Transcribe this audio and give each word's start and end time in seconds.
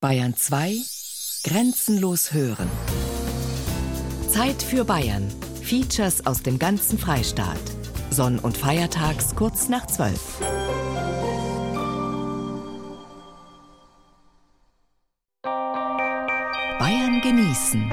Bayern 0.00 0.36
2 0.36 0.76
Grenzenlos 1.42 2.32
hören. 2.32 2.70
Zeit 4.30 4.62
für 4.62 4.84
Bayern. 4.84 5.28
Features 5.60 6.24
aus 6.24 6.40
dem 6.40 6.60
ganzen 6.60 7.00
Freistaat. 7.00 7.58
Sonn- 8.08 8.38
und 8.38 8.56
Feiertags 8.56 9.34
kurz 9.34 9.68
nach 9.68 9.88
12. 9.88 10.20
Bayern 16.78 17.20
genießen. 17.20 17.90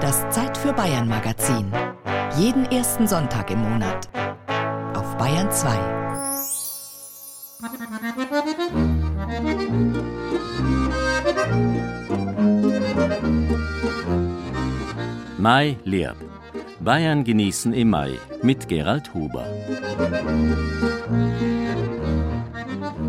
Das 0.00 0.30
Zeit 0.30 0.56
für 0.56 0.72
Bayern 0.72 1.08
Magazin. 1.08 1.70
Jeden 2.38 2.64
ersten 2.72 3.06
Sonntag 3.06 3.50
im 3.50 3.58
Monat. 3.58 4.08
Auf 4.96 5.14
Bayern 5.18 5.52
2. 5.52 5.76
Mai 15.38 15.76
lehrt. 15.84 16.16
Bayern 16.80 17.22
genießen 17.22 17.72
im 17.72 17.90
Mai 17.90 18.18
mit 18.42 18.66
Gerald 18.66 19.14
Huber. 19.14 19.46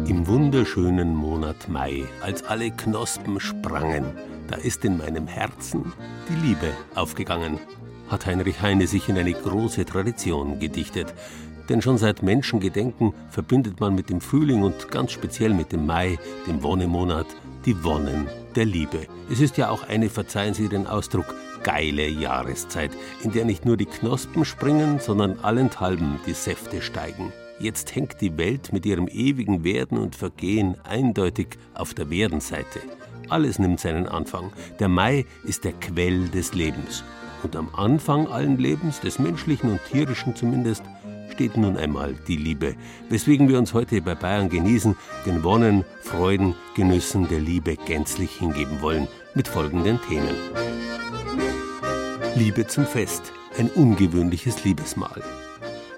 Im 0.05 0.27
wunderschönen 0.27 1.15
Monat 1.15 1.67
Mai, 1.69 2.03
als 2.21 2.43
alle 2.43 2.69
Knospen 2.69 3.39
sprangen, 3.39 4.05
da 4.47 4.57
ist 4.57 4.85
in 4.85 4.99
meinem 4.99 5.25
Herzen 5.25 5.91
die 6.29 6.47
Liebe 6.47 6.71
aufgegangen, 6.93 7.57
hat 8.09 8.27
Heinrich 8.27 8.61
Heine 8.61 8.85
sich 8.85 9.09
in 9.09 9.17
eine 9.17 9.33
große 9.33 9.85
Tradition 9.85 10.59
gedichtet. 10.59 11.11
Denn 11.67 11.81
schon 11.81 11.97
seit 11.97 12.21
Menschengedenken 12.21 13.11
verbindet 13.31 13.79
man 13.79 13.95
mit 13.95 14.11
dem 14.11 14.21
Frühling 14.21 14.61
und 14.61 14.91
ganz 14.91 15.13
speziell 15.13 15.55
mit 15.55 15.71
dem 15.71 15.87
Mai, 15.87 16.19
dem 16.45 16.61
Wonnemonat, 16.61 17.27
die 17.65 17.83
Wonnen 17.83 18.27
der 18.59 18.65
Liebe. 18.65 19.07
Es 19.31 19.39
ist 19.39 19.55
ja 19.55 19.69
auch 19.69 19.87
eine, 19.87 20.09
verzeihen 20.09 20.53
Sie 20.53 20.67
den 20.67 20.85
Ausdruck, 20.85 21.33
geile 21.63 22.09
Jahreszeit, 22.09 22.91
in 23.23 23.31
der 23.31 23.45
nicht 23.45 23.63
nur 23.63 23.77
die 23.77 23.85
Knospen 23.85 24.43
springen, 24.43 24.99
sondern 24.99 25.39
allenthalben 25.39 26.19
die 26.27 26.33
Säfte 26.33 26.81
steigen. 26.81 27.31
Jetzt 27.61 27.95
hängt 27.95 28.19
die 28.19 28.37
Welt 28.37 28.73
mit 28.73 28.85
ihrem 28.85 29.07
ewigen 29.07 29.63
Werden 29.63 29.97
und 29.97 30.13
Vergehen 30.13 30.75
eindeutig 30.83 31.57
auf 31.73 31.93
der 31.93 32.09
Werdenseite. 32.09 32.81
Alles 33.29 33.59
nimmt 33.59 33.79
seinen 33.79 34.07
Anfang. 34.07 34.51
Der 34.79 34.89
Mai 34.89 35.25
ist 35.45 35.63
der 35.63 35.71
Quell 35.71 36.27
des 36.27 36.53
Lebens. 36.53 37.05
Und 37.43 37.55
am 37.55 37.73
Anfang 37.73 38.27
allen 38.27 38.57
Lebens, 38.57 38.99
des 38.99 39.19
menschlichen 39.19 39.71
und 39.71 39.79
tierischen 39.89 40.35
zumindest, 40.35 40.83
steht 41.39 41.55
nun 41.55 41.77
einmal 41.77 42.15
die 42.27 42.35
Liebe, 42.35 42.75
weswegen 43.07 43.47
wir 43.47 43.57
uns 43.57 43.73
heute 43.73 44.01
bei 44.01 44.13
Bayern 44.13 44.49
genießen, 44.49 44.93
den 45.25 45.41
Wonnen, 45.41 45.85
Freuden, 46.01 46.53
Genüssen 46.75 47.29
der 47.29 47.39
Liebe 47.39 47.77
gänzlich 47.77 48.31
hingeben 48.31 48.81
wollen, 48.81 49.07
mit 49.35 49.47
folgenden 49.47 50.01
Themen. 50.09 50.35
Liebe 52.35 52.67
zum 52.67 52.85
Fest, 52.85 53.31
ein 53.57 53.69
ungewöhnliches 53.69 54.65
Liebesmahl. 54.65 55.23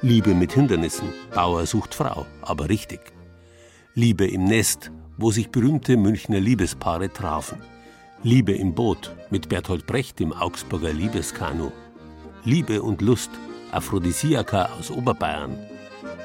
Liebe 0.03 0.35
mit 0.35 0.51
Hindernissen, 0.51 1.09
Bauer 1.33 1.65
sucht 1.65 1.95
Frau, 1.95 2.27
aber 2.43 2.69
richtig. 2.69 2.99
Liebe 3.95 4.27
im 4.27 4.43
Nest, 4.43 4.91
wo 5.17 5.31
sich 5.31 5.49
berühmte 5.49 5.97
Münchner 5.97 6.39
Liebespaare 6.39 7.11
trafen. 7.11 7.57
Liebe 8.21 8.51
im 8.51 8.75
Boot 8.75 9.11
mit 9.31 9.49
Bertolt 9.49 9.87
Brecht 9.87 10.21
im 10.21 10.33
Augsburger 10.33 10.93
Liebeskanu. 10.93 11.71
Liebe 12.43 12.83
und 12.83 13.01
Lust, 13.01 13.31
Aphrodisiaka 13.71 14.69
aus 14.77 14.91
Oberbayern. 14.91 15.57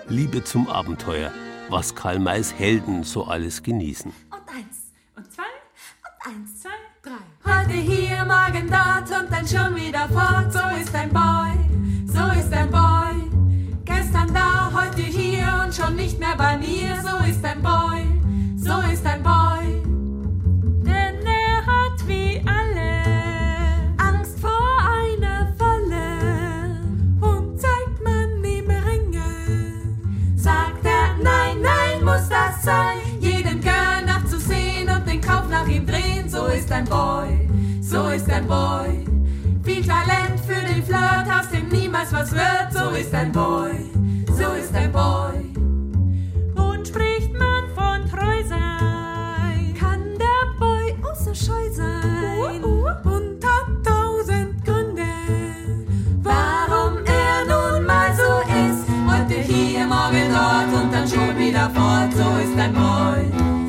Liebe 0.09 0.43
zum 0.43 0.69
Abenteuer, 0.69 1.31
was 1.69 1.95
Karl 1.95 2.19
Mays 2.19 2.53
Helden 2.53 3.05
so 3.05 3.25
alles 3.25 3.63
genießen. 3.63 4.13
Und 4.31 4.49
eins, 4.49 4.93
und 5.17 5.33
zwei, 5.33 5.43
und 5.43 6.35
eins, 6.35 6.63
zwei, 6.63 6.71
drei. 7.03 7.61
Heute 7.61 7.75
hier, 7.75 8.25
morgen 8.25 8.69
dort 8.69 9.21
und 9.21 9.31
dann 9.33 9.47
schon 9.47 9.77
wieder 9.77 10.09
fort. 10.09 10.53
So 10.53 10.81
ist 10.81 10.95
ein 10.95 11.11
Boy, 11.11 11.53
so 12.07 12.39
ist 12.39 12.53
ein 12.53 12.71
Boy. 12.71 13.31
Gestern 13.85 14.33
da, 14.35 14.71
heute 14.73 15.03
hier 15.03 15.63
und 15.65 15.75
schon 15.75 15.97
nicht 15.97 16.19
mehr 16.19 16.37
bei 16.37 16.57
mir. 16.59 16.97
So 17.03 17.25
ist 17.25 17.45
ein 17.45 17.63
Boy, 17.63 18.16
sein, 32.67 32.99
jeden 33.21 33.61
Girl 33.61 34.05
nachzusehen 34.05 34.89
und 34.89 35.07
den 35.07 35.21
Kopf 35.21 35.49
nach 35.49 35.69
ihm 35.69 35.87
drehen. 35.87 36.29
So 36.29 36.47
ist 36.47 36.71
ein 36.73 36.85
Boy, 36.85 37.49
so 37.81 38.09
ist 38.09 38.29
ein 38.29 38.45
Boy. 38.47 39.07
Viel 39.63 39.85
Talent 39.87 40.41
für 40.45 40.61
den 40.67 40.83
Flirt, 40.83 41.29
aus 41.31 41.49
dem 41.53 41.69
niemals 41.69 42.13
was 42.13 42.33
wird. 42.33 42.69
So 42.73 42.91
ist 42.91 43.15
ein 43.15 43.31
Boy, 43.31 43.71
so 44.27 44.53
ist 44.61 44.75
ein 44.75 44.91
Boy. 44.91 45.39
Und 46.57 46.89
spricht 46.89 47.33
man 47.35 47.65
von 47.77 48.11
treu 48.11 48.43
sein, 48.49 49.73
kann 49.79 50.03
der 50.19 50.59
Boy 50.59 50.93
auch 51.05 51.35
scheu 51.35 51.71
sein 51.71 52.06
wieder 61.57 61.71
fort. 61.71 62.13
So 62.13 62.37
ist 62.43 62.59
ein 62.59 62.73
Boy, 62.75 63.25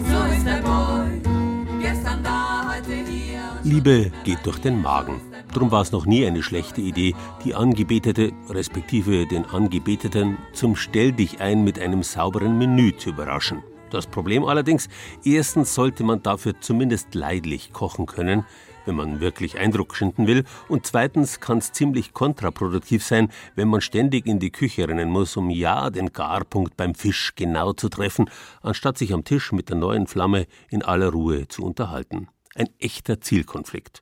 so 0.09 0.35
ist 0.35 0.47
ein 0.47 0.63
Boy. 0.63 1.79
Gestern 1.81 2.23
da, 2.23 2.73
heute 2.73 2.93
hier. 3.09 3.39
Liebe 3.63 4.11
geht 4.23 4.45
durch 4.45 4.59
den 4.59 4.81
Magen. 4.81 5.21
Drum 5.53 5.71
war 5.71 5.81
es 5.81 5.91
noch 5.93 6.05
nie 6.05 6.25
eine 6.25 6.43
schlechte 6.43 6.81
Idee, 6.81 7.15
die 7.45 7.55
Angebetete, 7.55 8.33
respektive 8.49 9.25
den 9.25 9.45
Angebeteten, 9.45 10.37
zum 10.53 10.75
Stell 10.75 11.13
dich 11.13 11.39
ein 11.39 11.63
mit 11.63 11.79
einem 11.79 12.03
sauberen 12.03 12.57
Menü 12.57 12.95
zu 12.97 13.09
überraschen. 13.09 13.63
Das 13.89 14.05
Problem 14.05 14.43
allerdings, 14.43 14.89
erstens 15.23 15.73
sollte 15.73 16.03
man 16.03 16.21
dafür 16.21 16.59
zumindest 16.59 17.15
leidlich 17.15 17.71
kochen 17.71 18.05
können, 18.05 18.43
wenn 18.87 18.95
man 18.95 19.19
wirklich 19.19 19.59
Eindruck 19.59 19.95
schinden 19.95 20.25
will, 20.25 20.45
und 20.67 20.85
zweitens 20.85 21.39
kann 21.39 21.59
es 21.59 21.71
ziemlich 21.71 22.13
kontraproduktiv 22.13 23.03
sein, 23.03 23.29
wenn 23.55 23.67
man 23.67 23.81
ständig 23.81 24.25
in 24.25 24.39
die 24.39 24.51
Küche 24.51 24.87
rennen 24.87 25.09
muss, 25.09 25.37
um 25.37 25.49
ja 25.49 25.89
den 25.89 26.13
Garpunkt 26.13 26.77
beim 26.77 26.95
Fisch 26.95 27.33
genau 27.35 27.73
zu 27.73 27.89
treffen, 27.89 28.29
anstatt 28.61 28.97
sich 28.97 29.13
am 29.13 29.23
Tisch 29.23 29.51
mit 29.51 29.69
der 29.69 29.75
neuen 29.75 30.07
Flamme 30.07 30.47
in 30.69 30.81
aller 30.81 31.09
Ruhe 31.09 31.47
zu 31.47 31.63
unterhalten. 31.63 32.29
Ein 32.55 32.69
echter 32.79 33.21
Zielkonflikt. 33.21 34.01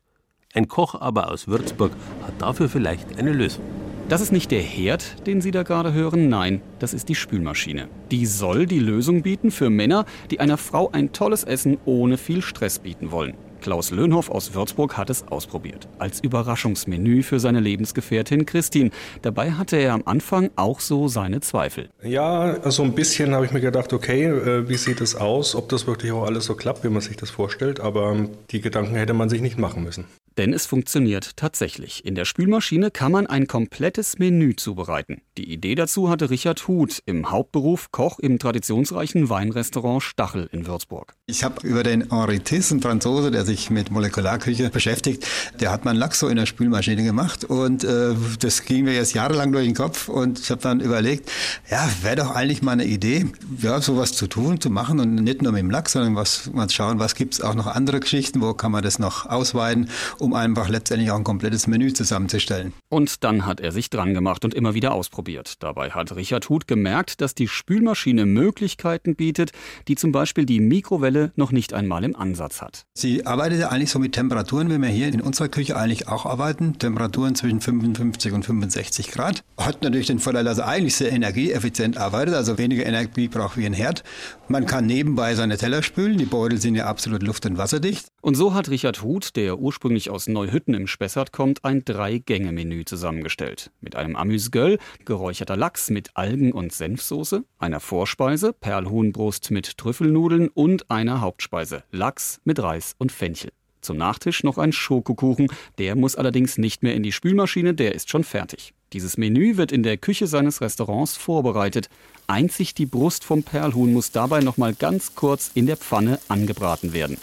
Ein 0.54 0.68
Koch 0.68 0.94
aber 0.94 1.30
aus 1.30 1.48
Würzburg 1.48 1.92
hat 2.22 2.40
dafür 2.40 2.70
vielleicht 2.70 3.18
eine 3.18 3.32
Lösung. 3.32 3.62
Das 4.08 4.20
ist 4.20 4.30
nicht 4.30 4.52
der 4.52 4.62
Herd, 4.62 5.26
den 5.26 5.40
Sie 5.40 5.50
da 5.50 5.64
gerade 5.64 5.92
hören, 5.92 6.28
nein, 6.28 6.62
das 6.78 6.94
ist 6.94 7.08
die 7.08 7.16
Spülmaschine. 7.16 7.88
Die 8.12 8.24
soll 8.24 8.66
die 8.66 8.78
Lösung 8.78 9.22
bieten 9.22 9.50
für 9.50 9.68
Männer, 9.68 10.06
die 10.30 10.38
einer 10.38 10.58
Frau 10.58 10.90
ein 10.92 11.12
tolles 11.12 11.42
Essen 11.42 11.76
ohne 11.84 12.16
viel 12.16 12.40
Stress 12.40 12.78
bieten 12.78 13.10
wollen. 13.10 13.34
Klaus 13.60 13.90
Löhnhoff 13.90 14.30
aus 14.30 14.54
Würzburg 14.54 14.96
hat 14.96 15.10
es 15.10 15.26
ausprobiert. 15.28 15.88
Als 15.98 16.20
Überraschungsmenü 16.20 17.22
für 17.22 17.40
seine 17.40 17.60
Lebensgefährtin 17.60 18.46
Christine. 18.46 18.90
Dabei 19.22 19.52
hatte 19.52 19.76
er 19.76 19.94
am 19.94 20.02
Anfang 20.04 20.50
auch 20.56 20.80
so 20.80 21.08
seine 21.08 21.40
Zweifel. 21.40 21.88
Ja, 22.02 22.56
also 22.62 22.82
ein 22.82 22.94
bisschen 22.94 23.34
habe 23.34 23.44
ich 23.44 23.52
mir 23.52 23.60
gedacht, 23.60 23.92
okay, 23.92 24.24
äh, 24.24 24.68
wie 24.68 24.76
sieht 24.76 25.00
es 25.00 25.14
aus, 25.14 25.54
ob 25.54 25.68
das 25.68 25.86
wirklich 25.86 26.12
auch 26.12 26.24
alles 26.24 26.44
so 26.44 26.54
klappt, 26.54 26.84
wie 26.84 26.88
man 26.88 27.00
sich 27.00 27.16
das 27.16 27.30
vorstellt, 27.30 27.80
aber 27.80 28.12
ähm, 28.12 28.30
die 28.50 28.60
Gedanken 28.60 28.94
hätte 28.94 29.14
man 29.14 29.28
sich 29.28 29.40
nicht 29.40 29.58
machen 29.58 29.82
müssen. 29.84 30.04
Denn 30.38 30.52
es 30.52 30.66
funktioniert 30.66 31.36
tatsächlich. 31.36 32.04
In 32.04 32.14
der 32.14 32.26
Spülmaschine 32.26 32.90
kann 32.90 33.10
man 33.10 33.26
ein 33.26 33.46
komplettes 33.46 34.18
Menü 34.18 34.54
zubereiten. 34.54 35.22
Die 35.38 35.50
Idee 35.50 35.74
dazu 35.74 36.10
hatte 36.10 36.28
Richard 36.28 36.68
Huth, 36.68 37.00
im 37.06 37.30
Hauptberuf 37.30 37.90
Koch 37.90 38.18
im 38.18 38.38
traditionsreichen 38.38 39.30
Weinrestaurant 39.30 40.02
Stachel 40.02 40.48
in 40.52 40.66
Würzburg. 40.66 41.14
Ich 41.26 41.42
habe 41.42 41.66
über 41.66 41.82
den 41.82 42.10
Henri 42.10 42.40
Tiss, 42.40 42.70
einen 42.70 42.82
Franzose, 42.82 43.30
der 43.30 43.44
sich 43.44 43.70
mit 43.70 43.90
Molekularküche 43.90 44.68
beschäftigt, 44.70 45.26
der 45.60 45.72
hat 45.72 45.84
mal 45.84 45.96
Lachs 45.96 46.18
so 46.18 46.28
in 46.28 46.36
der 46.36 46.46
Spülmaschine 46.46 47.02
gemacht 47.02 47.44
und 47.44 47.84
äh, 47.84 48.14
das 48.38 48.64
ging 48.64 48.84
mir 48.84 48.94
jetzt 48.94 49.14
jahrelang 49.14 49.52
durch 49.52 49.64
den 49.64 49.74
Kopf 49.74 50.08
und 50.08 50.38
ich 50.38 50.50
habe 50.50 50.60
dann 50.60 50.80
überlegt, 50.80 51.30
ja, 51.70 51.88
wäre 52.02 52.16
doch 52.16 52.30
eigentlich 52.34 52.62
mal 52.62 52.72
eine 52.72 52.84
Idee, 52.84 53.26
ja, 53.60 53.80
sowas 53.80 54.12
zu 54.12 54.26
tun, 54.26 54.60
zu 54.60 54.68
machen 54.70 55.00
und 55.00 55.14
nicht 55.14 55.42
nur 55.42 55.52
mit 55.52 55.60
dem 55.60 55.70
Lachs, 55.70 55.92
sondern 55.92 56.14
was, 56.14 56.50
mal 56.52 56.68
schauen, 56.68 56.98
was 56.98 57.14
gibt's 57.14 57.40
auch 57.40 57.54
noch 57.54 57.66
andere 57.66 58.00
Geschichten, 58.00 58.40
wo 58.40 58.54
kann 58.54 58.72
man 58.72 58.82
das 58.82 58.98
noch 58.98 59.26
ausweiten, 59.26 59.88
um 60.26 60.34
einfach 60.34 60.68
letztendlich 60.68 61.12
auch 61.12 61.16
ein 61.16 61.24
komplettes 61.24 61.68
Menü 61.68 61.92
zusammenzustellen. 61.92 62.72
Und 62.88 63.22
dann 63.22 63.46
hat 63.46 63.60
er 63.60 63.70
sich 63.70 63.90
dran 63.90 64.12
gemacht 64.12 64.44
und 64.44 64.54
immer 64.54 64.74
wieder 64.74 64.92
ausprobiert. 64.92 65.62
Dabei 65.62 65.90
hat 65.90 66.16
Richard 66.16 66.48
Huth 66.48 66.66
gemerkt, 66.66 67.20
dass 67.20 67.36
die 67.36 67.46
Spülmaschine 67.46 68.26
Möglichkeiten 68.26 69.14
bietet, 69.14 69.52
die 69.86 69.94
zum 69.94 70.10
Beispiel 70.10 70.44
die 70.44 70.58
Mikrowelle 70.58 71.30
noch 71.36 71.52
nicht 71.52 71.72
einmal 71.74 72.02
im 72.02 72.16
Ansatz 72.16 72.60
hat. 72.60 72.86
Sie 72.94 73.24
arbeitet 73.24 73.60
ja 73.60 73.68
eigentlich 73.68 73.90
so 73.90 74.00
mit 74.00 74.12
Temperaturen, 74.12 74.68
wie 74.68 74.78
wir 74.78 74.88
hier 74.88 75.06
in 75.06 75.20
unserer 75.20 75.48
Küche 75.48 75.76
eigentlich 75.76 76.08
auch 76.08 76.26
arbeiten. 76.26 76.76
Temperaturen 76.76 77.36
zwischen 77.36 77.60
55 77.60 78.32
und 78.32 78.44
65 78.44 79.12
Grad. 79.12 79.44
Hat 79.56 79.82
natürlich 79.82 80.08
den 80.08 80.18
Vorteil, 80.18 80.44
dass 80.44 80.58
er 80.58 80.66
eigentlich 80.66 80.96
sehr 80.96 81.12
energieeffizient 81.12 81.98
arbeitet, 81.98 82.34
also 82.34 82.58
weniger 82.58 82.84
Energie 82.84 83.28
braucht 83.28 83.56
wie 83.56 83.66
ein 83.66 83.72
Herd. 83.72 84.02
Man 84.48 84.64
kann 84.64 84.86
nebenbei 84.86 85.34
seine 85.34 85.56
Teller 85.56 85.82
spülen. 85.82 86.18
Die 86.18 86.24
Beutel 86.24 86.60
sind 86.60 86.76
ja 86.76 86.86
absolut 86.86 87.24
luft- 87.24 87.46
und 87.46 87.58
wasserdicht. 87.58 88.06
Und 88.20 88.36
so 88.36 88.54
hat 88.54 88.70
Richard 88.70 89.02
Huth, 89.02 89.34
der 89.34 89.58
ursprünglich 89.58 90.08
aus 90.08 90.28
Neuhütten 90.28 90.72
im 90.72 90.86
Spessart 90.86 91.32
kommt, 91.32 91.64
ein 91.64 91.84
Drei-Gänge-Menü 91.84 92.84
zusammengestellt. 92.84 93.72
Mit 93.80 93.96
einem 93.96 94.14
Amüsgöl, 94.14 94.78
geräucherter 95.04 95.56
Lachs 95.56 95.90
mit 95.90 96.10
Algen- 96.14 96.52
und 96.52 96.72
Senfsoße, 96.72 97.42
einer 97.58 97.80
Vorspeise, 97.80 98.52
Perlhuhnbrust 98.52 99.50
mit 99.50 99.78
Trüffelnudeln 99.78 100.46
und 100.48 100.92
einer 100.92 101.20
Hauptspeise, 101.20 101.82
Lachs 101.90 102.40
mit 102.44 102.62
Reis 102.62 102.94
und 102.98 103.10
Fenchel. 103.10 103.50
Zum 103.80 103.96
Nachtisch 103.96 104.44
noch 104.44 104.58
ein 104.58 104.72
Schokokuchen, 104.72 105.48
der 105.78 105.96
muss 105.96 106.14
allerdings 106.14 106.56
nicht 106.56 106.84
mehr 106.84 106.94
in 106.94 107.02
die 107.02 107.12
Spülmaschine, 107.12 107.74
der 107.74 107.96
ist 107.96 108.10
schon 108.10 108.22
fertig. 108.22 108.74
Dieses 108.92 109.16
Menü 109.16 109.56
wird 109.56 109.72
in 109.72 109.82
der 109.82 109.96
Küche 109.96 110.28
seines 110.28 110.60
Restaurants 110.60 111.16
vorbereitet. 111.16 111.88
Einzig 112.28 112.74
die 112.74 112.86
Brust 112.86 113.24
vom 113.24 113.42
Perlhuhn 113.42 113.92
muss 113.92 114.12
dabei 114.12 114.40
noch 114.40 114.56
mal 114.56 114.74
ganz 114.74 115.14
kurz 115.14 115.50
in 115.54 115.66
der 115.66 115.76
Pfanne 115.76 116.20
angebraten 116.28 116.92
werden. 116.92 117.18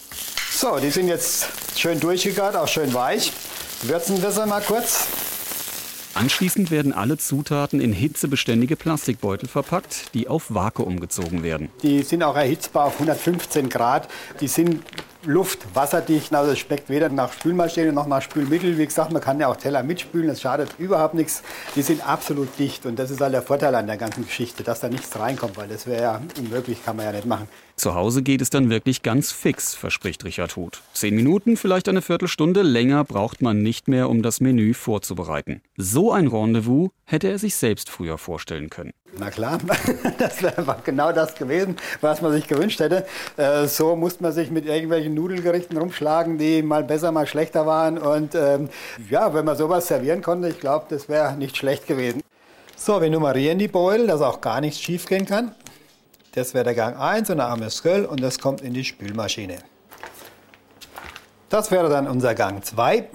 So, 0.51 0.77
die 0.77 0.89
sind 0.89 1.07
jetzt 1.07 1.47
schön 1.77 1.99
durchgegart, 1.99 2.55
auch 2.55 2.67
schön 2.67 2.93
weich. 2.93 3.31
Würzen 3.83 4.21
wir 4.21 4.31
sie 4.31 4.45
mal 4.45 4.61
kurz. 4.61 5.07
Anschließend 6.15 6.69
werden 6.69 6.93
alle 6.93 7.17
Zutaten 7.17 7.81
in 7.81 7.91
hitzebeständige 7.91 8.75
Plastikbeutel 8.75 9.49
verpackt, 9.49 10.13
die 10.13 10.27
auf 10.27 10.53
Vakuum 10.53 10.99
gezogen 10.99 11.41
werden. 11.41 11.69
Die 11.81 12.03
sind 12.03 12.21
auch 12.21 12.35
erhitzbar 12.35 12.85
auf 12.85 12.93
115 12.93 13.69
Grad. 13.69 14.07
Die 14.39 14.47
sind 14.47 14.83
Luft, 15.25 15.59
wasserdicht. 15.73 16.33
Also 16.33 16.51
es 16.51 16.59
schmeckt 16.59 16.89
weder 16.89 17.09
nach 17.09 17.31
Spülmaschine 17.31 17.93
noch 17.93 18.07
nach 18.07 18.21
Spülmittel. 18.21 18.77
Wie 18.77 18.85
gesagt, 18.85 19.11
man 19.11 19.21
kann 19.21 19.39
ja 19.39 19.47
auch 19.47 19.55
Teller 19.55 19.83
mitspülen, 19.83 20.27
das 20.27 20.41
schadet 20.41 20.69
überhaupt 20.77 21.13
nichts. 21.13 21.43
Die 21.75 21.81
sind 21.81 22.07
absolut 22.07 22.49
dicht 22.59 22.85
und 22.85 22.97
das 22.97 23.11
ist 23.11 23.21
halt 23.21 23.33
der 23.33 23.41
Vorteil 23.41 23.73
an 23.75 23.87
der 23.87 23.97
ganzen 23.97 24.25
Geschichte, 24.25 24.63
dass 24.63 24.81
da 24.81 24.89
nichts 24.89 25.17
reinkommt, 25.17 25.57
weil 25.57 25.67
das 25.67 25.87
wäre 25.87 26.01
ja 26.01 26.21
unmöglich, 26.37 26.83
kann 26.83 26.97
man 26.97 27.05
ja 27.05 27.11
nicht 27.11 27.25
machen. 27.25 27.47
Zu 27.75 27.95
Hause 27.95 28.21
geht 28.21 28.41
es 28.41 28.49
dann 28.49 28.69
wirklich 28.69 29.01
ganz 29.01 29.31
fix, 29.31 29.73
verspricht 29.73 30.23
Richard 30.25 30.55
Huth. 30.55 30.81
Zehn 30.93 31.15
Minuten, 31.15 31.57
vielleicht 31.57 31.89
eine 31.89 32.01
Viertelstunde 32.01 32.61
länger 32.61 33.03
braucht 33.03 33.41
man 33.41 33.63
nicht 33.63 33.87
mehr, 33.87 34.09
um 34.09 34.21
das 34.21 34.41
Menü 34.41 34.73
vorzubereiten. 34.73 35.61
So 35.75 36.11
ein 36.11 36.27
Rendezvous 36.27 36.91
hätte 37.05 37.29
er 37.29 37.39
sich 37.39 37.55
selbst 37.55 37.89
früher 37.89 38.17
vorstellen 38.17 38.69
können. 38.69 38.93
Na 39.19 39.29
klar, 39.29 39.59
das 40.17 40.41
wäre 40.41 40.77
genau 40.83 41.11
das 41.11 41.35
gewesen, 41.35 41.77
was 42.01 42.21
man 42.21 42.31
sich 42.31 42.47
gewünscht 42.47 42.79
hätte. 42.79 43.05
Äh, 43.37 43.67
so 43.67 43.95
musste 43.95 44.23
man 44.23 44.31
sich 44.31 44.49
mit 44.49 44.65
irgendwelchen 44.65 45.13
Nudelgerichten 45.13 45.77
rumschlagen, 45.77 46.37
die 46.37 46.63
mal 46.63 46.83
besser, 46.83 47.11
mal 47.11 47.27
schlechter 47.27 47.67
waren. 47.67 47.99
Und 47.99 48.33
ähm, 48.33 48.69
ja, 49.09 49.33
wenn 49.33 49.45
man 49.45 49.55
sowas 49.55 49.87
servieren 49.87 50.23
konnte, 50.23 50.49
ich 50.49 50.59
glaube, 50.59 50.85
das 50.89 51.09
wäre 51.09 51.35
nicht 51.35 51.57
schlecht 51.57 51.85
gewesen. 51.85 52.21
So, 52.75 53.01
wir 53.01 53.09
nummerieren 53.09 53.59
die 53.59 53.67
Beutel, 53.67 54.07
dass 54.07 54.21
auch 54.21 54.41
gar 54.41 54.61
nichts 54.61 54.81
schief 54.81 55.05
gehen 55.05 55.25
kann. 55.25 55.53
Das 56.33 56.55
wäre 56.55 56.63
der 56.63 56.73
Gang 56.73 56.97
1 56.97 57.29
und 57.29 57.37
der 57.37 57.49
Amesköll 57.49 58.05
und 58.05 58.19
das 58.21 58.39
kommt 58.39 58.61
in 58.61 58.73
die 58.73 58.83
Spülmaschine. 58.83 59.59
Das 61.49 61.69
wäre 61.69 61.87
dann 61.87 62.07
unser 62.07 62.33
Gang 62.33 62.65
2. 62.65 63.07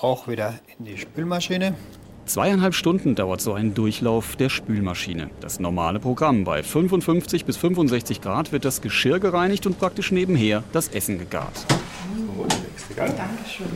Auch 0.00 0.28
wieder 0.28 0.54
in 0.78 0.84
die 0.84 0.96
Spülmaschine. 0.96 1.74
Zweieinhalb 2.26 2.74
Stunden 2.74 3.14
dauert 3.14 3.42
so 3.42 3.52
ein 3.52 3.74
Durchlauf 3.74 4.36
der 4.36 4.48
Spülmaschine. 4.48 5.28
Das 5.40 5.60
normale 5.60 6.00
Programm. 6.00 6.44
Bei 6.44 6.62
55 6.62 7.44
bis 7.44 7.56
65 7.58 8.22
Grad 8.22 8.50
wird 8.50 8.64
das 8.64 8.80
Geschirr 8.80 9.20
gereinigt 9.20 9.66
und 9.66 9.78
praktisch 9.78 10.10
nebenher 10.10 10.64
das 10.72 10.88
Essen 10.88 11.18
gegart. 11.18 11.66
Dankeschön. 12.96 13.66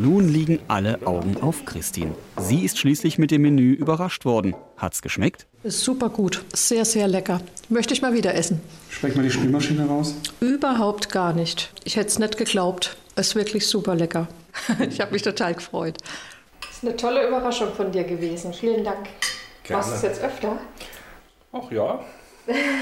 Nun 0.00 0.28
liegen 0.28 0.60
alle 0.68 1.04
Augen 1.04 1.36
auf 1.42 1.64
Christine. 1.64 2.14
Sie 2.36 2.64
ist 2.64 2.78
schließlich 2.78 3.18
mit 3.18 3.32
dem 3.32 3.42
Menü 3.42 3.72
überrascht 3.72 4.24
worden. 4.24 4.54
Hat's 4.76 5.02
geschmeckt? 5.02 5.48
Ist 5.64 5.80
super 5.80 6.08
gut. 6.08 6.44
Sehr, 6.54 6.84
sehr 6.84 7.08
lecker. 7.08 7.40
Möchte 7.68 7.94
ich 7.94 8.00
mal 8.00 8.12
wieder 8.12 8.32
essen. 8.36 8.60
Schmeckt 8.90 9.16
mal 9.16 9.24
die 9.24 9.30
Spülmaschine 9.32 9.86
raus? 9.86 10.14
Überhaupt 10.38 11.10
gar 11.10 11.32
nicht. 11.32 11.72
Ich 11.82 11.96
hätte 11.96 12.06
es 12.06 12.20
nicht 12.20 12.38
geglaubt. 12.38 12.96
Ist 13.16 13.34
wirklich 13.34 13.66
super 13.66 13.96
lecker. 13.96 14.28
Ich 14.88 15.00
habe 15.00 15.10
mich 15.10 15.22
total 15.22 15.54
gefreut. 15.54 15.98
Das 16.60 16.70
ist 16.76 16.84
eine 16.84 16.96
tolle 16.96 17.26
Überraschung 17.26 17.74
von 17.74 17.90
dir 17.90 18.04
gewesen. 18.04 18.54
Vielen 18.54 18.84
Dank. 18.84 19.08
Gerne. 19.64 19.82
Machst 19.82 19.90
du 19.90 19.96
es 19.96 20.02
jetzt 20.02 20.22
öfter? 20.22 20.60
Ach 21.52 21.72
ja, 21.72 22.04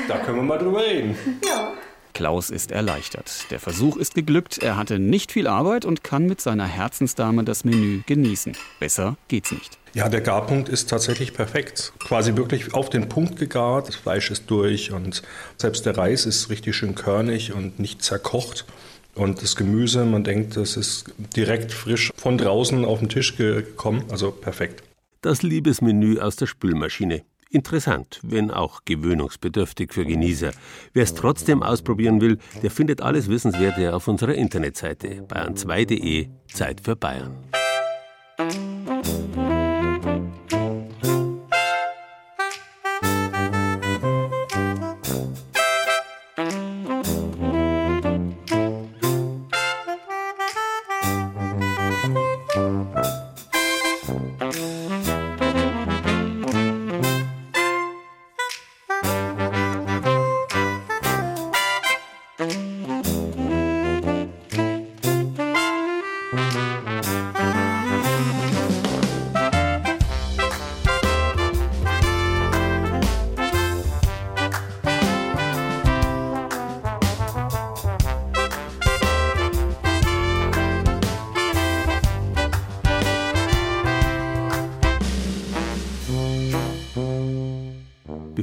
da 0.07 0.19
können 0.19 0.37
wir 0.37 0.43
mal 0.43 0.59
drüber 0.59 0.85
reden. 0.85 1.17
Ja. 1.49 1.73
Klaus 2.17 2.49
ist 2.49 2.73
erleichtert. 2.73 3.45
Der 3.51 3.61
Versuch 3.61 3.99
ist 3.99 4.15
geglückt, 4.15 4.57
er 4.57 4.79
hatte 4.79 4.99
nicht 4.99 5.33
viel 5.33 5.47
Arbeit 5.47 5.85
und 5.85 6.03
kann 6.03 6.25
mit 6.25 6.41
seiner 6.41 6.65
Herzensdame 6.65 7.45
das 7.45 7.63
Menü 7.63 8.01
genießen. 8.07 8.57
Besser 8.81 9.19
geht's 9.29 9.53
nicht. 9.53 9.77
Ja, 9.93 10.09
der 10.09 10.23
Garpunkt 10.23 10.71
ist 10.71 10.89
tatsächlich 10.89 11.35
perfekt. 11.35 11.93
Quasi 11.99 12.35
wirklich 12.35 12.73
auf 12.73 12.89
den 12.89 13.11
Punkt 13.11 13.39
gegart. 13.39 13.89
Das 13.89 13.97
Fleisch 13.97 14.31
ist 14.31 14.51
durch 14.51 14.93
und 14.93 15.25
selbst 15.59 15.85
der 15.85 15.99
Reis 15.99 16.25
ist 16.25 16.49
richtig 16.49 16.75
schön 16.75 16.95
körnig 16.95 17.53
und 17.53 17.79
nicht 17.79 18.03
zerkocht. 18.03 18.65
Und 19.15 19.43
das 19.43 19.55
Gemüse, 19.55 20.07
man 20.07 20.25
denkt, 20.25 20.57
das 20.57 20.79
ist 20.79 21.13
direkt 21.37 21.71
frisch 21.71 22.13
von 22.17 22.39
draußen 22.39 22.87
auf 22.87 23.01
den 23.01 23.11
Tisch 23.11 23.37
gekommen. 23.37 24.05
Also 24.09 24.31
perfekt. 24.31 24.83
Das 25.21 25.43
Liebesmenü 25.43 26.19
aus 26.19 26.37
der 26.37 26.47
Spülmaschine. 26.47 27.25
Interessant, 27.57 28.21
wenn 28.23 28.51
auch 28.51 28.83
gewöhnungsbedürftig 28.85 29.91
für 29.95 30.05
Genießer. 30.05 30.51
Wer 30.93 31.03
es 31.03 31.15
trotzdem 31.15 31.63
ausprobieren 31.63 32.21
will, 32.21 32.37
der 32.63 32.71
findet 32.71 33.01
alles 33.01 33.31
Wissenswerte 33.31 33.95
auf 33.95 34.09
unserer 34.09 34.35
Internetseite 34.35 35.23
bayern2.de 35.27 36.29
Zeit 36.53 36.83
für 36.83 36.97
Bayern. 36.97 37.35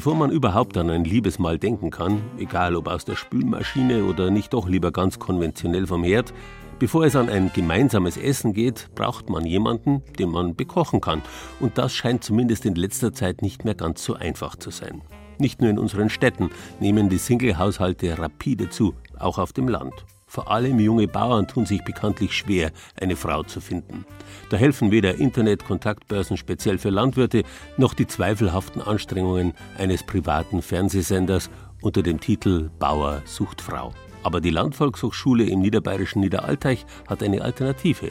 Bevor 0.03 0.17
man 0.17 0.31
überhaupt 0.31 0.75
an 0.75 0.89
ein 0.89 1.05
Liebesmahl 1.05 1.57
denken 1.57 1.89
kann, 1.89 2.21
egal 2.37 2.75
ob 2.75 2.89
aus 2.89 3.05
der 3.05 3.15
Spülmaschine 3.15 4.03
oder 4.03 4.31
nicht 4.31 4.51
doch 4.53 4.67
lieber 4.67 4.91
ganz 4.91 5.17
konventionell 5.17 5.87
vom 5.87 6.03
Herd, 6.03 6.33
bevor 6.77 7.05
es 7.05 7.15
an 7.15 7.29
ein 7.29 7.51
gemeinsames 7.53 8.17
Essen 8.17 8.51
geht, 8.51 8.89
braucht 8.95 9.29
man 9.29 9.45
jemanden, 9.45 10.03
den 10.19 10.29
man 10.29 10.57
bekochen 10.57 10.99
kann. 10.99 11.21
Und 11.61 11.77
das 11.77 11.93
scheint 11.93 12.21
zumindest 12.21 12.65
in 12.65 12.75
letzter 12.75 13.13
Zeit 13.13 13.41
nicht 13.41 13.63
mehr 13.63 13.75
ganz 13.75 14.03
so 14.03 14.15
einfach 14.15 14.57
zu 14.57 14.71
sein. 14.71 15.03
Nicht 15.37 15.61
nur 15.61 15.69
in 15.69 15.79
unseren 15.79 16.09
Städten 16.09 16.49
nehmen 16.81 17.07
die 17.07 17.17
Single-Haushalte 17.17 18.19
rapide 18.19 18.69
zu, 18.69 18.95
auch 19.17 19.37
auf 19.37 19.53
dem 19.53 19.69
Land. 19.69 19.93
Vor 20.33 20.49
allem 20.49 20.79
junge 20.79 21.07
Bauern 21.07 21.47
tun 21.47 21.67
sich 21.67 21.83
bekanntlich 21.83 22.33
schwer, 22.33 22.71
eine 22.99 23.15
Frau 23.15 23.43
zu 23.43 23.61
finden. 23.61 24.03
Da 24.49 24.57
helfen 24.57 24.89
weder 24.89 25.13
Internet-Kontaktbörsen 25.13 26.37
speziell 26.37 26.79
für 26.79 26.89
Landwirte 26.89 27.43
noch 27.77 27.93
die 27.93 28.07
zweifelhaften 28.07 28.81
Anstrengungen 28.81 29.53
eines 29.77 30.01
privaten 30.01 30.63
Fernsehsenders 30.63 31.51
unter 31.83 32.01
dem 32.01 32.19
Titel 32.19 32.71
Bauer 32.79 33.21
sucht 33.25 33.61
Frau. 33.61 33.93
Aber 34.23 34.41
die 34.41 34.49
Landvolkshochschule 34.49 35.43
im 35.43 35.59
niederbayerischen 35.59 36.21
Niederalteich 36.21 36.83
hat 37.07 37.21
eine 37.21 37.43
Alternative. 37.43 38.09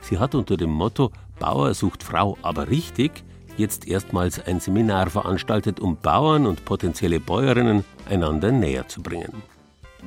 Sie 0.00 0.20
hat 0.20 0.36
unter 0.36 0.56
dem 0.56 0.70
Motto 0.70 1.10
Bauer 1.40 1.74
sucht 1.74 2.04
Frau, 2.04 2.38
aber 2.42 2.68
richtig 2.68 3.24
jetzt 3.56 3.88
erstmals 3.88 4.38
ein 4.46 4.60
Seminar 4.60 5.10
veranstaltet, 5.10 5.80
um 5.80 5.96
Bauern 5.96 6.46
und 6.46 6.64
potenzielle 6.64 7.18
Bäuerinnen 7.18 7.84
einander 8.08 8.52
näher 8.52 8.86
zu 8.86 9.02
bringen. 9.02 9.42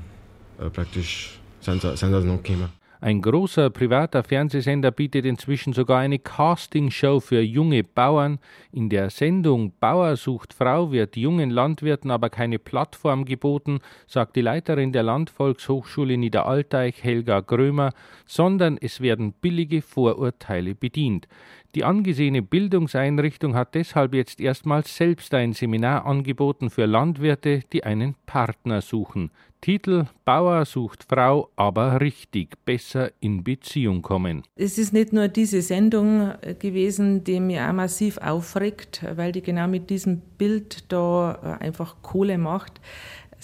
äh, 0.60 0.70
praktisch, 0.70 1.40
sind 1.62 1.82
sind 1.82 1.98
sie 1.98 2.06
nachgekommen. 2.08 2.70
Ein 3.06 3.22
großer 3.22 3.70
privater 3.70 4.24
Fernsehsender 4.24 4.90
bietet 4.90 5.26
inzwischen 5.26 5.74
sogar 5.74 6.00
eine 6.00 6.18
Castingshow 6.18 7.20
für 7.20 7.40
junge 7.40 7.84
Bauern. 7.84 8.40
In 8.72 8.90
der 8.90 9.12
Sendung 9.12 9.74
Bauer 9.80 10.16
sucht 10.16 10.56
Frau 10.56 10.92
wird 10.92 11.16
jungen 11.16 11.52
Landwirten 11.52 12.10
aber 12.10 12.32
keine 12.32 12.58
Plattform 12.58 13.24
geboten, 13.24 13.78
sagt 14.08 14.36
die 14.36 14.42
Leiterin 14.42 14.92
der 14.92 15.04
Landvolkshochschule 15.04 16.18
Niederalteich 16.18 17.04
Helga 17.04 17.42
Grömer, 17.42 17.92
sondern 18.26 18.76
es 18.82 19.00
werden 19.02 19.34
billige 19.34 19.84
Vorurteile 19.84 20.74
bedient. 20.74 21.28
Die 21.76 21.84
angesehene 21.84 22.42
Bildungseinrichtung 22.42 23.54
hat 23.54 23.76
deshalb 23.76 24.16
jetzt 24.16 24.40
erstmals 24.40 24.96
selbst 24.96 25.34
ein 25.34 25.52
Seminar 25.52 26.06
angeboten 26.06 26.70
für 26.70 26.86
Landwirte, 26.86 27.64
die 27.74 27.84
einen 27.84 28.16
Partner 28.26 28.80
suchen. 28.80 29.30
Titel 29.60 30.06
Bauer 30.24 30.64
sucht 30.64 31.04
Frau, 31.04 31.50
aber 31.58 32.00
richtig, 32.00 32.56
besser 32.64 33.12
in 33.20 33.44
Beziehung 33.44 34.04
kommen. 34.04 34.44
Es 34.56 34.78
ist 34.78 34.94
nicht 34.94 35.12
nur 35.12 35.28
diese 35.28 35.62
Sendung 35.62 36.32
äh, 36.42 36.54
gewesen, 36.54 37.24
die 37.26 37.42
mir 37.42 37.68
auch 37.68 37.74
massiv 37.74 38.20
aufregt, 38.20 39.04
weil 39.16 39.34
die 39.34 39.42
genau 39.42 39.68
mit 39.68 39.90
diesem 39.90 40.22
Bild 40.38 40.86
da 40.94 41.58
äh, 41.60 41.64
einfach 41.64 41.96
Kohle 42.02 42.38
macht 42.38 42.80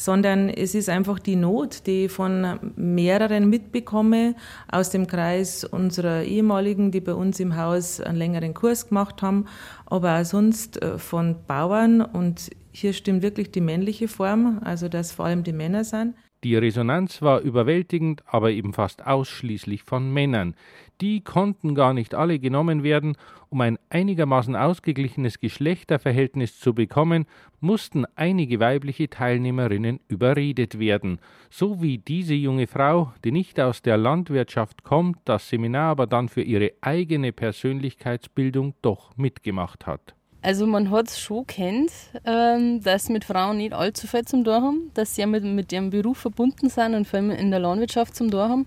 sondern 0.04 0.50
es 0.50 0.74
ist 0.74 0.90
einfach 0.90 1.20
die 1.20 1.36
Not, 1.36 1.86
die 1.86 2.06
ich 2.06 2.12
von 2.12 2.60
mehreren 2.76 3.50
mitbekomme 3.50 4.36
aus 4.72 4.90
dem 4.90 5.06
Kreis 5.06 5.64
unserer 5.64 6.24
ehemaligen, 6.24 6.92
die 6.92 7.02
bei 7.02 7.14
uns 7.14 7.40
im 7.40 7.56
Haus 7.56 8.02
einen 8.02 8.18
längeren 8.18 8.56
Kurs 8.56 8.88
gemacht 8.88 9.22
haben, 9.22 9.46
aber 9.86 10.20
auch 10.20 10.26
sonst 10.26 10.82
äh, 10.82 10.98
von 10.98 11.36
Bauern 11.46 12.02
und 12.02 12.50
hier 12.72 12.94
stimmt 12.94 13.22
wirklich 13.22 13.52
die 13.52 13.62
männliche 13.62 14.08
Form, 14.08 14.60
also 14.64 14.88
dass 14.88 15.12
vor 15.12 15.26
allem 15.26 15.44
die 15.44 15.54
Männer 15.54 15.84
sind. 15.84 16.16
Die 16.44 16.56
Resonanz 16.56 17.22
war 17.22 17.42
überwältigend, 17.42 18.24
aber 18.26 18.50
eben 18.50 18.74
fast 18.74 19.06
ausschließlich 19.06 19.84
von 19.84 20.12
Männern. 20.12 20.56
Die 21.00 21.22
konnten 21.22 21.76
gar 21.76 21.94
nicht 21.94 22.16
alle 22.16 22.40
genommen 22.40 22.82
werden. 22.82 23.16
Um 23.50 23.62
ein 23.62 23.78
einigermaßen 23.90 24.56
ausgeglichenes 24.56 25.40
Geschlechterverhältnis 25.40 26.60
zu 26.60 26.74
bekommen, 26.74 27.26
mussten 27.60 28.06
einige 28.16 28.60
weibliche 28.60 29.10
Teilnehmerinnen 29.10 30.00
überredet 30.08 30.80
werden, 30.80 31.20
so 31.52 31.82
wie 31.82 32.00
diese 32.00 32.34
junge 32.34 32.66
Frau, 32.66 33.14
die 33.24 33.32
nicht 33.32 33.60
aus 33.60 33.82
der 33.84 33.98
Landwirtschaft 33.98 34.84
kommt, 34.84 35.18
das 35.26 35.50
Seminar 35.50 35.92
aber 35.92 36.08
dann 36.08 36.28
für 36.28 36.42
ihre 36.42 36.72
eigene 36.82 37.34
Persönlichkeitsbildung 37.34 38.74
doch 38.82 39.16
mitgemacht 39.16 39.86
hat. 39.86 40.16
Also 40.44 40.66
man 40.66 40.90
hat 40.90 41.08
es 41.08 41.20
schon 41.20 41.46
kennt, 41.46 41.92
ähm, 42.26 42.82
dass 42.82 43.10
mit 43.10 43.26
Frauen 43.26 43.58
nicht 43.58 43.74
allzu 43.74 44.08
viel 44.08 44.26
zum 44.26 44.44
Tor 44.44 44.62
haben, 44.62 44.90
dass 44.96 45.16
sie 45.16 45.22
ja 45.22 45.28
mit, 45.28 45.44
mit 45.44 45.72
ihrem 45.72 45.92
Beruf 45.92 46.18
verbunden 46.18 46.70
sind 46.70 46.96
und 46.96 47.08
vor 47.08 47.20
allem 47.20 47.30
in 47.30 47.52
der 47.52 47.60
Landwirtschaft 47.60 48.16
zum 48.16 48.32
Tor 48.32 48.50
haben. 48.50 48.66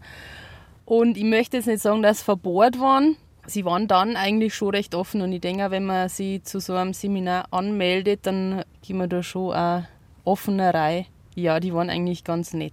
Und 0.85 1.17
ich 1.17 1.25
möchte 1.25 1.57
jetzt 1.57 1.67
nicht 1.67 1.83
sagen, 1.83 2.03
dass 2.03 2.19
sie 2.19 2.25
verbohrt 2.25 2.79
waren. 2.79 3.17
Sie 3.47 3.65
waren 3.65 3.89
dann 3.89 4.17
eigentlich 4.17 4.55
schon 4.55 4.71
recht 4.71 4.95
offen 4.95 5.21
und 5.21 5.33
ich 5.33 5.41
denke, 5.41 5.71
wenn 5.71 5.85
man 5.85 6.09
sie 6.09 6.43
zu 6.43 6.61
so 6.61 6.75
einem 6.75 6.95
Seminar 6.95 7.47
anmeldet, 7.51 8.21
dann 8.23 8.65
gehen 8.83 8.99
wir 8.99 9.09
da 9.09 9.23
schon 9.23 9.53
eine 9.53 9.89
offene 10.25 10.73
Reihe. 10.73 11.07
Ja, 11.35 11.59
die 11.59 11.75
waren 11.75 11.91
eigentlich 11.91 12.25
ganz 12.25 12.55
nett. 12.55 12.73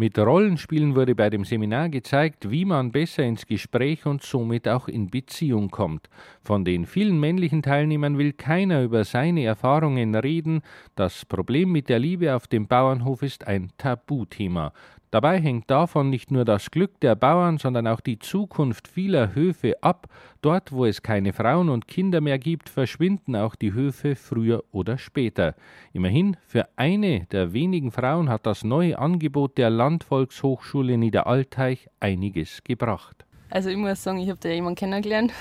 Mit 0.00 0.18
Rollenspielen 0.18 0.94
wurde 0.94 1.14
bei 1.14 1.28
dem 1.28 1.44
Seminar 1.44 1.90
gezeigt, 1.90 2.50
wie 2.50 2.64
man 2.64 2.90
besser 2.90 3.22
ins 3.22 3.44
Gespräch 3.44 4.06
und 4.06 4.22
somit 4.22 4.66
auch 4.66 4.88
in 4.88 5.10
Beziehung 5.10 5.68
kommt. 5.68 6.08
Von 6.42 6.64
den 6.64 6.86
vielen 6.86 7.20
männlichen 7.20 7.60
Teilnehmern 7.60 8.16
will 8.16 8.32
keiner 8.32 8.82
über 8.82 9.04
seine 9.04 9.44
Erfahrungen 9.44 10.14
reden. 10.14 10.62
Das 10.94 11.26
Problem 11.26 11.70
mit 11.70 11.90
der 11.90 11.98
Liebe 11.98 12.34
auf 12.34 12.46
dem 12.46 12.66
Bauernhof 12.66 13.20
ist 13.20 13.46
ein 13.46 13.72
Tabuthema. 13.76 14.72
Dabei 15.10 15.40
hängt 15.40 15.68
davon 15.68 16.08
nicht 16.08 16.30
nur 16.30 16.44
das 16.44 16.70
Glück 16.70 17.00
der 17.00 17.16
Bauern, 17.16 17.58
sondern 17.58 17.88
auch 17.88 18.00
die 18.00 18.20
Zukunft 18.20 18.86
vieler 18.86 19.34
Höfe 19.34 19.82
ab. 19.82 20.06
Dort, 20.40 20.70
wo 20.70 20.84
es 20.84 21.02
keine 21.02 21.32
Frauen 21.32 21.68
und 21.68 21.88
Kinder 21.88 22.20
mehr 22.20 22.38
gibt, 22.38 22.68
verschwinden 22.68 23.34
auch 23.34 23.56
die 23.56 23.72
Höfe 23.72 24.14
früher 24.14 24.62
oder 24.70 24.98
später. 24.98 25.56
Immerhin, 25.92 26.36
für 26.46 26.68
eine 26.76 27.26
der 27.32 27.52
wenigen 27.52 27.90
Frauen 27.90 28.28
hat 28.28 28.46
das 28.46 28.62
neue 28.62 29.00
Angebot 29.00 29.58
der 29.58 29.70
Landvolkshochschule 29.70 30.96
Niederalteich 30.96 31.88
einiges 31.98 32.62
gebracht. 32.62 33.24
Also 33.50 33.68
ich 33.68 33.76
muss 33.76 34.00
sagen, 34.00 34.18
ich 34.18 34.30
habe 34.30 34.38
da 34.40 34.48
jemanden 34.48 34.76
kennengelernt 34.76 35.32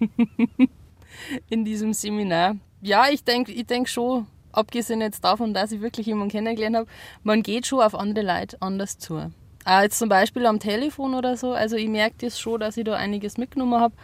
in 1.48 1.64
diesem 1.64 1.92
Seminar. 1.92 2.56
Ja, 2.80 3.06
ich 3.10 3.22
denke 3.22 3.52
ich 3.52 3.66
denk 3.66 3.88
schon, 3.88 4.26
abgesehen 4.58 5.00
jetzt 5.00 5.24
davon, 5.24 5.54
dass 5.54 5.72
ich 5.72 5.80
wirklich 5.80 6.06
jemanden 6.06 6.30
kennengelernt 6.30 6.76
habe, 6.76 6.86
man 7.22 7.42
geht 7.42 7.66
schon 7.66 7.80
auf 7.80 7.94
andere 7.94 8.26
Leute 8.26 8.56
anders 8.60 8.98
zu. 8.98 9.30
Auch 9.64 9.82
jetzt 9.82 9.98
zum 9.98 10.08
Beispiel 10.08 10.46
am 10.46 10.60
Telefon 10.60 11.14
oder 11.14 11.36
so. 11.36 11.52
Also 11.52 11.76
ich 11.76 11.88
merke 11.88 12.16
das 12.20 12.40
schon, 12.40 12.60
dass 12.60 12.76
ich 12.76 12.84
da 12.84 12.94
einiges 12.94 13.36
mitgenommen 13.36 13.80
habe 13.80 13.94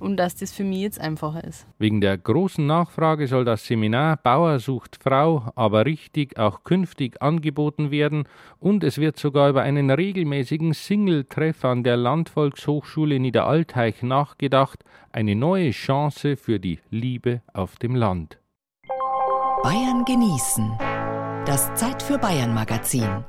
und 0.00 0.16
dass 0.16 0.34
das 0.34 0.52
für 0.52 0.64
mich 0.64 0.80
jetzt 0.80 1.00
einfacher 1.00 1.44
ist. 1.44 1.66
Wegen 1.78 2.00
der 2.00 2.16
großen 2.18 2.66
Nachfrage 2.66 3.28
soll 3.28 3.44
das 3.44 3.66
Seminar 3.66 4.16
Bauer 4.16 4.58
sucht 4.58 4.98
Frau 5.00 5.52
aber 5.54 5.84
richtig 5.84 6.38
auch 6.38 6.64
künftig 6.64 7.22
angeboten 7.22 7.90
werden 7.90 8.24
und 8.58 8.82
es 8.82 8.98
wird 8.98 9.18
sogar 9.18 9.50
über 9.50 9.62
einen 9.62 9.90
regelmäßigen 9.90 10.72
Single-Treff 10.72 11.64
an 11.64 11.84
der 11.84 11.98
Landvolkshochschule 11.98 13.20
Niederalteich 13.20 14.02
nachgedacht, 14.02 14.82
eine 15.12 15.36
neue 15.36 15.70
Chance 15.70 16.36
für 16.36 16.58
die 16.58 16.80
Liebe 16.90 17.42
auf 17.52 17.76
dem 17.76 17.94
Land. 17.94 18.38
Bayern 19.62 20.06
genießen. 20.06 20.72
Das 21.44 21.74
Zeit 21.74 22.02
für 22.02 22.16
Bayern 22.16 22.54
Magazin. 22.54 23.24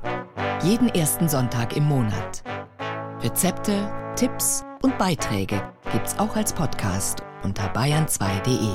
Jeden 0.62 0.88
ersten 0.88 1.28
Sonntag 1.28 1.76
im 1.76 1.84
Monat. 1.84 2.42
Rezepte, 3.20 3.92
Tipps 4.16 4.64
und 4.80 4.96
Beiträge 4.96 5.60
gibt's 5.92 6.18
auch 6.18 6.34
als 6.34 6.54
Podcast 6.54 7.22
unter 7.42 7.70
bayern2.de. 7.74 8.72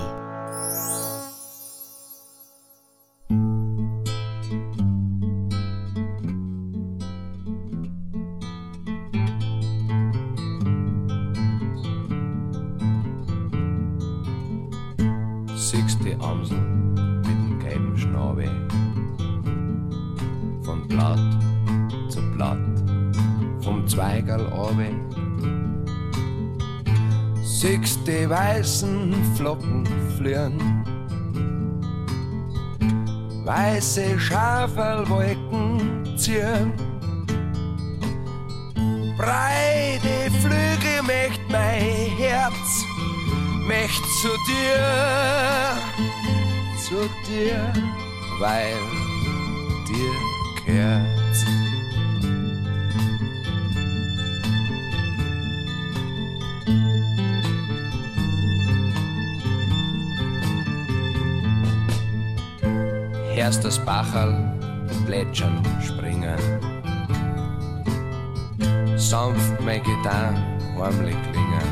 weißen 28.29 29.35
Flocken 29.35 29.85
flirren. 30.17 30.83
Weiße 33.45 34.19
Schafelwolken 34.19 36.17
ziehen. 36.17 36.73
Breite 39.17 40.31
Flügel 40.41 41.01
möcht 41.03 41.41
mein 41.49 42.11
Herz, 42.17 42.85
möcht 43.67 44.05
zu 44.21 44.29
dir, 44.47 45.77
zu 46.87 47.09
dir, 47.27 47.73
weil 48.39 48.75
dir 49.87 50.13
kehrt's. 50.63 51.16
Erst 63.47 63.63
das 63.63 63.79
Bacherl 63.79 64.35
plätschern, 65.05 65.63
springen. 65.81 66.37
Sanft 68.97 69.61
mein 69.61 69.81
Gitarre 69.83 70.35
heimlich 70.77 71.15
klingen. 71.31 71.67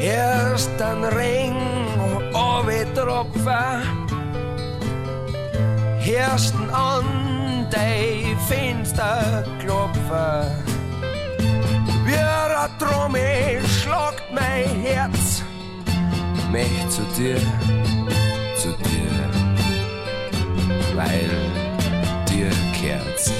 Erst 0.00 0.82
ein 0.82 1.04
Ring, 1.04 1.54
Tropfen, 2.96 3.82
Ersten 6.04 6.70
an 6.70 7.04
die 7.70 8.34
Fenster 8.48 9.44
klopfen. 9.60 10.50
Wie 12.04 12.14
eine 12.14 12.68
Trommel 12.80 13.64
schlagt 13.68 14.24
mein 14.34 14.82
Herz, 14.82 15.44
mich 16.50 16.88
zu 16.88 17.02
dir, 17.16 17.40
zu 18.60 18.68
dir, 18.72 19.10
weil 20.94 21.30
dir 22.28 22.50
kehrt's. 22.74 23.32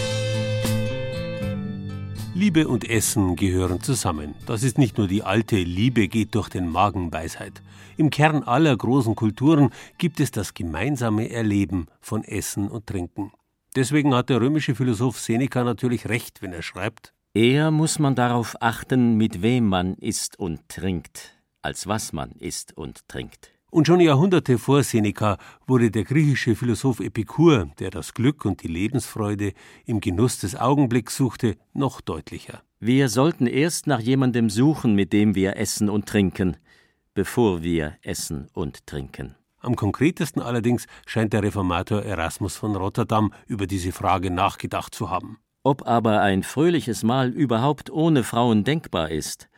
Liebe 2.35 2.67
und 2.67 2.89
Essen 2.89 3.37
gehören 3.37 3.83
zusammen. 3.83 4.35
Das 4.47 4.63
ist 4.63 4.79
nicht 4.79 4.97
nur 4.97 5.09
die 5.09 5.23
alte 5.23 5.57
Liebe 5.57 6.09
geht 6.09 6.35
durch 6.35 6.49
den 6.49 6.71
Magen 6.71 7.13
Weisheit. 7.13 7.61
Im 7.99 8.09
Kern 8.09 8.45
aller 8.45 8.75
großen 8.75 9.15
Kulturen 9.15 9.73
gibt 9.99 10.21
es 10.21 10.31
das 10.31 10.55
gemeinsame 10.55 11.29
Erleben 11.29 11.89
von 12.01 12.25
Essen 12.25 12.71
und 12.71 12.87
Trinken. 12.87 13.31
Deswegen 13.77 14.15
hat 14.15 14.31
der 14.31 14.41
römische 14.41 14.75
Philosoph 14.75 15.21
Seneca 15.21 15.65
natürlich 15.65 16.09
recht, 16.09 16.41
wenn 16.41 16.55
er 16.55 16.63
schreibt: 16.63 17.13
Eher 17.35 17.71
muss 17.71 17.99
man 17.99 18.15
darauf 18.15 18.57
achten, 18.61 19.19
mit 19.19 19.43
wem 19.43 19.67
man 19.67 19.97
isst 19.97 20.39
und 20.39 20.67
trinkt, 20.71 21.37
als 21.61 21.87
was 21.87 22.15
man 22.15 22.31
isst 22.39 22.75
und 22.75 23.07
trinkt. 23.07 23.60
Und 23.71 23.87
schon 23.87 24.01
Jahrhunderte 24.01 24.59
vor 24.59 24.83
Seneca 24.83 25.39
wurde 25.65 25.93
der 25.93 26.03
griechische 26.03 26.57
Philosoph 26.57 26.99
Epikur, 26.99 27.71
der 27.79 27.91
das 27.91 28.15
Glück 28.15 28.45
und 28.45 28.65
die 28.65 28.69
Lebensfreude 28.69 29.53
im 29.87 30.01
Genuss 30.01 30.39
des 30.41 30.57
Augenblicks 30.57 31.17
suchte, 31.17 31.57
noch 31.73 32.01
deutlicher. 32.01 32.63
Wir 32.81 33.09
sollten 33.09 33.47
erst 33.47 33.87
nach 33.87 34.01
jemandem 34.01 34.51
suchen, 34.51 34.97
mit 34.97 35.13
dem 35.13 35.37
wir 35.37 35.57
essen 35.57 35.89
und 35.89 36.07
trinken, 36.07 36.57
bevor 37.15 37.63
wir 37.63 37.97
essen 38.03 38.49
und 38.55 38.87
trinken. 38.87 39.37
Am 39.59 39.77
konkretesten 39.77 40.43
allerdings 40.43 40.87
scheint 41.07 41.33
der 41.33 41.45
Reformator 41.45 42.03
Erasmus 42.03 42.57
von 42.57 42.75
Rotterdam 42.75 43.33
über 43.47 43.69
diese 43.69 43.93
Frage 43.93 44.31
nachgedacht 44.31 44.95
zu 44.95 45.11
haben. 45.11 45.39
Ob 45.63 45.87
aber 45.87 46.23
ein 46.23 46.43
fröhliches 46.43 47.05
Mahl 47.05 47.29
überhaupt 47.29 47.91
ohne 47.91 48.25
Frauen 48.25 48.65
denkbar 48.65 49.11
ist, 49.11 49.49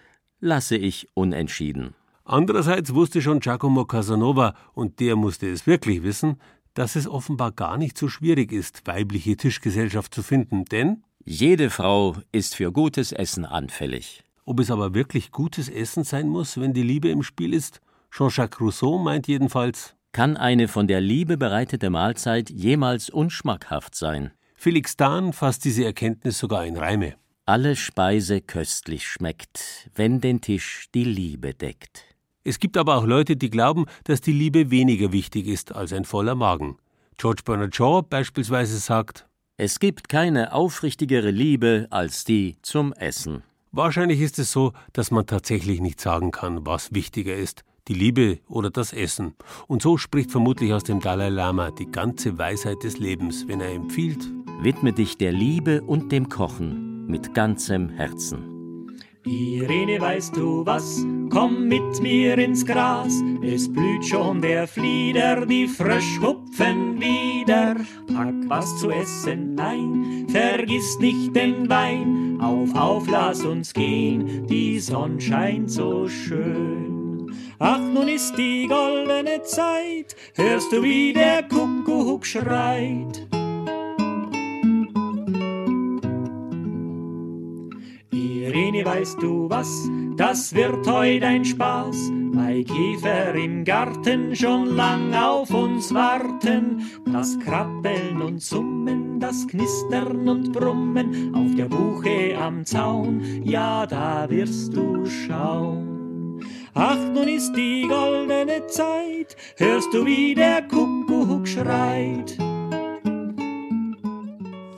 lasse 0.41 0.77
ich 0.77 1.09
unentschieden. 1.15 1.95
Andererseits 2.25 2.95
wusste 2.95 3.21
schon 3.21 3.41
Giacomo 3.41 3.85
Casanova, 3.85 4.55
und 4.75 5.01
der 5.01 5.17
musste 5.17 5.51
es 5.51 5.67
wirklich 5.67 6.03
wissen, 6.03 6.41
dass 6.75 6.97
es 6.97 7.09
offenbar 7.09 7.53
gar 7.53 7.77
nicht 7.77 7.99
so 7.99 8.09
schwierig 8.09 8.53
ist, 8.53 8.87
weibliche 8.87 9.37
Tischgesellschaft 9.37 10.15
zu 10.15 10.23
finden, 10.23 10.65
denn 10.65 11.03
jede 11.25 11.71
Frau 11.71 12.17
ist 12.33 12.57
für 12.57 12.73
gutes 12.73 13.13
Essen 13.13 13.45
anfällig. 13.45 14.25
Ob 14.45 14.59
es 14.61 14.71
aber 14.71 14.95
wirklich 14.95 15.31
gutes 15.31 15.69
Essen 15.69 16.05
sein 16.05 16.29
muss, 16.29 16.59
wenn 16.59 16.73
die 16.73 16.83
Liebe 16.83 17.11
im 17.11 17.23
Spiel 17.23 17.55
ist? 17.55 17.81
Jean-Jacques 18.11 18.61
Rousseau 18.61 18.99
meint 18.99 19.29
jedenfalls, 19.29 19.95
kann 20.13 20.37
eine 20.37 20.69
von 20.69 20.89
der 20.89 21.01
Liebe 21.01 21.39
bereitete 21.39 21.91
Mahlzeit 21.91 22.51
jemals 22.51 23.09
unschmackhaft 23.09 23.95
sein? 23.95 24.33
Felix 24.55 24.97
Dahn 24.97 25.33
fasst 25.33 25.65
diese 25.65 25.85
Erkenntnis 25.85 26.39
sogar 26.39 26.67
in 26.67 26.77
Reime. 26.77 27.15
Alle 27.47 27.77
Speise 27.77 28.41
köstlich 28.41 29.07
schmeckt, 29.07 29.91
wenn 29.95 30.21
den 30.21 30.41
Tisch 30.41 30.87
die 30.95 31.05
Liebe 31.05 31.55
deckt. 31.55 32.12
Es 32.45 32.59
gibt 32.59 32.77
aber 32.77 32.97
auch 32.97 33.07
Leute, 33.07 33.37
die 33.37 33.51
glauben, 33.51 33.87
dass 34.05 34.21
die 34.21 34.33
Liebe 34.33 34.71
weniger 34.71 35.13
wichtig 35.13 35.47
ist 35.47 35.75
als 35.75 35.93
ein 35.93 36.05
voller 36.05 36.35
Magen. 36.35 36.77
George 37.19 37.43
Bernard 37.45 37.75
Shaw 37.75 38.03
beispielsweise 38.03 38.79
sagt, 38.79 39.27
es 39.57 39.79
gibt 39.79 40.09
keine 40.09 40.53
aufrichtigere 40.53 41.31
Liebe 41.31 41.87
als 41.91 42.25
die 42.25 42.57
zum 42.63 42.93
Essen. 42.95 43.43
Wahrscheinlich 43.71 44.21
ist 44.21 44.39
es 44.39 44.51
so, 44.51 44.73
dass 44.93 45.11
man 45.11 45.27
tatsächlich 45.27 45.81
nicht 45.81 46.01
sagen 46.01 46.31
kann, 46.31 46.67
was 46.67 46.93
wichtiger 46.93 47.35
ist, 47.35 47.65
die 47.89 47.95
Liebe 47.95 48.41
oder 48.49 48.71
das 48.71 48.93
Essen. 48.93 49.35
Und 49.67 49.83
so 49.83 49.97
spricht 49.97 50.31
vermutlich 50.31 50.73
aus 50.73 50.85
dem 50.85 51.01
Dalai 51.01 51.29
Lama 51.29 51.71
die 51.71 51.91
ganze 51.91 52.39
Weisheit 52.39 52.83
des 52.83 52.99
Lebens, 52.99 53.47
wenn 53.49 53.61
er 53.61 53.73
empfiehlt, 53.73 54.31
widme 54.61 54.93
dich 54.93 55.17
der 55.17 55.33
Liebe 55.33 55.83
und 55.83 56.13
dem 56.13 56.29
Kochen 56.29 57.07
mit 57.07 57.35
ganzem 57.35 57.89
Herzen. 57.89 58.52
Irene, 59.25 60.01
weißt 60.01 60.37
du 60.37 60.67
was? 60.67 61.07
Komm 61.31 61.69
mit 61.69 62.03
mir 62.03 62.37
ins 62.39 62.67
Gras, 62.67 63.23
es 63.43 63.73
blüht 63.73 64.05
schon 64.05 64.43
der 64.43 64.67
Flieder, 64.67 65.47
die 65.47 65.69
frisch 65.69 66.21
hupfen 66.21 67.01
wieder. 67.01 67.77
Pack 68.13 68.35
was 68.49 68.79
zu 68.81 68.91
essen 68.91 69.59
ein, 69.59 70.27
vergiss 70.29 70.99
nicht 70.99 71.35
den 71.37 71.69
Wein. 71.71 72.39
Auf, 72.41 72.75
auf, 72.75 73.09
lass 73.09 73.45
uns 73.45 73.73
gehen, 73.73 74.47
die 74.49 74.81
Sonne 74.81 75.21
scheint 75.21 75.71
so 75.71 76.09
schön. 76.09 77.31
Ach, 77.61 77.79
nun 77.79 78.09
ist 78.09 78.37
die 78.37 78.67
goldene 78.67 79.41
Zeit, 79.43 80.17
hörst 80.35 80.73
du, 80.73 80.83
wie 80.83 81.13
der 81.13 81.45
Kuckuck 81.45 82.27
schreit. 82.27 83.29
Irene, 88.53 88.85
weißt 88.85 89.23
du 89.23 89.49
was? 89.49 89.89
Das 90.17 90.55
wird 90.55 90.87
heut 90.87 91.23
ein 91.23 91.43
Spaß, 91.43 92.11
weil 92.35 92.65
Käfer 92.65 93.35
im 93.35 93.65
Garten 93.65 94.37
schon 94.37 94.77
lang 94.77 95.15
auf 95.15 95.55
uns 95.55 95.95
warten. 95.95 96.83
Das 97.11 97.39
Krabbeln 97.39 98.21
und 98.21 98.43
Summen, 98.43 99.19
das 99.19 99.47
Knistern 99.49 100.29
und 100.29 100.53
Brummen 100.53 101.35
auf 101.35 101.55
der 101.57 101.65
Buche 101.65 102.37
am 102.39 102.63
Zaun, 102.67 103.23
ja, 103.43 103.87
da 103.87 104.29
wirst 104.29 104.77
du 104.77 105.07
schauen. 105.07 106.41
Ach, 106.75 106.99
nun 107.15 107.29
ist 107.29 107.53
die 107.55 107.87
goldene 107.89 108.67
Zeit, 108.67 109.35
hörst 109.57 109.95
du, 109.95 110.05
wie 110.05 110.35
der 110.35 110.61
Kuckuck 110.69 111.49
schreit. 111.49 112.37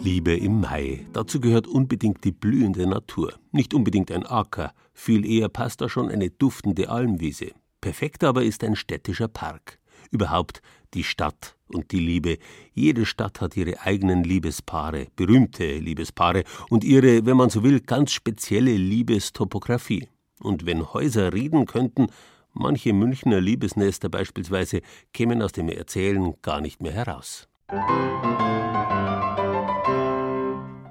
Liebe 0.04 0.36
im 0.36 0.60
Mai. 0.60 1.06
Dazu 1.14 1.40
gehört 1.40 1.66
unbedingt 1.66 2.24
die 2.24 2.32
blühende 2.32 2.86
Natur. 2.86 3.32
Nicht 3.52 3.72
unbedingt 3.72 4.12
ein 4.12 4.26
Acker, 4.26 4.74
viel 4.92 5.24
eher 5.24 5.48
passt 5.48 5.80
da 5.80 5.88
schon 5.88 6.10
eine 6.10 6.28
duftende 6.28 6.90
Almwiese. 6.90 7.52
Perfekt 7.80 8.22
aber 8.22 8.44
ist 8.44 8.62
ein 8.64 8.76
städtischer 8.76 9.28
Park. 9.28 9.78
Überhaupt 10.10 10.60
die 10.92 11.04
Stadt 11.04 11.56
und 11.68 11.90
die 11.90 12.00
Liebe. 12.00 12.36
Jede 12.74 13.06
Stadt 13.06 13.40
hat 13.40 13.56
ihre 13.56 13.80
eigenen 13.80 14.24
Liebespaare, 14.24 15.06
berühmte 15.16 15.78
Liebespaare 15.78 16.44
und 16.68 16.84
ihre, 16.84 17.24
wenn 17.24 17.38
man 17.38 17.48
so 17.48 17.62
will, 17.62 17.80
ganz 17.80 18.12
spezielle 18.12 18.76
Liebestopographie. 18.76 20.08
Und 20.38 20.66
wenn 20.66 20.92
Häuser 20.92 21.32
reden 21.32 21.64
könnten, 21.64 22.08
manche 22.52 22.92
Münchner 22.92 23.40
Liebesnester 23.40 24.10
beispielsweise 24.10 24.82
kämen 25.14 25.40
aus 25.40 25.52
dem 25.52 25.70
Erzählen 25.70 26.34
gar 26.42 26.60
nicht 26.60 26.82
mehr 26.82 26.92
heraus. 26.92 27.48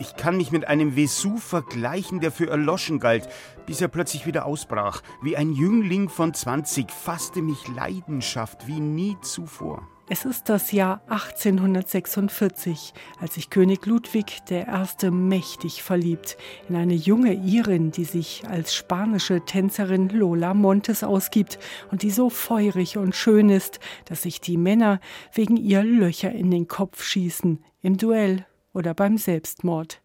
Ich 0.03 0.17
kann 0.17 0.35
mich 0.35 0.51
mit 0.51 0.67
einem 0.67 0.97
Vesuv 0.97 1.41
vergleichen, 1.41 2.19
der 2.19 2.33
für 2.33 2.49
erloschen 2.49 2.99
galt, 2.99 3.29
bis 3.65 3.79
er 3.79 3.87
plötzlich 3.87 4.25
wieder 4.25 4.45
ausbrach. 4.45 5.01
Wie 5.21 5.37
ein 5.37 5.53
Jüngling 5.53 6.09
von 6.09 6.33
20 6.33 6.91
fasste 6.91 7.41
mich 7.41 7.69
Leidenschaft 7.69 8.67
wie 8.67 8.81
nie 8.81 9.15
zuvor. 9.21 9.87
Es 10.09 10.25
ist 10.25 10.49
das 10.49 10.73
Jahr 10.73 11.01
1846, 11.07 12.93
als 13.21 13.35
sich 13.35 13.49
König 13.49 13.85
Ludwig 13.85 14.41
I. 14.51 15.09
mächtig 15.09 15.81
verliebt 15.81 16.35
in 16.67 16.75
eine 16.75 16.95
junge 16.95 17.33
Irin, 17.33 17.91
die 17.91 18.03
sich 18.03 18.43
als 18.49 18.75
spanische 18.75 19.45
Tänzerin 19.45 20.09
Lola 20.09 20.53
Montes 20.53 21.05
ausgibt 21.05 21.59
und 21.91 22.03
die 22.03 22.11
so 22.11 22.29
feurig 22.29 22.97
und 22.97 23.15
schön 23.15 23.49
ist, 23.49 23.79
dass 24.03 24.23
sich 24.23 24.41
die 24.41 24.57
Männer 24.57 24.99
wegen 25.31 25.55
ihr 25.55 25.81
Löcher 25.81 26.33
in 26.33 26.51
den 26.51 26.67
Kopf 26.67 27.05
schießen, 27.05 27.63
im 27.81 27.95
Duell 27.95 28.45
oder 28.73 28.93
beim 28.93 29.17
Selbstmord. 29.17 30.01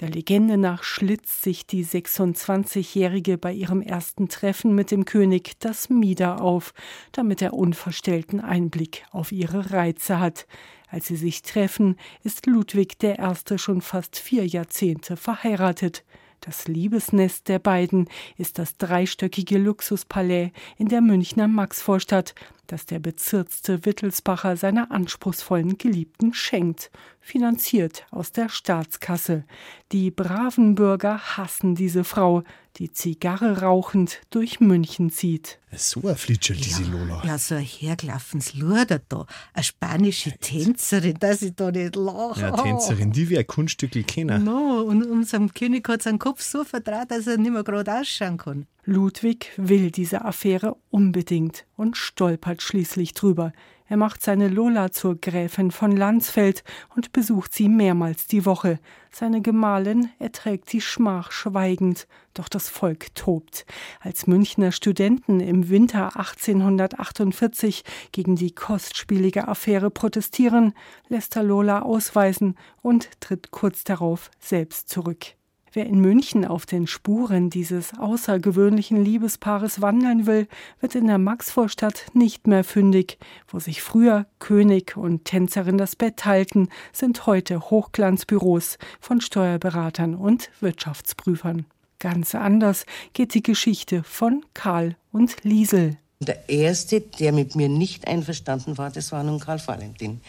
Der 0.00 0.08
Legende 0.08 0.56
nach 0.56 0.82
schlitzt 0.82 1.42
sich 1.42 1.66
die 1.66 1.84
26-Jährige 1.84 3.38
bei 3.38 3.52
ihrem 3.52 3.82
ersten 3.82 4.28
Treffen 4.28 4.74
mit 4.74 4.90
dem 4.90 5.04
König 5.04 5.60
das 5.60 5.90
Mieder 5.90 6.40
auf, 6.40 6.74
damit 7.12 7.42
er 7.42 7.54
unverstellten 7.54 8.40
Einblick 8.40 9.04
auf 9.10 9.32
ihre 9.32 9.70
Reize 9.70 10.18
hat. 10.18 10.46
Als 10.88 11.06
sie 11.06 11.16
sich 11.16 11.42
treffen, 11.42 11.96
ist 12.22 12.46
Ludwig 12.46 13.02
I. 13.02 13.58
schon 13.58 13.80
fast 13.80 14.18
vier 14.18 14.46
Jahrzehnte 14.46 15.16
verheiratet. 15.16 16.04
Das 16.40 16.66
Liebesnest 16.66 17.48
der 17.48 17.60
beiden 17.60 18.08
ist 18.36 18.58
das 18.58 18.76
dreistöckige 18.76 19.58
Luxuspalais 19.58 20.50
in 20.76 20.88
der 20.88 21.00
Münchner 21.00 21.46
Maxvorstadt, 21.46 22.34
das 22.66 22.86
der 22.86 22.98
bezirzte 22.98 23.84
Wittelsbacher 23.84 24.56
seiner 24.56 24.90
anspruchsvollen 24.90 25.78
Geliebten 25.78 26.32
schenkt, 26.32 26.90
finanziert 27.20 28.06
aus 28.10 28.32
der 28.32 28.48
Staatskasse. 28.48 29.44
Die 29.92 30.10
braven 30.10 30.74
Bürger 30.74 31.18
hassen 31.36 31.74
diese 31.74 32.04
Frau, 32.04 32.42
die 32.76 32.90
Zigarre 32.90 33.60
rauchend 33.60 34.20
durch 34.30 34.60
München 34.60 35.10
zieht. 35.10 35.58
So 35.72 36.06
ein 36.08 36.16
Flitscher, 36.16 36.54
diese 36.54 36.84
Lola. 36.84 37.22
Ja, 37.24 37.38
so 37.38 37.54
ein 37.54 37.62
hergelaufenes 37.62 38.54
Luder 38.54 39.00
da. 39.08 39.26
Eine 39.52 39.64
spanische 39.64 40.32
Tänzerin, 40.38 41.16
dass 41.20 41.42
ich 41.42 41.54
da 41.54 41.70
nicht 41.70 41.96
lache. 41.96 42.40
Ja, 42.40 42.52
Tänzerin, 42.52 43.12
die 43.12 43.28
wie 43.28 43.38
ein 43.38 43.46
Kunststückel 43.46 44.04
kennen. 44.04 44.44
No, 44.44 44.82
und 44.82 45.04
unserem 45.04 45.52
König 45.52 45.86
hat 45.88 46.02
seinen 46.02 46.18
Kopf 46.18 46.40
so 46.40 46.64
vertraut, 46.64 47.10
dass 47.10 47.26
er 47.26 47.36
nicht 47.36 47.52
mehr 47.52 47.64
gerade 47.64 48.00
ausschauen 48.00 48.38
kann. 48.38 48.66
Ludwig 48.84 49.52
will 49.56 49.90
diese 49.90 50.24
Affäre 50.24 50.76
unbedingt 50.90 51.64
und 51.82 51.96
stolpert 51.96 52.62
schließlich 52.62 53.12
drüber. 53.12 53.52
Er 53.88 53.96
macht 53.96 54.22
seine 54.22 54.46
Lola 54.46 54.92
zur 54.92 55.20
Gräfin 55.20 55.72
von 55.72 55.94
Landsfeld 55.94 56.62
und 56.94 57.12
besucht 57.12 57.52
sie 57.52 57.68
mehrmals 57.68 58.28
die 58.28 58.46
Woche. 58.46 58.78
Seine 59.10 59.42
Gemahlin 59.42 60.08
erträgt 60.20 60.72
die 60.72 60.80
Schmach 60.80 61.32
schweigend, 61.32 62.06
doch 62.34 62.48
das 62.48 62.68
Volk 62.68 63.12
tobt. 63.16 63.66
Als 64.00 64.28
Münchner 64.28 64.70
Studenten 64.70 65.40
im 65.40 65.68
Winter 65.70 66.16
1848 66.16 67.82
gegen 68.12 68.36
die 68.36 68.54
kostspielige 68.54 69.48
Affäre 69.48 69.90
protestieren, 69.90 70.74
lässt 71.08 71.34
er 71.34 71.42
Lola 71.42 71.82
ausweisen 71.82 72.54
und 72.80 73.20
tritt 73.20 73.50
kurz 73.50 73.82
darauf 73.82 74.30
selbst 74.38 74.88
zurück. 74.88 75.34
Wer 75.74 75.86
in 75.86 76.00
München 76.00 76.44
auf 76.44 76.66
den 76.66 76.86
Spuren 76.86 77.48
dieses 77.48 77.98
außergewöhnlichen 77.98 79.02
Liebespaares 79.02 79.80
wandern 79.80 80.26
will, 80.26 80.46
wird 80.80 80.94
in 80.94 81.06
der 81.06 81.16
Maxvorstadt 81.16 82.04
nicht 82.12 82.46
mehr 82.46 82.62
fündig. 82.62 83.16
Wo 83.48 83.58
sich 83.58 83.80
früher 83.80 84.26
König 84.38 84.98
und 84.98 85.24
Tänzerin 85.24 85.78
das 85.78 85.96
Bett 85.96 86.18
teilten, 86.18 86.68
sind 86.92 87.24
heute 87.24 87.70
Hochglanzbüros 87.70 88.76
von 89.00 89.22
Steuerberatern 89.22 90.14
und 90.14 90.50
Wirtschaftsprüfern. 90.60 91.64
Ganz 91.98 92.34
anders 92.34 92.84
geht 93.14 93.32
die 93.32 93.42
Geschichte 93.42 94.02
von 94.02 94.44
Karl 94.52 94.96
und 95.10 95.42
Liesel. 95.42 95.96
Der 96.20 96.50
erste, 96.50 97.00
der 97.00 97.32
mit 97.32 97.56
mir 97.56 97.70
nicht 97.70 98.06
einverstanden 98.06 98.76
war, 98.76 98.90
das 98.90 99.10
war 99.10 99.22
nun 99.22 99.40
Karl 99.40 99.62
Valentin. 99.66 100.20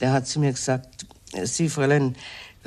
Der 0.00 0.12
hat 0.12 0.26
zu 0.26 0.40
mir 0.40 0.52
gesagt, 0.52 1.06
Sie, 1.44 1.68
Fräulein, 1.68 2.16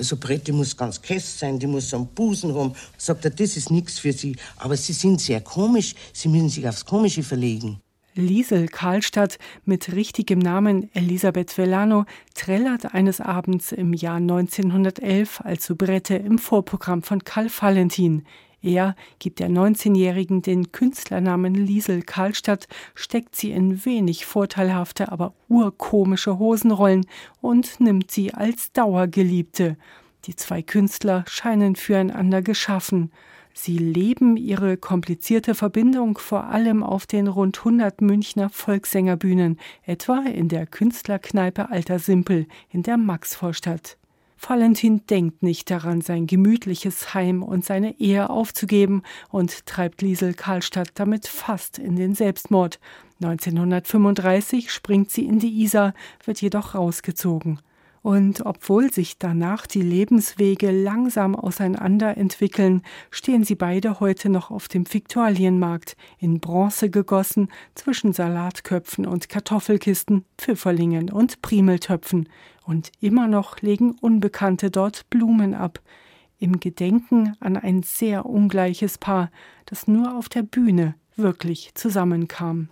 so 0.04 0.18
Brett, 0.18 0.48
die 0.48 0.52
muss 0.52 0.76
ganz 0.76 0.98
fest 0.98 1.40
sein, 1.40 1.60
die 1.60 1.68
muss 1.68 1.94
am 1.94 2.08
Busen 2.08 2.52
rum. 2.52 2.76
Sagt 2.98 3.26
er, 3.26 3.32
das 3.32 3.58
ist 3.58 3.72
nichts 3.72 4.00
für 4.00 4.14
Sie. 4.14 4.36
Aber 4.58 4.76
Sie 4.78 4.94
sind 4.94 5.22
sehr 5.22 5.42
komisch, 5.42 5.96
Sie 6.14 6.30
müssen 6.30 6.50
sich 6.50 6.68
aufs 6.68 6.86
Komische 6.86 7.24
verlegen. 7.24 7.82
Liesel 8.16 8.68
Karlstadt 8.68 9.38
mit 9.66 9.94
richtigem 9.94 10.40
Namen 10.40 10.90
Elisabeth 10.94 11.58
Velano 11.58 12.06
trällert 12.34 12.94
eines 12.94 13.22
Abends 13.22 13.72
im 13.72 13.94
Jahr 13.94 14.18
1911 14.18 15.42
als 15.42 15.66
Soubrette 15.66 16.16
im 16.16 16.38
Vorprogramm 16.38 17.02
von 17.02 17.24
Karl 17.24 17.50
Valentin. 17.50 18.26
Er 18.62 18.96
gibt 19.20 19.40
der 19.40 19.50
19-Jährigen 19.50 20.42
den 20.42 20.72
Künstlernamen 20.72 21.54
Liesel 21.54 22.02
Karlstadt, 22.02 22.68
steckt 22.94 23.36
sie 23.36 23.52
in 23.52 23.86
wenig 23.86 24.26
vorteilhafte, 24.26 25.12
aber 25.12 25.34
urkomische 25.48 26.40
Hosenrollen 26.40 27.06
und 27.42 27.80
nimmt 27.80 28.12
sie 28.12 28.34
als 28.34 28.72
Dauergeliebte. 28.74 29.78
Die 30.26 30.36
zwei 30.36 30.62
Künstler 30.62 31.24
scheinen 31.28 31.76
füreinander 31.76 32.42
geschaffen. 32.42 33.12
Sie 33.54 33.78
leben 33.78 34.38
ihre 34.38 34.78
komplizierte 34.78 35.56
Verbindung 35.56 36.18
vor 36.18 36.46
allem 36.46 36.84
auf 36.84 37.06
den 37.06 37.28
rund 37.28 37.58
100 37.60 38.02
Münchner 38.02 38.50
Volkssängerbühnen, 38.50 39.60
etwa 39.84 40.20
in 40.22 40.50
der 40.50 40.66
Künstlerkneipe 40.66 41.70
Alter 41.70 42.00
Simpel 42.00 42.48
in 42.70 42.84
der 42.84 42.98
Maxvorstadt. 42.98 43.99
Valentin 44.42 45.06
denkt 45.08 45.44
nicht 45.44 45.70
daran, 45.70 46.02
sein 46.02 46.26
gemütliches 46.26 47.14
Heim 47.14 47.44
und 47.44 47.66
seine 47.66 48.00
Ehe 48.00 48.30
aufzugeben 48.30 49.04
und 49.30 49.66
treibt 49.66 50.02
Liesel 50.02 50.34
Karlstadt 50.34 50.92
damit 50.96 51.28
fast 51.28 51.78
in 51.78 51.96
den 51.96 52.16
Selbstmord. 52.16 52.80
1935 53.22 54.72
springt 54.72 55.12
sie 55.12 55.26
in 55.26 55.40
die 55.40 55.62
Isar, 55.62 55.94
wird 56.24 56.42
jedoch 56.42 56.74
rausgezogen. 56.74 57.60
Und 58.02 58.46
obwohl 58.46 58.92
sich 58.92 59.18
danach 59.18 59.68
die 59.68 59.82
Lebenswege 59.82 60.72
langsam 60.72 61.36
auseinander 61.36 62.18
entwickeln, 62.18 62.82
stehen 63.12 63.44
sie 63.44 63.56
beide 63.56 64.00
heute 64.00 64.30
noch 64.30 64.52
auf 64.52 64.68
dem 64.68 64.92
Viktualienmarkt, 64.92 65.96
in 66.18 66.40
Bronze 66.40 66.90
gegossen, 66.90 67.50
zwischen 67.76 68.14
Salatköpfen 68.14 69.06
und 69.06 69.30
Kartoffelkisten, 69.30 70.26
Pfifferlingen 70.38 71.12
und 71.12 71.42
Primeltöpfen. 71.42 72.30
Und 72.66 72.92
immer 73.02 73.28
noch 73.28 73.62
legen 73.62 73.96
Unbekannte 74.00 74.72
dort 74.72 75.10
Blumen 75.10 75.54
ab, 75.54 75.82
im 76.38 76.60
Gedenken 76.60 77.36
an 77.42 77.58
ein 77.58 77.84
sehr 77.84 78.26
ungleiches 78.26 78.98
Paar, 78.98 79.30
das 79.66 79.88
nur 79.88 80.16
auf 80.16 80.30
der 80.30 80.44
Bühne 80.44 80.96
wirklich 81.16 81.72
zusammenkam. 81.74 82.70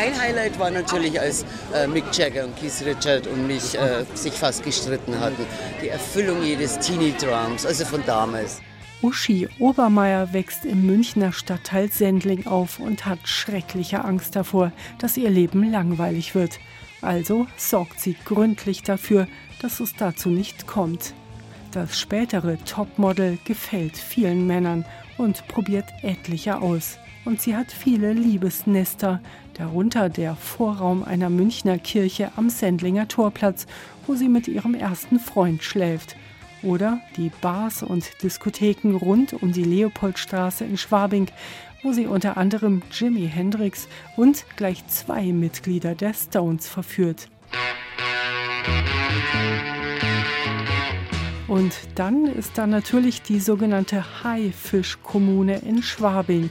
Ein 0.00 0.18
Highlight 0.18 0.58
war 0.58 0.70
natürlich, 0.70 1.20
als 1.20 1.44
äh, 1.74 1.86
Mick 1.86 2.04
Jagger 2.12 2.44
und 2.44 2.56
Keith 2.56 2.82
Richard 2.86 3.26
und 3.26 3.46
mich 3.46 3.76
äh, 3.76 4.04
sich 4.14 4.32
fast 4.32 4.64
gestritten 4.64 5.20
hatten. 5.20 5.44
Die 5.82 5.88
Erfüllung 5.88 6.42
jedes 6.42 6.78
Teenie-Drums, 6.78 7.66
also 7.66 7.84
von 7.84 8.02
damals. 8.06 8.62
Uschi 9.02 9.48
Obermeier 9.58 10.32
wächst 10.32 10.64
im 10.64 10.86
Münchner 10.86 11.32
Stadtteil 11.32 11.90
Sendling 11.90 12.46
auf 12.46 12.78
und 12.78 13.04
hat 13.04 13.18
schreckliche 13.24 14.04
Angst 14.04 14.36
davor, 14.36 14.72
dass 14.98 15.18
ihr 15.18 15.30
Leben 15.30 15.70
langweilig 15.70 16.34
wird. 16.34 16.58
Also 17.02 17.46
sorgt 17.56 18.00
sie 18.00 18.16
gründlich 18.24 18.82
dafür, 18.82 19.26
dass 19.60 19.80
es 19.80 19.94
dazu 19.96 20.30
nicht 20.30 20.66
kommt. 20.66 21.12
Das 21.72 22.00
spätere 22.00 22.56
Topmodel 22.64 23.38
gefällt 23.44 23.96
vielen 23.96 24.46
Männern 24.46 24.84
und 25.18 25.46
probiert 25.48 25.86
etliche 26.02 26.60
aus. 26.60 26.98
Und 27.24 27.40
sie 27.40 27.54
hat 27.54 27.70
viele 27.70 28.12
Liebesnester, 28.12 29.20
darunter 29.60 30.08
der 30.08 30.36
Vorraum 30.36 31.04
einer 31.04 31.28
Münchner 31.28 31.76
Kirche 31.76 32.32
am 32.36 32.48
Sendlinger 32.48 33.08
Torplatz, 33.08 33.66
wo 34.06 34.14
sie 34.14 34.28
mit 34.28 34.48
ihrem 34.48 34.74
ersten 34.74 35.20
Freund 35.20 35.62
schläft. 35.62 36.16
Oder 36.62 36.98
die 37.18 37.30
Bars 37.42 37.82
und 37.82 38.22
Diskotheken 38.22 38.96
rund 38.96 39.34
um 39.34 39.52
die 39.52 39.64
Leopoldstraße 39.64 40.64
in 40.64 40.78
Schwabing, 40.78 41.26
wo 41.82 41.92
sie 41.92 42.06
unter 42.06 42.38
anderem 42.38 42.80
Jimi 42.90 43.28
Hendrix 43.28 43.86
und 44.16 44.46
gleich 44.56 44.86
zwei 44.86 45.24
Mitglieder 45.32 45.94
der 45.94 46.14
Stones 46.14 46.66
verführt. 46.66 47.28
Und 51.50 51.74
dann 51.96 52.26
ist 52.26 52.58
da 52.58 52.68
natürlich 52.68 53.22
die 53.22 53.40
sogenannte 53.40 54.22
Haifischkommune 54.22 55.58
in 55.58 55.82
Schwabing, 55.82 56.48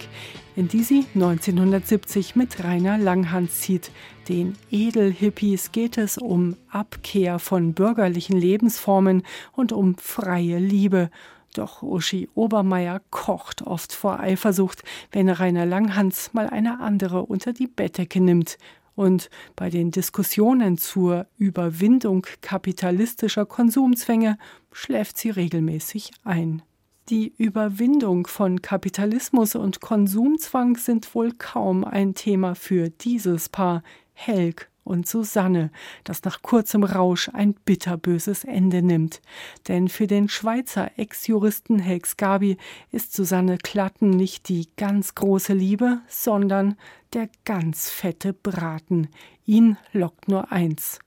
in 0.58 0.68
die 0.68 0.84
sie 0.84 1.06
1970 1.16 2.36
mit 2.36 2.62
Rainer 2.66 2.98
Langhans 2.98 3.62
zieht. 3.62 3.92
Den 4.28 4.58
Edelhippies 4.70 5.72
geht 5.72 5.98
es 5.98 6.18
um 6.18 6.58
Abkehr 6.70 7.40
von 7.40 7.74
bürgerlichen 7.74 8.38
Lebensformen 8.38 9.24
und 9.54 9.72
um 9.72 9.96
freie 9.96 10.60
Liebe. 10.60 11.10
Doch 11.54 11.82
Uschi 11.82 12.28
Obermeier 12.36 13.00
kocht 13.10 13.62
oft 13.62 13.94
vor 13.94 14.20
Eifersucht, 14.20 14.84
wenn 15.14 15.30
Rainer 15.30 15.66
Langhans 15.66 16.34
mal 16.34 16.50
eine 16.50 16.82
andere 16.82 17.24
unter 17.24 17.54
die 17.54 17.68
Bettdecke 17.68 18.20
nimmt. 18.20 18.58
Und 19.00 19.30
bei 19.56 19.70
den 19.70 19.92
Diskussionen 19.92 20.78
zur 20.78 21.26
Überwindung 21.38 22.28
kapitalistischer 22.42 23.46
Konsumzwänge 23.46 24.38
schläft 24.74 25.18
sie 25.18 25.30
regelmäßig 25.30 26.12
ein. 26.26 26.64
Die 27.08 27.34
Überwindung 27.38 28.28
von 28.28 28.62
Kapitalismus 28.62 29.56
und 29.56 29.80
Konsumzwang 29.80 30.76
sind 30.76 31.16
wohl 31.16 31.32
kaum 31.32 31.86
ein 31.86 32.14
Thema 32.14 32.56
für 32.56 32.90
dieses 32.90 33.48
Paar 33.48 33.84
Helg 34.12 34.70
und 34.84 35.08
Susanne, 35.08 35.72
das 36.04 36.24
nach 36.24 36.42
kurzem 36.42 36.84
Rausch 36.84 37.30
ein 37.30 37.54
bitterböses 37.54 38.44
Ende 38.44 38.82
nimmt. 38.82 39.22
Denn 39.68 39.88
für 39.88 40.08
den 40.08 40.30
Schweizer 40.30 40.92
Ex-Juristen 40.98 41.80
Helg 41.80 42.18
Gabi 42.18 42.58
ist 42.92 43.14
Susanne 43.14 43.58
Klatten 43.58 44.10
nicht 44.10 44.50
die 44.50 44.68
ganz 44.78 45.16
große 45.16 45.54
Liebe, 45.54 46.00
sondern 46.08 46.76
der 47.14 47.30
ganz 47.46 47.90
fette 47.90 48.34
Braten. 48.34 49.10
Ihn 49.46 49.78
lockt 49.94 50.28
nur 50.28 50.52
eins. 50.52 51.00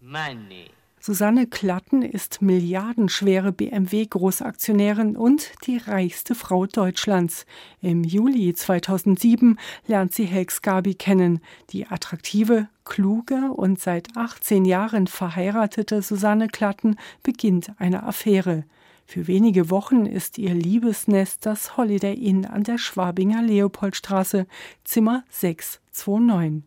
Money. 0.00 0.34
Money. 0.38 0.70
Susanne 1.06 1.46
Klatten 1.46 2.00
ist 2.00 2.40
milliardenschwere 2.40 3.52
BMW-Großaktionärin 3.52 5.18
und 5.18 5.52
die 5.66 5.76
reichste 5.76 6.34
Frau 6.34 6.64
Deutschlands. 6.64 7.44
Im 7.82 8.04
Juli 8.04 8.54
2007 8.54 9.58
lernt 9.86 10.14
sie 10.14 10.24
Helg 10.24 10.62
Gabi 10.62 10.94
kennen. 10.94 11.40
Die 11.68 11.86
attraktive, 11.86 12.68
kluge 12.86 13.52
und 13.52 13.78
seit 13.78 14.16
18 14.16 14.64
Jahren 14.64 15.06
verheiratete 15.06 16.00
Susanne 16.00 16.48
Klatten 16.48 16.96
beginnt 17.22 17.72
eine 17.76 18.04
Affäre. 18.04 18.64
Für 19.04 19.26
wenige 19.26 19.68
Wochen 19.68 20.06
ist 20.06 20.38
ihr 20.38 20.54
Liebesnest 20.54 21.44
das 21.44 21.76
Holiday 21.76 22.14
Inn 22.14 22.46
an 22.46 22.62
der 22.62 22.78
Schwabinger 22.78 23.42
Leopoldstraße, 23.42 24.46
Zimmer 24.84 25.22
629. 25.28 26.64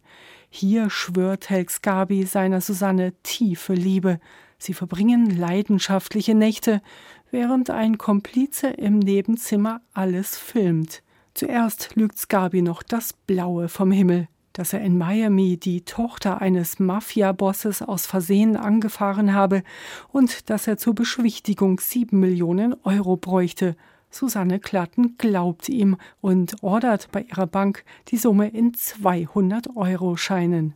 Hier 0.50 0.90
schwört 0.90 1.50
Helgs 1.50 1.82
Gabi 1.82 2.26
seiner 2.26 2.62
Susanne 2.62 3.14
tiefe 3.24 3.74
Liebe. 3.74 4.20
Sie 4.58 4.74
verbringen 4.74 5.38
leidenschaftliche 5.38 6.34
Nächte, 6.34 6.82
während 7.32 7.70
ein 7.70 7.98
Komplize 7.98 8.68
im 8.68 9.00
Nebenzimmer 9.00 9.82
alles 9.94 10.38
filmt. 10.38 11.04
Zuerst 11.34 11.96
lügt 11.96 12.18
Scabi 12.18 12.62
noch 12.64 12.82
das 12.82 13.14
Blaue 13.14 13.70
vom 13.70 13.92
Himmel, 13.92 14.28
dass 14.54 14.74
er 14.74 14.82
in 14.82 14.98
Miami 14.98 15.58
die 15.58 15.82
Tochter 15.82 16.42
eines 16.42 16.80
Mafia-Bosses 16.80 17.84
aus 17.84 18.08
Versehen 18.08 18.56
angefahren 18.58 19.34
habe 19.34 19.62
und 20.12 20.50
dass 20.50 20.66
er 20.66 20.78
zur 20.78 20.96
Beschwichtigung 20.96 21.80
sieben 21.80 22.20
Millionen 22.20 22.76
Euro 22.84 23.18
bräuchte. 23.18 23.76
Susanne 24.10 24.60
Klatten 24.60 25.16
glaubt 25.18 25.70
ihm 25.70 25.98
und 26.22 26.64
ordert 26.64 27.10
bei 27.12 27.22
ihrer 27.22 27.48
Bank 27.48 27.84
die 28.08 28.18
Summe 28.18 28.48
in 28.50 28.74
200 28.74 29.76
Euro 29.76 30.16
Scheinen. 30.16 30.74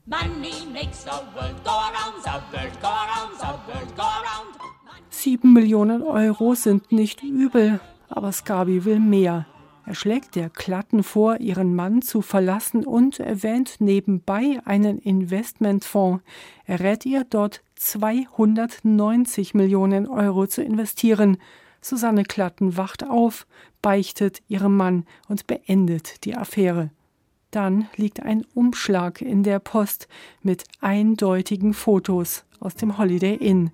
Sieben 5.09 5.53
Millionen 5.53 6.01
Euro 6.03 6.55
sind 6.55 6.91
nicht 6.91 7.23
übel, 7.23 7.79
aber 8.09 8.31
Scabi 8.31 8.85
will 8.85 8.99
mehr. 8.99 9.45
Er 9.85 9.95
schlägt 9.95 10.35
der 10.35 10.49
Klatten 10.49 11.03
vor, 11.03 11.39
ihren 11.39 11.75
Mann 11.75 12.01
zu 12.01 12.21
verlassen 12.21 12.85
und 12.85 13.19
erwähnt 13.19 13.77
nebenbei 13.79 14.59
einen 14.63 14.99
Investmentfonds. 14.99 16.23
Er 16.65 16.79
rät 16.79 17.05
ihr, 17.05 17.25
dort 17.29 17.63
290 17.75 19.53
Millionen 19.53 20.07
Euro 20.07 20.45
zu 20.45 20.61
investieren. 20.63 21.37
Susanne 21.81 22.23
Klatten 22.23 22.77
wacht 22.77 23.03
auf, 23.03 23.47
beichtet 23.81 24.41
ihrem 24.47 24.77
Mann 24.77 25.05
und 25.27 25.47
beendet 25.47 26.23
die 26.23 26.35
Affäre. 26.35 26.91
Dann 27.49 27.89
liegt 27.97 28.21
ein 28.21 28.45
Umschlag 28.53 29.21
in 29.21 29.43
der 29.43 29.59
Post 29.59 30.07
mit 30.41 30.63
eindeutigen 30.79 31.73
Fotos 31.73 32.45
aus 32.59 32.75
dem 32.75 32.97
Holiday 32.97 33.35
Inn. 33.35 33.71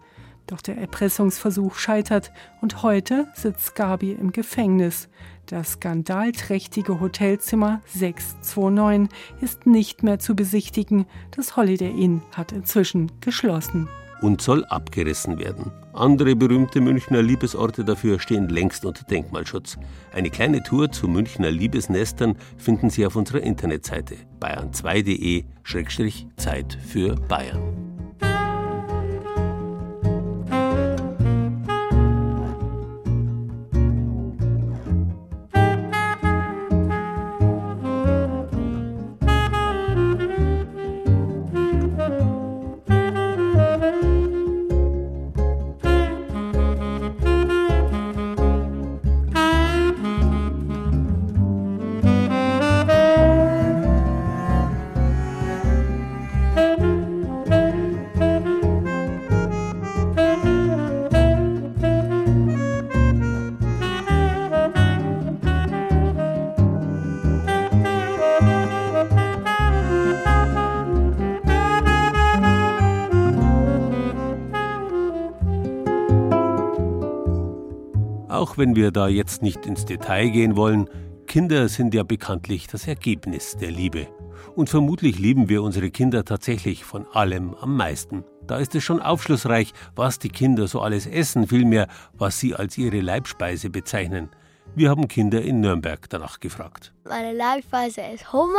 Doch 0.47 0.61
der 0.61 0.77
Erpressungsversuch 0.77 1.75
scheitert 1.75 2.31
und 2.61 2.81
heute 2.81 3.27
sitzt 3.35 3.75
Gabi 3.75 4.13
im 4.13 4.31
Gefängnis. 4.31 5.09
Das 5.45 5.73
skandalträchtige 5.73 6.99
Hotelzimmer 7.01 7.81
629 7.87 9.09
ist 9.41 9.65
nicht 9.67 10.03
mehr 10.03 10.19
zu 10.19 10.35
besichtigen. 10.35 11.05
Das 11.31 11.57
Holiday 11.57 11.91
Inn 11.91 12.21
hat 12.31 12.53
inzwischen 12.53 13.11
geschlossen 13.19 13.89
und 14.21 14.41
soll 14.41 14.65
abgerissen 14.65 15.39
werden. 15.39 15.71
Andere 15.93 16.35
berühmte 16.35 16.81
Münchner 16.81 17.21
Liebesorte 17.21 17.85
dafür 17.85 18.19
stehen 18.19 18.49
längst 18.49 18.83
unter 18.85 19.05
Denkmalschutz. 19.05 19.77
Eine 20.13 20.29
kleine 20.29 20.61
Tour 20.63 20.91
zu 20.91 21.07
Münchner 21.07 21.51
Liebesnestern 21.51 22.35
finden 22.57 22.89
Sie 22.89 23.05
auf 23.05 23.15
unserer 23.15 23.39
Internetseite 23.41 24.15
bayern2.de-Zeit 24.39 26.77
für 26.85 27.15
Bayern. 27.15 27.86
Wenn 78.57 78.75
wir 78.75 78.91
da 78.91 79.07
jetzt 79.07 79.41
nicht 79.41 79.65
ins 79.65 79.85
Detail 79.85 80.29
gehen 80.29 80.55
wollen, 80.55 80.89
Kinder 81.27 81.67
sind 81.67 81.93
ja 81.93 82.03
bekanntlich 82.03 82.67
das 82.67 82.87
Ergebnis 82.87 83.57
der 83.57 83.71
Liebe. 83.71 84.07
Und 84.55 84.69
vermutlich 84.69 85.19
lieben 85.19 85.49
wir 85.49 85.61
unsere 85.61 85.91
Kinder 85.91 86.25
tatsächlich 86.25 86.83
von 86.83 87.05
allem 87.07 87.53
am 87.55 87.75
meisten. 87.75 88.23
Da 88.47 88.57
ist 88.57 88.73
es 88.75 88.83
schon 88.83 89.01
aufschlussreich, 89.01 89.73
was 89.95 90.19
die 90.19 90.29
Kinder 90.29 90.67
so 90.67 90.81
alles 90.81 91.05
essen, 91.05 91.47
vielmehr, 91.47 91.87
was 92.13 92.39
sie 92.39 92.55
als 92.55 92.77
ihre 92.77 93.01
Leibspeise 93.01 93.69
bezeichnen. 93.69 94.29
Wir 94.75 94.89
haben 94.89 95.07
Kinder 95.07 95.41
in 95.41 95.59
Nürnberg 95.59 96.09
danach 96.09 96.39
gefragt. 96.39 96.93
Meine 97.05 97.33
Leibspeise 97.33 98.01
ist 98.13 98.31
Hummer 98.31 98.57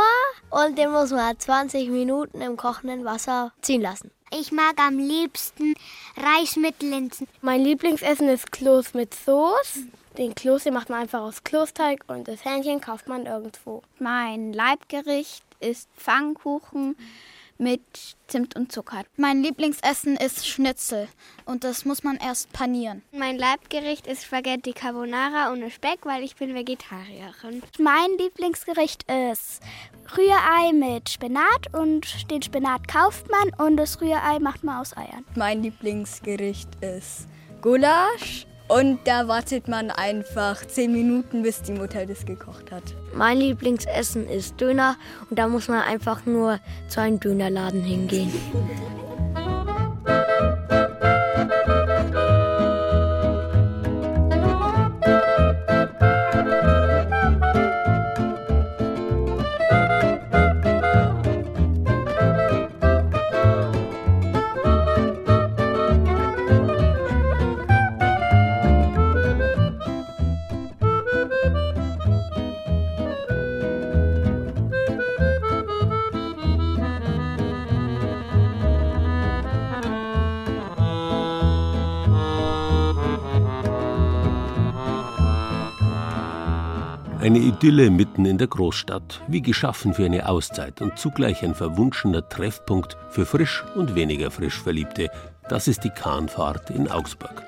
und 0.49 0.77
den 0.77 0.91
muss 0.91 1.11
man 1.11 1.37
20 1.37 1.89
Minuten 1.89 2.41
im 2.41 2.57
kochenden 2.57 3.05
Wasser 3.05 3.51
ziehen 3.61 3.81
lassen. 3.81 4.11
Ich 4.31 4.51
mag 4.51 4.79
am 4.79 4.99
liebsten 4.99 5.73
Reis 6.15 6.55
mit 6.55 6.83
Linsen. 6.83 7.27
Mein 7.41 7.61
Lieblingsessen 7.61 8.29
ist 8.29 8.51
Kloß 8.51 8.93
mit 8.93 9.15
Soße. 9.15 9.87
Den 10.19 10.35
Kloß 10.35 10.65
macht 10.65 10.89
man 10.89 11.01
einfach 11.01 11.21
aus 11.21 11.43
Kloßteig 11.43 12.03
und 12.07 12.27
das 12.27 12.45
Hähnchen 12.45 12.79
kauft 12.79 13.07
man 13.07 13.25
irgendwo. 13.25 13.81
Mein 13.97 14.53
Leibgericht 14.53 15.43
ist 15.59 15.89
Pfannkuchen 15.97 16.95
mit 17.59 17.81
Zimt 18.27 18.55
und 18.55 18.71
Zucker. 18.71 19.03
Mein 19.17 19.43
Lieblingsessen 19.43 20.15
ist 20.15 20.47
Schnitzel 20.47 21.07
und 21.45 21.63
das 21.63 21.85
muss 21.85 22.03
man 22.03 22.17
erst 22.17 22.51
panieren. 22.53 23.03
Mein 23.11 23.37
Leibgericht 23.37 24.07
ist 24.07 24.23
Spaghetti 24.23 24.71
Carbonara 24.71 25.51
ohne 25.51 25.69
Speck, 25.69 25.99
weil 26.05 26.23
ich 26.23 26.35
bin 26.35 26.55
Vegetarierin. 26.55 27.61
Mein 27.77 28.09
Lieblingsgericht 28.17 29.03
ist 29.03 29.61
Rührei 30.17 30.73
mit 30.73 31.09
Spinat 31.09 31.73
und 31.73 32.31
den 32.31 32.41
Spinat 32.41 32.87
kauft 32.87 33.27
man 33.29 33.67
und 33.67 33.77
das 33.77 34.01
Rührei 34.01 34.39
macht 34.39 34.63
man 34.63 34.79
aus 34.79 34.95
Eiern. 34.95 35.25
Mein 35.35 35.61
Lieblingsgericht 35.61 36.69
ist 36.81 37.27
Gulasch 37.61 38.47
und 38.69 38.99
da 39.05 39.27
wartet 39.27 39.67
man 39.67 39.91
einfach 39.91 40.65
zehn 40.65 40.93
Minuten, 40.93 41.43
bis 41.43 41.61
die 41.61 41.73
Mutter 41.73 42.05
das 42.05 42.25
gekocht 42.25 42.71
hat. 42.71 42.83
Mein 43.13 43.37
Lieblingsessen 43.37 44.27
ist 44.29 44.61
Döner 44.61 44.95
und 45.29 45.37
da 45.37 45.47
muss 45.47 45.67
man 45.67 45.81
einfach 45.81 46.25
nur 46.25 46.59
zu 46.87 47.01
einem 47.01 47.19
Dönerladen 47.19 47.81
hingehen. 47.81 48.31
Eine 87.29 87.37
Idylle 87.37 87.91
mitten 87.91 88.25
in 88.25 88.39
der 88.39 88.47
Großstadt, 88.47 89.21
wie 89.27 89.43
geschaffen 89.43 89.93
für 89.93 90.03
eine 90.03 90.27
Auszeit 90.27 90.81
und 90.81 90.97
zugleich 90.97 91.43
ein 91.43 91.53
verwunschener 91.53 92.27
Treffpunkt 92.27 92.97
für 93.11 93.23
frisch 93.23 93.63
und 93.75 93.93
weniger 93.93 94.31
frisch 94.31 94.59
Verliebte. 94.59 95.11
Das 95.47 95.67
ist 95.67 95.83
die 95.83 95.91
Kahnfahrt 95.91 96.71
in 96.71 96.89
Augsburg. 96.89 97.43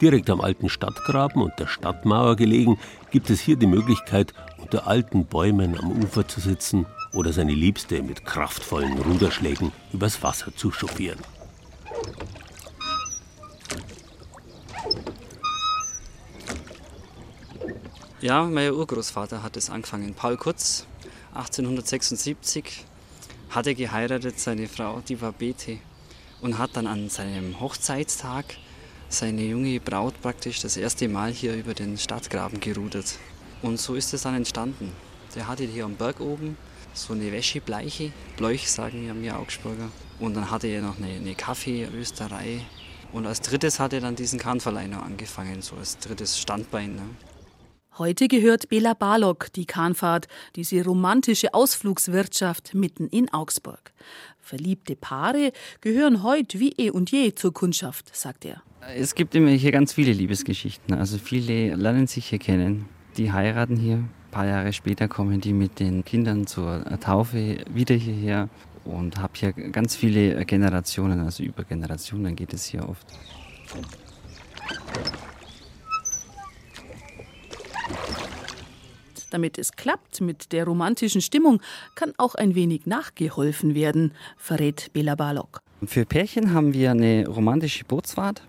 Direkt 0.00 0.30
am 0.30 0.40
alten 0.40 0.68
Stadtgraben 0.68 1.42
und 1.42 1.58
der 1.58 1.66
Stadtmauer 1.66 2.36
gelegen, 2.36 2.78
gibt 3.10 3.30
es 3.30 3.40
hier 3.40 3.56
die 3.56 3.66
Möglichkeit, 3.66 4.32
unter 4.58 4.86
alten 4.86 5.24
Bäumen 5.26 5.76
am 5.76 5.90
Ufer 5.90 6.28
zu 6.28 6.38
sitzen 6.38 6.86
oder 7.12 7.32
seine 7.32 7.54
Liebste 7.54 8.04
mit 8.04 8.24
kraftvollen 8.24 8.96
Ruderschlägen 8.96 9.72
übers 9.92 10.22
Wasser 10.22 10.54
zu 10.54 10.70
chauffieren. 10.70 11.18
Ja, 18.22 18.44
mein 18.44 18.70
Urgroßvater 18.70 19.42
hat 19.42 19.56
es 19.56 19.70
angefangen. 19.70 20.12
Paul 20.12 20.36
Kutz, 20.36 20.84
1876, 21.32 22.84
hatte 23.48 23.74
geheiratet, 23.74 24.38
seine 24.38 24.68
Frau, 24.68 25.00
die 25.00 25.22
war 25.22 25.32
Bete, 25.32 25.78
und 26.42 26.58
hat 26.58 26.76
dann 26.76 26.86
an 26.86 27.08
seinem 27.08 27.58
Hochzeitstag 27.60 28.44
seine 29.08 29.40
junge 29.40 29.80
Braut 29.80 30.20
praktisch 30.20 30.60
das 30.60 30.76
erste 30.76 31.08
Mal 31.08 31.32
hier 31.32 31.54
über 31.54 31.72
den 31.72 31.96
Stadtgraben 31.96 32.60
gerudert. 32.60 33.18
Und 33.62 33.80
so 33.80 33.94
ist 33.94 34.12
es 34.12 34.20
dann 34.20 34.34
entstanden. 34.34 34.92
Der 35.34 35.48
hatte 35.48 35.64
hier 35.64 35.86
am 35.86 35.96
Berg 35.96 36.20
oben 36.20 36.58
so 36.92 37.14
eine 37.14 37.32
Wäschebleiche, 37.32 38.12
Bleuch 38.36 38.70
sagen 38.70 39.06
ja 39.06 39.14
mir 39.14 39.38
Augsburger. 39.38 39.88
Und 40.18 40.34
dann 40.34 40.50
hatte 40.50 40.66
er 40.66 40.82
noch 40.82 40.98
eine, 40.98 41.08
eine 41.08 41.34
Kaffeerösterei. 41.34 42.60
Und 43.14 43.26
als 43.26 43.40
drittes 43.40 43.80
hat 43.80 43.94
er 43.94 44.02
dann 44.02 44.14
diesen 44.14 44.38
Kahnverleih 44.38 44.88
noch 44.88 45.04
angefangen, 45.04 45.62
so 45.62 45.76
als 45.76 45.96
drittes 45.96 46.38
Standbein. 46.38 46.96
Ne? 46.96 47.29
Heute 48.00 48.28
gehört 48.28 48.70
Bela 48.70 48.94
Barlock 48.94 49.52
die 49.52 49.66
Kahnfahrt, 49.66 50.26
diese 50.56 50.82
romantische 50.82 51.52
Ausflugswirtschaft 51.52 52.72
mitten 52.72 53.08
in 53.08 53.30
Augsburg. 53.30 53.92
Verliebte 54.38 54.96
Paare 54.96 55.52
gehören 55.82 56.22
heute 56.22 56.60
wie 56.60 56.72
eh 56.78 56.88
und 56.88 57.10
je 57.10 57.34
zur 57.34 57.52
Kundschaft, 57.52 58.16
sagt 58.16 58.46
er. 58.46 58.62
Es 58.96 59.14
gibt 59.14 59.34
immer 59.34 59.50
hier 59.50 59.70
ganz 59.70 59.92
viele 59.92 60.14
Liebesgeschichten. 60.14 60.94
Also 60.94 61.18
viele 61.18 61.74
lernen 61.74 62.06
sich 62.06 62.28
hier 62.28 62.38
kennen. 62.38 62.88
Die 63.18 63.32
heiraten 63.32 63.76
hier. 63.76 63.96
Ein 63.96 64.30
paar 64.30 64.46
Jahre 64.46 64.72
später 64.72 65.06
kommen 65.06 65.42
die 65.42 65.52
mit 65.52 65.78
den 65.78 66.02
Kindern 66.02 66.46
zur 66.46 66.82
Taufe 67.00 67.58
wieder 67.68 67.96
hierher 67.96 68.48
und 68.86 69.18
habe 69.18 69.34
hier 69.36 69.52
ganz 69.52 69.94
viele 69.94 70.42
Generationen, 70.46 71.20
also 71.20 71.42
über 71.42 71.64
Generationen 71.64 72.34
geht 72.34 72.54
es 72.54 72.64
hier 72.64 72.88
oft. 72.88 73.06
Damit 79.30 79.58
es 79.58 79.72
klappt 79.72 80.20
mit 80.20 80.52
der 80.52 80.64
romantischen 80.64 81.20
Stimmung, 81.20 81.62
kann 81.94 82.12
auch 82.18 82.34
ein 82.34 82.54
wenig 82.54 82.86
nachgeholfen 82.86 83.74
werden, 83.74 84.12
verrät 84.36 84.92
Bela 84.92 85.14
Balog. 85.14 85.60
Für 85.84 86.04
Pärchen 86.04 86.52
haben 86.52 86.74
wir 86.74 86.90
eine 86.90 87.26
romantische 87.26 87.84
Bootsfahrt. 87.84 88.42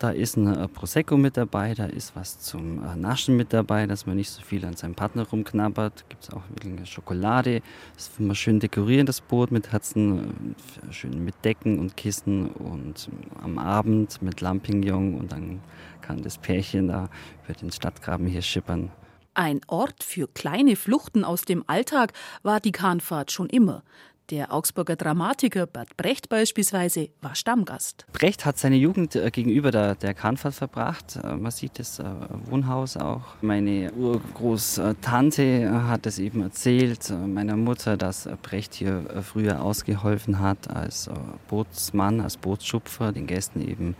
Da 0.00 0.08
ist 0.08 0.38
ein 0.38 0.46
äh, 0.46 0.66
Prosecco 0.66 1.18
mit 1.18 1.36
dabei, 1.36 1.74
da 1.74 1.84
ist 1.84 2.16
was 2.16 2.40
zum 2.40 2.82
äh, 2.82 2.96
Naschen 2.96 3.36
mit 3.36 3.52
dabei, 3.52 3.86
dass 3.86 4.06
man 4.06 4.16
nicht 4.16 4.30
so 4.30 4.40
viel 4.40 4.64
an 4.64 4.74
seinem 4.74 4.94
Partner 4.94 5.28
rumknabbert. 5.28 6.08
Gibt 6.08 6.22
es 6.22 6.30
auch 6.30 6.40
eine 6.64 6.86
Schokolade. 6.86 7.60
Das 7.96 8.10
will 8.18 8.26
man 8.26 8.34
schön 8.34 8.60
dekorieren, 8.60 9.04
das 9.04 9.20
Boot 9.20 9.50
mit 9.50 9.72
Herzen, 9.72 10.54
äh, 10.88 10.92
schön 10.92 11.22
mit 11.22 11.34
Decken 11.44 11.78
und 11.78 11.98
Kissen 11.98 12.48
und 12.48 13.10
am 13.42 13.58
Abend 13.58 14.22
mit 14.22 14.40
Lampignon 14.40 15.16
und 15.16 15.32
dann 15.32 15.60
kann 16.00 16.22
das 16.22 16.38
Pärchen 16.38 16.88
da 16.88 17.10
über 17.44 17.52
den 17.52 17.70
Stadtgraben 17.70 18.26
hier 18.26 18.40
schippern. 18.40 18.90
Ein 19.34 19.60
Ort 19.68 20.02
für 20.02 20.26
kleine 20.26 20.74
Fluchten 20.74 21.24
aus 21.24 21.42
dem 21.42 21.62
Alltag 21.68 22.12
war 22.42 22.58
die 22.60 22.72
Kahnfahrt 22.72 23.30
schon 23.30 23.48
immer. 23.48 23.84
Der 24.30 24.52
Augsburger 24.52 24.94
Dramatiker 24.94 25.66
Bert 25.66 25.96
Brecht 25.96 26.28
beispielsweise 26.28 27.08
war 27.20 27.34
Stammgast. 27.34 28.06
Brecht 28.12 28.44
hat 28.44 28.58
seine 28.58 28.76
Jugend 28.76 29.16
äh, 29.16 29.28
gegenüber 29.32 29.72
der, 29.72 29.96
der 29.96 30.14
Kahnfahrt 30.14 30.54
verbracht. 30.54 31.16
Äh, 31.16 31.36
man 31.36 31.50
sieht 31.50 31.80
das 31.80 31.98
äh, 31.98 32.04
Wohnhaus 32.44 32.96
auch. 32.96 33.22
Meine 33.40 33.92
Urgroßtante 33.92 35.84
hat 35.84 36.06
es 36.06 36.20
eben 36.20 36.42
erzählt, 36.42 37.10
meiner 37.10 37.56
Mutter, 37.56 37.96
dass 37.96 38.28
Brecht 38.42 38.74
hier 38.74 39.04
früher 39.22 39.62
ausgeholfen 39.62 40.38
hat 40.38 40.70
als 40.70 41.10
Bootsmann, 41.48 42.20
als 42.20 42.36
Bootsschupfer, 42.36 43.10
den 43.10 43.26
Gästen 43.26 43.60
eben 43.66 43.96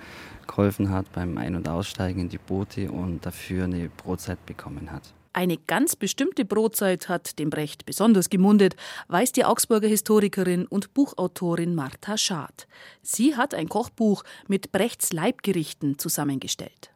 geholfen 0.47 0.91
hat 0.91 1.11
beim 1.13 1.39
Ein- 1.39 1.57
und 1.57 1.69
Aussteigen 1.69 2.21
in 2.21 2.29
die 2.29 2.39
Boote 2.39 2.91
und 2.93 3.27
dafür 3.27 3.65
eine 3.65 3.89
Brotzeit 3.89 4.45
bekommen 4.47 4.93
hat. 4.93 5.13
Eine 5.33 5.59
ganz 5.59 5.95
bestimmte 5.95 6.45
Brotzeit 6.45 7.09
hat 7.09 7.39
dem 7.39 7.51
Brecht 7.51 7.87
besonders 7.87 8.31
gemundet, 8.31 8.75
weiß 9.09 9.31
die 9.31 9.45
Augsburger 9.45 9.87
Historikerin 9.87 10.67
und 10.67 10.93
Buchautorin 10.93 11.77
Martha 11.77 12.17
Schad. 12.17 12.67
Sie 13.03 13.37
hat 13.37 13.55
ein 13.55 13.69
Kochbuch 13.69 14.25
mit 14.49 14.73
Brechts 14.73 15.13
Leibgerichten 15.13 15.99
zusammengestellt. 15.99 16.90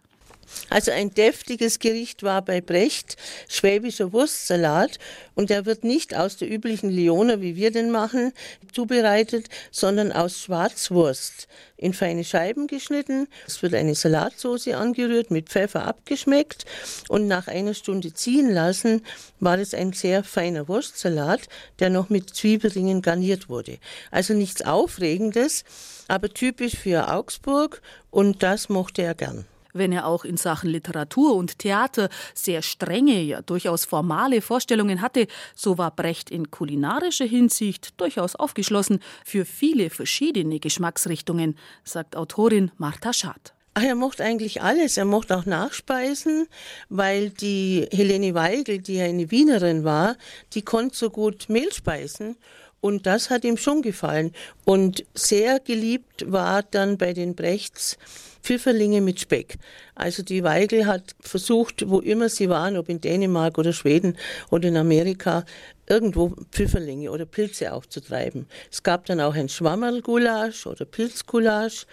Also 0.70 0.90
ein 0.90 1.12
deftiges 1.12 1.78
Gericht 1.78 2.22
war 2.22 2.42
bei 2.42 2.60
Brecht 2.60 3.16
schwäbischer 3.48 4.12
Wurstsalat 4.12 4.98
und 5.34 5.50
der 5.50 5.66
wird 5.66 5.84
nicht 5.84 6.14
aus 6.14 6.36
der 6.36 6.50
üblichen 6.50 6.90
Lioner, 6.90 7.40
wie 7.40 7.56
wir 7.56 7.70
den 7.70 7.90
machen, 7.90 8.32
zubereitet, 8.72 9.48
sondern 9.70 10.12
aus 10.12 10.40
Schwarzwurst 10.40 11.48
in 11.76 11.92
feine 11.92 12.24
Scheiben 12.24 12.66
geschnitten. 12.66 13.28
Es 13.46 13.62
wird 13.62 13.74
eine 13.74 13.94
Salatsauce 13.94 14.68
angerührt, 14.68 15.30
mit 15.30 15.48
Pfeffer 15.48 15.86
abgeschmeckt 15.86 16.64
und 17.08 17.26
nach 17.26 17.48
einer 17.48 17.74
Stunde 17.74 18.12
ziehen 18.12 18.50
lassen, 18.52 19.02
war 19.40 19.58
es 19.58 19.74
ein 19.74 19.92
sehr 19.92 20.24
feiner 20.24 20.68
Wurstsalat, 20.68 21.42
der 21.80 21.90
noch 21.90 22.08
mit 22.08 22.30
Zwiebelringen 22.30 23.02
garniert 23.02 23.48
wurde. 23.48 23.78
Also 24.10 24.34
nichts 24.34 24.62
Aufregendes, 24.62 25.64
aber 26.08 26.28
typisch 26.28 26.76
für 26.76 27.12
Augsburg 27.12 27.82
und 28.10 28.42
das 28.42 28.68
mochte 28.68 29.02
er 29.02 29.14
gern. 29.14 29.44
Wenn 29.76 29.90
er 29.90 30.06
auch 30.06 30.24
in 30.24 30.36
Sachen 30.36 30.70
Literatur 30.70 31.34
und 31.34 31.58
Theater 31.58 32.08
sehr 32.32 32.62
strenge, 32.62 33.20
ja 33.20 33.42
durchaus 33.42 33.84
formale 33.84 34.40
Vorstellungen 34.40 35.00
hatte, 35.00 35.26
so 35.56 35.78
war 35.78 35.90
Brecht 35.90 36.30
in 36.30 36.52
kulinarischer 36.52 37.24
Hinsicht 37.24 38.00
durchaus 38.00 38.36
aufgeschlossen 38.36 39.00
für 39.24 39.44
viele 39.44 39.90
verschiedene 39.90 40.60
Geschmacksrichtungen, 40.60 41.58
sagt 41.82 42.14
Autorin 42.14 42.70
Martha 42.78 43.12
Schad. 43.12 43.52
Ach, 43.74 43.82
er 43.82 43.96
mochte 43.96 44.22
eigentlich 44.22 44.62
alles. 44.62 44.96
Er 44.96 45.04
mochte 45.04 45.36
auch 45.36 45.44
Nachspeisen, 45.44 46.46
weil 46.88 47.30
die 47.30 47.88
Helene 47.90 48.32
Weigel, 48.34 48.78
die 48.78 48.94
ja 48.94 49.06
eine 49.06 49.32
Wienerin 49.32 49.82
war, 49.82 50.16
die 50.52 50.62
konnte 50.62 50.96
so 50.96 51.10
gut 51.10 51.48
Mehlspeisen. 51.48 52.36
Und 52.80 53.06
das 53.06 53.30
hat 53.30 53.42
ihm 53.42 53.56
schon 53.56 53.82
gefallen. 53.82 54.30
Und 54.64 55.04
sehr 55.14 55.58
geliebt 55.58 56.30
war 56.30 56.62
dann 56.62 56.96
bei 56.96 57.12
den 57.12 57.34
Brechts 57.34 57.98
Pfifferlinge 58.44 59.00
mit 59.00 59.18
Speck. 59.18 59.56
Also 59.94 60.22
die 60.22 60.44
Weigel 60.44 60.86
hat 60.86 61.16
versucht, 61.20 61.88
wo 61.88 62.00
immer 62.00 62.28
sie 62.28 62.48
waren, 62.50 62.76
ob 62.76 62.90
in 62.90 63.00
Dänemark 63.00 63.56
oder 63.56 63.72
Schweden 63.72 64.16
oder 64.50 64.68
in 64.68 64.76
Amerika, 64.76 65.44
irgendwo 65.88 66.36
Pfifferlinge 66.52 67.10
oder 67.10 67.24
Pilze 67.24 67.72
aufzutreiben. 67.72 68.46
Es 68.70 68.82
gab 68.82 69.06
dann 69.06 69.20
auch 69.20 69.34
ein 69.34 69.48
Schwammerlgulasch 69.48 70.66
oder 70.66 70.84
Pilzgulasch. 70.84 71.86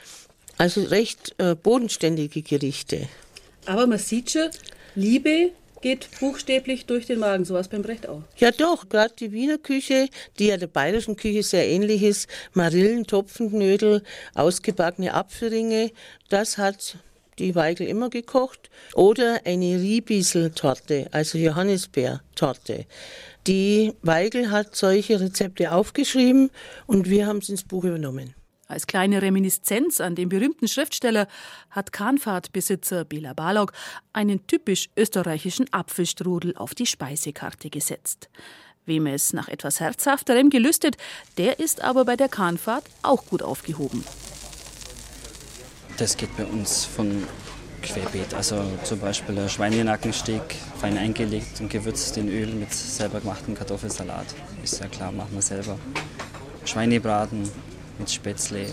Also 0.58 0.84
recht 0.84 1.34
äh, 1.38 1.56
bodenständige 1.56 2.42
Gerichte. 2.42 3.08
Aber 3.66 3.88
man 3.88 3.98
sieht 3.98 4.32
schon, 4.32 4.50
Liebe 4.96 5.52
geht 5.82 6.08
buchstäblich 6.20 6.86
durch 6.86 7.06
den 7.06 7.20
Magen, 7.20 7.46
sowas 7.46 7.68
beim 7.68 7.82
Brecht 7.82 8.08
auch. 8.08 8.22
Ja 8.38 8.52
doch, 8.52 8.88
gerade 8.90 9.14
die 9.20 9.32
Wiener 9.32 9.58
Küche, 9.58 10.08
die 10.40 10.48
ja 10.48 10.58
der 10.58 10.68
bayerischen 10.68 11.16
Küche 11.16 11.44
sehr 11.44 11.68
ähnlich 11.68 12.04
ist, 12.04 12.30
Marillen, 12.54 13.06
Topfenknödel, 13.06 14.04
ausgebackene 14.36 15.14
Apfelringe, 15.14 15.92
das 16.30 16.58
hat 16.58 16.98
die 17.40 17.56
Weigel 17.56 17.88
immer 17.88 18.10
gekocht. 18.10 18.70
Oder 18.94 19.42
eine 19.46 19.82
Riebieseltorte, 19.82 21.08
also 21.12 21.38
Johannisbeertorte. 21.38 22.86
Die 23.48 23.94
Weigel 24.04 24.52
hat 24.52 24.76
solche 24.76 25.20
Rezepte 25.20 25.72
aufgeschrieben 25.72 26.52
und 26.86 27.10
wir 27.10 27.26
haben 27.26 27.40
es 27.40 27.50
ins 27.50 27.64
Buch 27.64 27.84
übernommen. 27.84 28.36
Als 28.72 28.88
kleine 28.88 29.22
Reminiszenz 29.22 30.00
an 30.00 30.16
den 30.16 30.30
berühmten 30.30 30.66
Schriftsteller 30.66 31.28
hat 31.72 31.92
Kahnfahrtbesitzer 31.92 33.04
Bela 33.04 33.34
Balog 33.34 33.74
einen 34.14 34.48
typisch 34.48 34.90
österreichischen 34.96 35.66
Apfelstrudel 35.74 36.56
auf 36.56 36.74
die 36.74 36.86
Speisekarte 36.86 37.70
gesetzt. 37.70 38.30
Wem 38.86 39.08
es 39.08 39.34
nach 39.34 39.50
etwas 39.50 39.82
Herzhafterem 39.82 40.50
gelüstet, 40.50 40.96
der 41.38 41.60
ist 41.60 41.82
aber 41.82 42.06
bei 42.06 42.16
der 42.16 42.30
Kahnfahrt 42.30 42.86
auch 43.02 43.26
gut 43.26 43.44
aufgehoben. 43.44 44.06
Das 45.98 46.16
geht 46.16 46.36
bei 46.38 46.46
uns 46.46 46.86
von 46.86 47.28
querbeet. 47.82 48.34
Also 48.34 48.64
zum 48.86 49.00
Beispiel 49.00 49.38
ein 49.38 49.50
Schweinenackensteak, 49.50 50.56
fein 50.80 50.98
eingelegt 50.98 51.60
und 51.60 51.70
gewürzt 51.70 52.16
in 52.16 52.30
Öl 52.30 52.48
mit 52.48 52.74
selber 52.74 53.20
gemachtem 53.20 53.54
Kartoffelsalat. 53.54 54.28
Ist 54.64 54.80
ja 54.80 54.88
klar, 54.88 55.12
machen 55.12 55.34
wir 55.34 55.42
selber. 55.42 55.78
Schweinebraten 56.64 57.50
mit 58.02 58.12
Spätzle, 58.12 58.66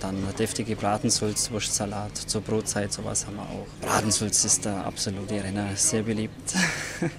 dann 0.00 0.16
deftige 0.38 0.76
Bratensulz, 0.76 1.50
Wurstsalat, 1.50 2.16
zur 2.16 2.40
Brotzeit, 2.40 2.92
sowas 2.92 3.26
haben 3.26 3.36
wir 3.36 3.42
auch. 3.42 3.66
Bratensulz 3.80 4.44
ist 4.44 4.64
der 4.64 4.86
absolute 4.86 5.42
Renner, 5.42 5.74
sehr 5.74 6.02
beliebt. 6.02 6.54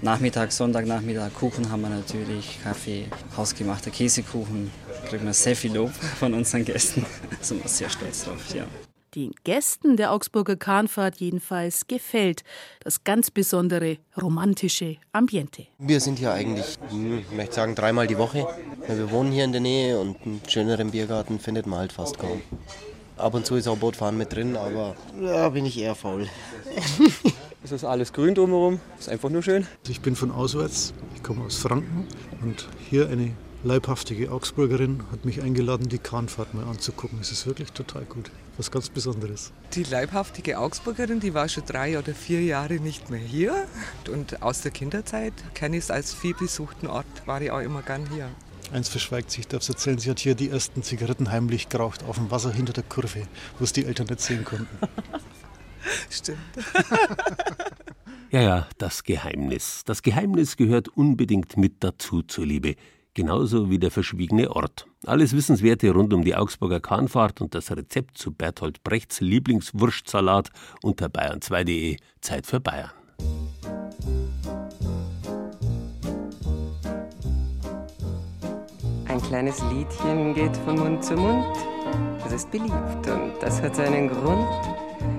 Nachmittag, 0.00 0.52
Sonntagnachmittag, 0.52 1.34
Kuchen 1.34 1.70
haben 1.70 1.82
wir 1.82 1.90
natürlich, 1.90 2.58
Kaffee, 2.62 3.06
hausgemachter 3.36 3.90
Käsekuchen, 3.90 4.70
kriegen 5.08 5.26
wir 5.26 5.34
sehr 5.34 5.54
viel 5.54 5.74
Lob 5.74 5.92
von 6.18 6.32
unseren 6.32 6.64
Gästen. 6.64 7.04
Da 7.30 7.44
sind 7.44 7.62
wir 7.62 7.68
sehr 7.68 7.90
stolz 7.90 8.24
drauf, 8.24 8.54
ja. 8.54 8.64
Den 9.16 9.32
Gästen 9.44 9.96
der 9.96 10.12
Augsburger 10.12 10.56
Kahnfahrt 10.56 11.16
jedenfalls 11.16 11.86
gefällt 11.86 12.44
das 12.80 13.02
ganz 13.02 13.30
besondere 13.30 13.96
romantische 14.20 14.98
Ambiente. 15.12 15.68
Wir 15.78 16.00
sind 16.00 16.18
hier 16.18 16.34
eigentlich, 16.34 16.76
hm, 16.90 17.20
ich 17.20 17.34
möchte 17.34 17.54
sagen, 17.54 17.74
dreimal 17.74 18.06
die 18.06 18.18
Woche. 18.18 18.46
Wir 18.86 19.10
wohnen 19.10 19.32
hier 19.32 19.44
in 19.44 19.52
der 19.52 19.62
Nähe 19.62 19.98
und 19.98 20.20
einen 20.20 20.42
schöneren 20.46 20.90
Biergarten 20.90 21.38
findet 21.38 21.66
man 21.66 21.78
halt 21.78 21.92
fast 21.92 22.18
kaum. 22.18 22.42
Ab 23.16 23.32
und 23.32 23.46
zu 23.46 23.54
ist 23.54 23.66
auch 23.68 23.78
Bootfahren 23.78 24.18
mit 24.18 24.34
drin, 24.34 24.54
aber 24.54 24.94
da 25.18 25.48
bin 25.48 25.64
ich 25.64 25.78
eher 25.78 25.94
faul. 25.94 26.28
Es 27.64 27.72
ist 27.72 27.84
alles 27.84 28.12
grün 28.12 28.36
drumherum, 28.36 28.78
ist 28.96 29.08
einfach 29.08 29.28
nur 29.28 29.42
schön. 29.42 29.66
Ich 29.88 30.00
bin 30.00 30.14
von 30.14 30.30
auswärts, 30.30 30.94
ich 31.16 31.24
komme 31.24 31.44
aus 31.44 31.56
Franken 31.56 32.06
und 32.40 32.68
hier 32.88 33.08
eine 33.08 33.32
leibhaftige 33.64 34.30
Augsburgerin 34.30 35.02
hat 35.10 35.24
mich 35.24 35.42
eingeladen, 35.42 35.88
die 35.88 35.98
Kahnfahrt 35.98 36.54
mal 36.54 36.64
anzugucken. 36.64 37.18
Es 37.20 37.32
ist 37.32 37.44
wirklich 37.44 37.72
total 37.72 38.04
gut, 38.04 38.30
was 38.58 38.70
ganz 38.70 38.88
Besonderes. 38.88 39.52
Die 39.74 39.82
leibhaftige 39.82 40.58
Augsburgerin, 40.58 41.20
die 41.20 41.34
war 41.34 41.48
schon 41.48 41.64
drei 41.66 41.98
oder 41.98 42.14
vier 42.14 42.42
Jahre 42.42 42.74
nicht 42.74 43.10
mehr 43.10 43.20
hier 43.20 43.66
und 44.10 44.42
aus 44.42 44.62
der 44.62 44.70
Kinderzeit 44.70 45.32
kenne 45.54 45.76
ich 45.76 45.84
es 45.84 45.90
als 45.90 46.14
vielbesuchten 46.14 46.88
Ort, 46.88 47.06
war 47.26 47.40
ich 47.40 47.50
auch 47.50 47.60
immer 47.60 47.82
gern 47.82 48.08
hier. 48.12 48.28
Eins 48.72 48.88
verschweigt 48.88 49.30
sich, 49.30 49.40
ich 49.40 49.48
darf 49.48 49.62
es 49.62 49.68
erzählen, 49.68 49.98
sie 49.98 50.10
hat 50.10 50.18
hier 50.18 50.34
die 50.34 50.50
ersten 50.50 50.82
Zigaretten 50.82 51.30
heimlich 51.30 51.68
geraucht 51.68 52.02
auf 52.04 52.16
dem 52.16 52.30
Wasser 52.30 52.52
hinter 52.52 52.72
der 52.72 52.82
Kurve, 52.82 53.28
wo 53.58 53.64
es 53.64 53.72
die 53.72 53.84
Eltern 53.84 54.06
nicht 54.08 54.20
sehen 54.20 54.44
konnten. 54.44 54.78
Stimmt. 56.10 56.38
Ja, 58.32 58.42
ja, 58.42 58.68
das 58.78 59.04
Geheimnis. 59.04 59.82
Das 59.84 60.02
Geheimnis 60.02 60.56
gehört 60.56 60.88
unbedingt 60.88 61.56
mit 61.56 61.84
dazu 61.84 62.22
zur 62.22 62.44
Liebe. 62.44 62.74
Genauso 63.16 63.70
wie 63.70 63.78
der 63.78 63.90
verschwiegene 63.90 64.54
Ort. 64.54 64.86
Alles 65.06 65.34
Wissenswerte 65.34 65.90
rund 65.90 66.12
um 66.12 66.22
die 66.22 66.34
Augsburger 66.34 66.80
Kahnfahrt 66.80 67.40
und 67.40 67.54
das 67.54 67.74
Rezept 67.74 68.18
zu 68.18 68.30
Bertolt 68.30 68.84
Brechts 68.84 69.22
Lieblingswurstsalat 69.22 70.50
unter 70.82 71.06
bayern2.de. 71.06 71.96
Zeit 72.20 72.46
für 72.46 72.60
Bayern. 72.60 72.90
Ein 79.06 79.22
kleines 79.22 79.62
Liedchen 79.72 80.34
geht 80.34 80.54
von 80.58 80.78
Mund 80.78 81.02
zu 81.02 81.14
Mund. 81.14 81.56
Es 82.26 82.34
ist 82.34 82.50
beliebt 82.50 82.74
und 83.08 83.32
das 83.40 83.62
hat 83.62 83.76
seinen 83.76 84.08
Grund. 84.08 84.75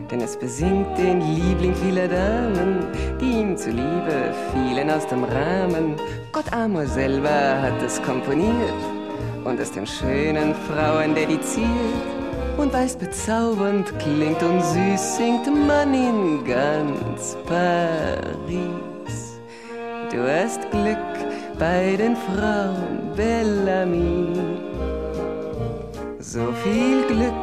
Denn 0.09 0.21
es 0.21 0.37
besingt 0.37 0.97
den 0.97 1.19
Liebling 1.19 1.75
vieler 1.75 2.07
Damen, 2.07 2.85
die 3.19 3.41
ihm 3.41 3.57
zuliebe 3.57 4.33
fielen 4.53 4.89
aus 4.89 5.05
dem 5.07 5.23
Rahmen. 5.25 5.95
Gott 6.31 6.51
Amor 6.53 6.85
selber 6.85 7.61
hat 7.61 7.81
es 7.85 8.01
komponiert 8.01 8.81
und 9.43 9.59
es 9.59 9.71
den 9.71 9.85
schönen 9.85 10.55
Frauen 10.55 11.13
dediziert. 11.13 11.67
Und 12.57 12.73
weil's 12.73 12.95
bezaubernd 12.95 13.93
klingt 13.99 14.41
und 14.41 14.63
süß 14.63 15.17
singt 15.17 15.67
man 15.67 15.93
in 15.93 16.43
ganz 16.45 17.37
Paris. 17.45 19.39
Du 20.11 20.23
hast 20.23 20.61
Glück 20.71 20.97
bei 21.59 21.95
den 21.97 22.15
Frauen, 22.15 23.11
Bellamy. 23.15 24.33
So 26.19 26.51
viel 26.63 27.03
Glück 27.07 27.33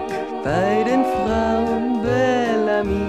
bei 0.42 0.82
den 0.84 1.04
Frauen, 1.04 1.93
Bellamy. 2.04 3.06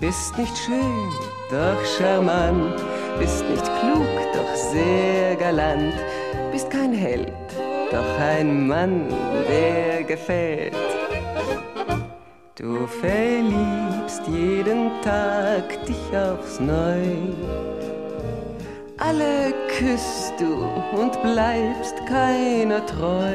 Bist 0.00 0.38
nicht 0.38 0.56
schön, 0.56 1.10
doch 1.50 1.84
charmant, 1.98 2.76
bist 3.18 3.44
nicht 3.48 3.64
klug, 3.80 4.06
doch 4.32 4.54
sehr 4.54 5.36
galant, 5.36 5.94
bist 6.52 6.70
kein 6.70 6.92
Held, 6.92 7.32
doch 7.90 8.20
ein 8.20 8.66
Mann, 8.66 9.08
der 9.48 10.04
gefällt. 10.04 10.74
Du 12.54 12.86
verliebst 12.86 14.22
jeden 14.28 14.90
Tag 15.02 15.84
dich 15.86 16.16
aufs 16.16 16.60
Neu. 16.60 17.02
Alle 18.98 19.52
küsst 19.78 20.34
du 20.38 20.64
und 20.98 21.20
bleibst 21.22 21.96
keiner 22.06 22.84
treu. 22.86 23.34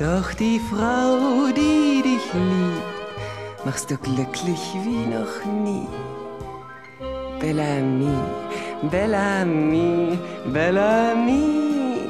Doch 0.00 0.32
die 0.32 0.58
Frau, 0.58 1.48
die 1.54 2.00
dich 2.00 2.32
liebt, 2.32 3.66
machst 3.66 3.90
du 3.90 3.98
glücklich 3.98 4.72
wie 4.82 5.04
noch 5.04 5.44
nie. 5.44 5.86
Bellamy, 7.38 8.08
Bellamy, 8.90 10.18
Bellamy. 10.50 12.08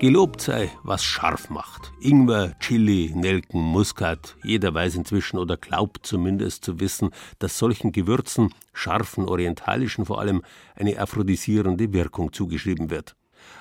Gelobt 0.00 0.40
sei, 0.40 0.72
was 0.82 1.04
scharf 1.04 1.48
macht. 1.48 1.92
Ingwer, 2.00 2.58
Chili, 2.58 3.12
Nelken, 3.14 3.60
Muskat. 3.60 4.36
Jeder 4.42 4.74
weiß 4.74 4.96
inzwischen 4.96 5.38
oder 5.38 5.56
glaubt 5.56 6.04
zumindest 6.04 6.64
zu 6.64 6.80
wissen, 6.80 7.10
dass 7.38 7.56
solchen 7.56 7.92
Gewürzen, 7.92 8.52
scharfen, 8.72 9.28
orientalischen 9.28 10.06
vor 10.06 10.18
allem, 10.18 10.42
eine 10.74 10.98
aphrodisierende 10.98 11.92
Wirkung 11.92 12.32
zugeschrieben 12.32 12.90
wird. 12.90 13.14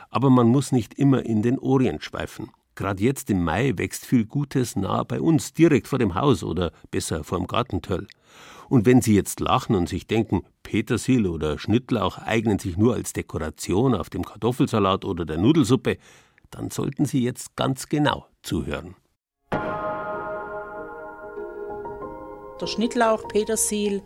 Aber 0.10 0.32
man 0.32 0.48
muss 0.48 0.72
nicht 0.72 0.95
immer 0.95 1.24
in 1.24 1.43
den 1.43 1.60
Orient 1.60 2.04
schweifen. 2.04 2.50
Gerade 2.78 3.03
jetzt 3.03 3.30
im 3.32 3.43
Mai 3.43 3.73
wächst 3.75 4.05
viel 4.05 4.25
Gutes 4.25 4.75
nah 4.75 5.01
bei 5.01 5.19
uns, 5.19 5.51
direkt 5.51 5.88
vor 5.88 5.97
dem 5.97 6.13
Haus 6.13 6.43
oder 6.43 6.71
besser 6.91 7.23
vor 7.23 7.39
dem 7.39 7.47
Gartentöll. 7.47 8.05
Und 8.69 8.86
wenn 8.86 9.01
Sie 9.01 9.15
jetzt 9.15 9.39
lachen 9.39 9.75
und 9.75 9.89
sich 9.89 10.05
denken, 10.05 10.43
Petersil 10.61 11.25
oder 11.25 11.57
Schnittlauch 11.57 12.19
eignen 12.19 12.59
sich 12.59 12.78
nur 12.78 12.93
als 12.93 13.13
Dekoration 13.13 13.95
auf 13.95 14.11
dem 14.11 14.23
Kartoffelsalat 14.23 15.05
oder 15.05 15.25
der 15.25 15.39
Nudelsuppe, 15.39 15.97
dann 16.51 16.69
sollten 16.69 17.05
Sie 17.05 17.23
jetzt 17.23 17.55
ganz 17.55 17.89
genau 17.89 18.28
zuhören. 18.43 18.95
Der 22.61 22.67
Schnittlauch, 22.67 23.28
Petersil, 23.28 24.03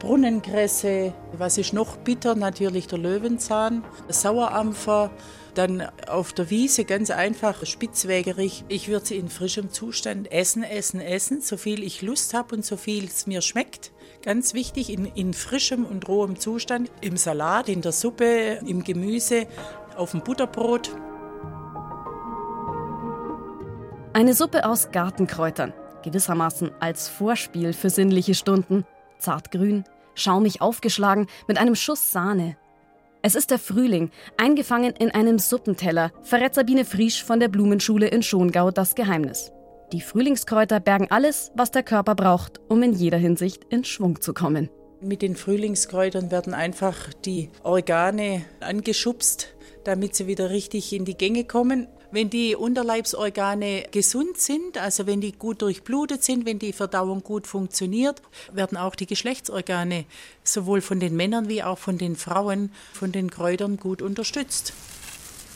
Brunnenkresse, 0.00 1.12
was 1.34 1.58
ist 1.58 1.74
noch 1.74 1.98
bitter? 1.98 2.34
Natürlich 2.34 2.88
der 2.88 2.98
Löwenzahn, 2.98 3.84
Sauerampfer, 4.08 5.10
dann 5.54 5.86
auf 6.08 6.32
der 6.32 6.48
Wiese 6.48 6.84
ganz 6.84 7.10
einfach 7.10 7.66
spitzwegerig. 7.66 8.64
Ich 8.68 8.88
würde 8.88 9.06
sie 9.06 9.18
in 9.18 9.28
frischem 9.28 9.70
Zustand 9.70 10.32
essen, 10.32 10.62
essen, 10.62 11.00
essen, 11.00 11.42
so 11.42 11.58
viel 11.58 11.82
ich 11.82 12.00
Lust 12.00 12.32
habe 12.32 12.56
und 12.56 12.64
so 12.64 12.78
viel 12.78 13.04
es 13.04 13.26
mir 13.26 13.42
schmeckt. 13.42 13.92
Ganz 14.22 14.54
wichtig, 14.54 14.90
in, 14.90 15.04
in 15.04 15.34
frischem 15.34 15.84
und 15.84 16.08
rohem 16.08 16.38
Zustand, 16.40 16.90
im 17.02 17.18
Salat, 17.18 17.68
in 17.68 17.82
der 17.82 17.92
Suppe, 17.92 18.58
im 18.66 18.82
Gemüse, 18.82 19.46
auf 19.96 20.12
dem 20.12 20.22
Butterbrot. 20.22 20.90
Eine 24.14 24.32
Suppe 24.32 24.64
aus 24.64 24.90
Gartenkräutern, 24.92 25.74
gewissermaßen 26.02 26.70
als 26.80 27.08
Vorspiel 27.08 27.74
für 27.74 27.90
sinnliche 27.90 28.34
Stunden. 28.34 28.86
Zartgrün, 29.20 29.84
schaumig 30.14 30.60
aufgeschlagen, 30.60 31.26
mit 31.46 31.58
einem 31.58 31.74
Schuss 31.74 32.12
Sahne. 32.12 32.56
Es 33.22 33.34
ist 33.34 33.50
der 33.50 33.58
Frühling, 33.58 34.10
eingefangen 34.38 34.94
in 34.98 35.10
einem 35.10 35.38
Suppenteller, 35.38 36.10
verrät 36.22 36.54
Sabine 36.54 36.84
Friesch 36.84 37.22
von 37.22 37.38
der 37.38 37.48
Blumenschule 37.48 38.08
in 38.08 38.22
Schongau 38.22 38.70
das 38.70 38.94
Geheimnis. 38.94 39.52
Die 39.92 40.00
Frühlingskräuter 40.00 40.80
bergen 40.80 41.08
alles, 41.10 41.50
was 41.54 41.70
der 41.70 41.82
Körper 41.82 42.14
braucht, 42.14 42.60
um 42.68 42.82
in 42.82 42.92
jeder 42.92 43.18
Hinsicht 43.18 43.64
in 43.70 43.84
Schwung 43.84 44.20
zu 44.20 44.32
kommen. 44.32 44.70
Mit 45.02 45.20
den 45.22 45.34
Frühlingskräutern 45.34 46.30
werden 46.30 46.54
einfach 46.54 47.12
die 47.24 47.50
Organe 47.62 48.44
angeschubst, 48.60 49.48
damit 49.84 50.14
sie 50.14 50.26
wieder 50.26 50.50
richtig 50.50 50.92
in 50.92 51.04
die 51.04 51.16
Gänge 51.16 51.44
kommen. 51.44 51.88
Wenn 52.12 52.28
die 52.28 52.56
Unterleibsorgane 52.56 53.84
gesund 53.92 54.36
sind, 54.36 54.78
also 54.78 55.06
wenn 55.06 55.20
die 55.20 55.30
gut 55.30 55.62
durchblutet 55.62 56.24
sind, 56.24 56.44
wenn 56.44 56.58
die 56.58 56.72
Verdauung 56.72 57.22
gut 57.22 57.46
funktioniert, 57.46 58.20
werden 58.52 58.76
auch 58.76 58.96
die 58.96 59.06
Geschlechtsorgane 59.06 60.06
sowohl 60.42 60.80
von 60.80 60.98
den 60.98 61.14
Männern 61.14 61.48
wie 61.48 61.62
auch 61.62 61.78
von 61.78 61.98
den 61.98 62.16
Frauen 62.16 62.72
von 62.92 63.12
den 63.12 63.30
Kräutern 63.30 63.76
gut 63.76 64.02
unterstützt. 64.02 64.72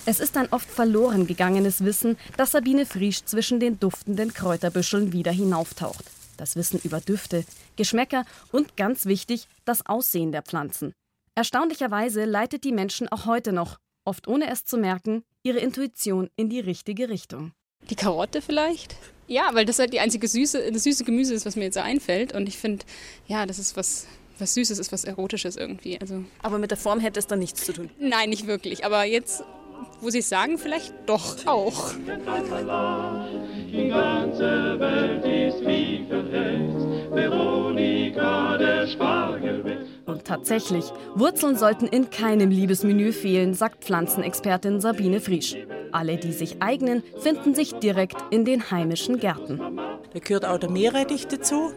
Es 0.06 0.20
ist 0.20 0.36
ein 0.36 0.52
oft 0.52 0.70
verloren 0.70 1.26
gegangenes 1.26 1.84
Wissen, 1.84 2.16
dass 2.36 2.52
Sabine 2.52 2.86
Friesch 2.86 3.24
zwischen 3.24 3.58
den 3.58 3.80
duftenden 3.80 4.32
Kräuterbüscheln 4.32 5.12
wieder 5.12 5.32
hinauftaucht. 5.32 6.04
Das 6.36 6.54
Wissen 6.54 6.78
über 6.84 7.00
Düfte, 7.00 7.44
Geschmäcker 7.74 8.24
und 8.52 8.76
ganz 8.76 9.06
wichtig, 9.06 9.48
das 9.64 9.86
Aussehen 9.86 10.30
der 10.30 10.42
Pflanzen. 10.42 10.92
Erstaunlicherweise 11.34 12.26
leitet 12.26 12.62
die 12.62 12.72
Menschen 12.72 13.08
auch 13.08 13.26
heute 13.26 13.52
noch, 13.52 13.78
oft 14.04 14.28
ohne 14.28 14.50
es 14.50 14.64
zu 14.64 14.76
merken, 14.76 15.24
ihre 15.44 15.58
Intuition 15.58 16.30
in 16.34 16.48
die 16.48 16.58
richtige 16.58 17.08
Richtung. 17.08 17.52
Die 17.90 17.94
Karotte 17.94 18.42
vielleicht? 18.42 18.96
Ja, 19.28 19.50
weil 19.52 19.66
das 19.66 19.78
halt 19.78 19.92
die 19.92 20.00
einzige 20.00 20.26
süße, 20.26 20.72
das 20.72 20.84
süße 20.84 21.04
Gemüse 21.04 21.34
ist, 21.34 21.46
was 21.46 21.54
mir 21.54 21.64
jetzt 21.64 21.74
so 21.74 21.80
einfällt. 21.80 22.34
Und 22.34 22.48
ich 22.48 22.58
finde, 22.58 22.84
ja, 23.26 23.46
das 23.46 23.58
ist 23.58 23.76
was, 23.76 24.06
was 24.38 24.54
Süßes, 24.54 24.78
ist 24.78 24.90
was 24.90 25.04
Erotisches 25.04 25.56
irgendwie. 25.56 26.00
Also 26.00 26.24
Aber 26.42 26.58
mit 26.58 26.70
der 26.70 26.78
Form 26.78 26.98
hätte 26.98 27.18
es 27.18 27.26
dann 27.26 27.38
nichts 27.38 27.64
zu 27.64 27.72
tun. 27.74 27.90
Nein, 27.98 28.30
nicht 28.30 28.46
wirklich. 28.46 28.84
Aber 28.84 29.04
jetzt, 29.04 29.44
wo 30.00 30.08
Sie 30.08 30.18
es 30.18 30.28
sagen, 30.30 30.56
vielleicht 30.58 30.94
doch 31.06 31.46
auch. 31.46 31.92
Die 31.92 33.88
ganze 33.88 34.78
Welt 34.80 35.24
ist 35.24 35.60
wie 35.66 36.06
verhext. 36.08 36.86
Veronika, 37.14 38.56
der 38.56 38.86
Spargelwitz. 38.86 39.73
Und 40.14 40.24
tatsächlich, 40.24 40.84
Wurzeln 41.16 41.56
sollten 41.56 41.88
in 41.88 42.08
keinem 42.08 42.48
Liebesmenü 42.48 43.10
fehlen, 43.10 43.52
sagt 43.52 43.82
Pflanzenexpertin 43.82 44.80
Sabine 44.80 45.20
Friesch. 45.20 45.56
Alle, 45.90 46.18
die 46.18 46.30
sich 46.30 46.62
eignen, 46.62 47.02
finden 47.18 47.52
sich 47.52 47.74
direkt 47.74 48.16
in 48.30 48.44
den 48.44 48.70
heimischen 48.70 49.18
Gärten. 49.18 49.58
Da 49.58 50.20
gehört 50.20 50.44
auch 50.44 50.58
der 50.58 50.70
Meerrettich 50.70 51.26
dazu 51.26 51.72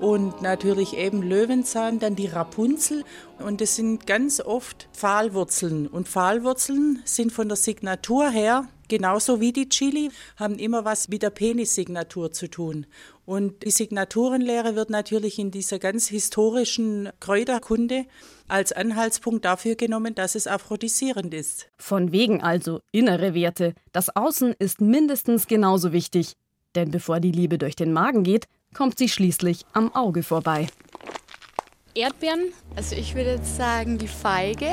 und 0.00 0.42
natürlich 0.42 0.96
eben 0.96 1.22
Löwenzahn, 1.22 2.00
dann 2.00 2.16
die 2.16 2.26
Rapunzel. 2.26 3.04
Und 3.38 3.60
das 3.60 3.76
sind 3.76 4.04
ganz 4.04 4.40
oft 4.40 4.88
Pfahlwurzeln. 4.92 5.86
Und 5.86 6.08
Pfahlwurzeln 6.08 7.02
sind 7.04 7.30
von 7.30 7.46
der 7.46 7.56
Signatur 7.56 8.30
her 8.30 8.66
Genauso 8.88 9.40
wie 9.40 9.52
die 9.52 9.68
Chili 9.68 10.10
haben 10.36 10.58
immer 10.58 10.84
was 10.84 11.08
mit 11.08 11.22
der 11.22 11.30
Penissignatur 11.30 12.30
zu 12.30 12.48
tun. 12.48 12.86
Und 13.26 13.64
die 13.64 13.72
Signaturenlehre 13.72 14.76
wird 14.76 14.88
natürlich 14.88 15.40
in 15.40 15.50
dieser 15.50 15.80
ganz 15.80 16.06
historischen 16.06 17.10
Kräuterkunde 17.18 18.06
als 18.46 18.72
Anhaltspunkt 18.72 19.44
dafür 19.44 19.74
genommen, 19.74 20.14
dass 20.14 20.36
es 20.36 20.46
aphrodisierend 20.46 21.34
ist. 21.34 21.68
Von 21.76 22.12
wegen 22.12 22.40
also 22.40 22.80
innere 22.92 23.34
Werte. 23.34 23.74
Das 23.92 24.14
Außen 24.14 24.54
ist 24.60 24.80
mindestens 24.80 25.48
genauso 25.48 25.92
wichtig. 25.92 26.34
Denn 26.76 26.92
bevor 26.92 27.18
die 27.18 27.32
Liebe 27.32 27.58
durch 27.58 27.74
den 27.74 27.92
Magen 27.92 28.22
geht, 28.22 28.46
kommt 28.74 28.96
sie 28.96 29.08
schließlich 29.08 29.66
am 29.72 29.92
Auge 29.92 30.22
vorbei. 30.22 30.68
Erdbeeren? 31.94 32.52
Also 32.76 32.94
ich 32.94 33.16
würde 33.16 33.32
jetzt 33.32 33.56
sagen 33.56 33.98
die 33.98 34.06
Feige 34.06 34.68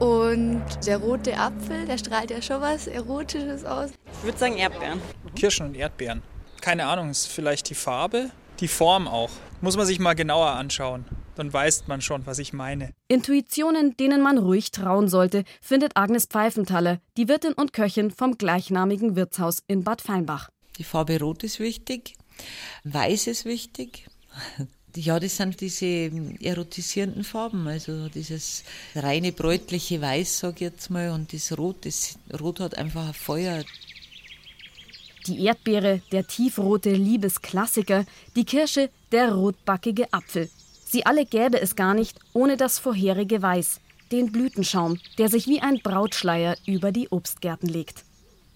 und 0.00 0.64
der 0.86 0.98
rote 0.98 1.36
Apfel, 1.36 1.84
der 1.86 1.98
strahlt 1.98 2.32
ja 2.32 2.42
schon 2.42 2.60
was 2.60 2.88
Erotisches 2.88 3.64
aus. 3.64 3.90
Ich 4.18 4.24
würde 4.24 4.38
sagen 4.38 4.56
Erdbeeren. 4.56 5.00
Kirschen 5.36 5.66
und 5.66 5.76
Erdbeeren. 5.76 6.22
Keine 6.62 6.86
Ahnung, 6.86 7.10
ist 7.10 7.26
vielleicht 7.26 7.68
die 7.70 7.74
Farbe, 7.74 8.30
die 8.60 8.68
Form 8.68 9.08
auch. 9.08 9.30
Muss 9.60 9.76
man 9.76 9.84
sich 9.84 9.98
mal 9.98 10.14
genauer 10.14 10.52
anschauen. 10.52 11.04
Dann 11.34 11.52
weiß 11.52 11.88
man 11.88 12.00
schon, 12.00 12.24
was 12.24 12.38
ich 12.38 12.52
meine. 12.52 12.92
Intuitionen, 13.08 13.96
denen 13.96 14.22
man 14.22 14.38
ruhig 14.38 14.70
trauen 14.70 15.08
sollte, 15.08 15.42
findet 15.60 15.96
Agnes 15.96 16.26
Pfeifenthaler, 16.26 17.00
die 17.16 17.26
Wirtin 17.26 17.54
und 17.54 17.72
Köchin 17.72 18.12
vom 18.12 18.38
gleichnamigen 18.38 19.16
Wirtshaus 19.16 19.64
in 19.66 19.82
Bad 19.82 20.02
Feinbach. 20.02 20.50
Die 20.78 20.84
Farbe 20.84 21.18
Rot 21.18 21.42
ist 21.42 21.58
wichtig, 21.58 22.14
Weiß 22.84 23.26
ist 23.26 23.44
wichtig. 23.44 24.06
Ja, 24.94 25.18
das 25.18 25.38
sind 25.38 25.58
diese 25.62 26.10
erotisierenden 26.42 27.24
Farben, 27.24 27.66
also 27.66 28.10
dieses 28.10 28.62
reine 28.94 29.32
bräutliche 29.32 30.02
Weiß, 30.02 30.40
sag 30.40 30.56
ich 30.56 30.60
jetzt 30.60 30.90
mal, 30.90 31.12
und 31.12 31.32
das 31.32 31.56
Rot, 31.56 31.86
das 31.86 32.18
Rot 32.38 32.60
hat 32.60 32.76
einfach 32.76 33.06
ein 33.08 33.14
Feuer. 33.14 33.64
Die 35.26 35.44
Erdbeere, 35.44 36.00
der 36.10 36.26
tiefrote 36.26 36.92
Liebesklassiker, 36.92 38.04
die 38.34 38.44
Kirsche, 38.44 38.90
der 39.12 39.32
rotbackige 39.32 40.12
Apfel. 40.12 40.50
Sie 40.84 41.06
alle 41.06 41.24
gäbe 41.24 41.60
es 41.60 41.76
gar 41.76 41.94
nicht 41.94 42.18
ohne 42.32 42.56
das 42.56 42.78
vorherige 42.78 43.40
Weiß, 43.40 43.80
den 44.10 44.32
Blütenschaum, 44.32 44.98
der 45.18 45.28
sich 45.28 45.46
wie 45.46 45.60
ein 45.60 45.78
Brautschleier 45.82 46.56
über 46.66 46.92
die 46.92 47.08
Obstgärten 47.08 47.68
legt. 47.68 48.04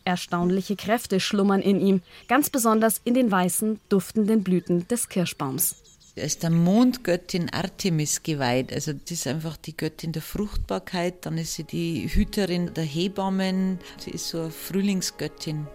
Erstaunliche 0.05 0.77
Kräfte 0.77 1.19
schlummern 1.19 1.63
in 1.63 1.81
ihm, 1.81 2.03
ganz 2.29 2.51
besonders 2.51 3.01
in 3.05 3.15
den 3.15 3.31
weißen, 3.31 3.81
duftenden 3.89 4.45
Blüten 4.45 4.87
des 4.89 5.09
Kirschbaums. 5.09 5.77
Er 6.15 6.25
ist 6.25 6.43
der 6.43 6.51
Mondgöttin 6.51 7.51
Artemis 7.53 8.23
geweiht. 8.23 8.73
Also 8.73 8.95
das 8.95 9.11
ist 9.11 9.27
einfach 9.27 9.59
die 9.59 9.77
Göttin 9.77 10.13
der 10.13 10.23
Fruchtbarkeit. 10.23 11.27
Dann 11.27 11.37
ist 11.37 11.55
sie 11.55 11.65
die 11.65 12.09
Hüterin 12.09 12.73
der 12.73 12.85
Hebammen. 12.85 13.79
Sie 13.99 14.13
ist 14.13 14.29
so 14.29 14.41
eine 14.41 14.51
Frühlingsgöttin. 14.51 15.67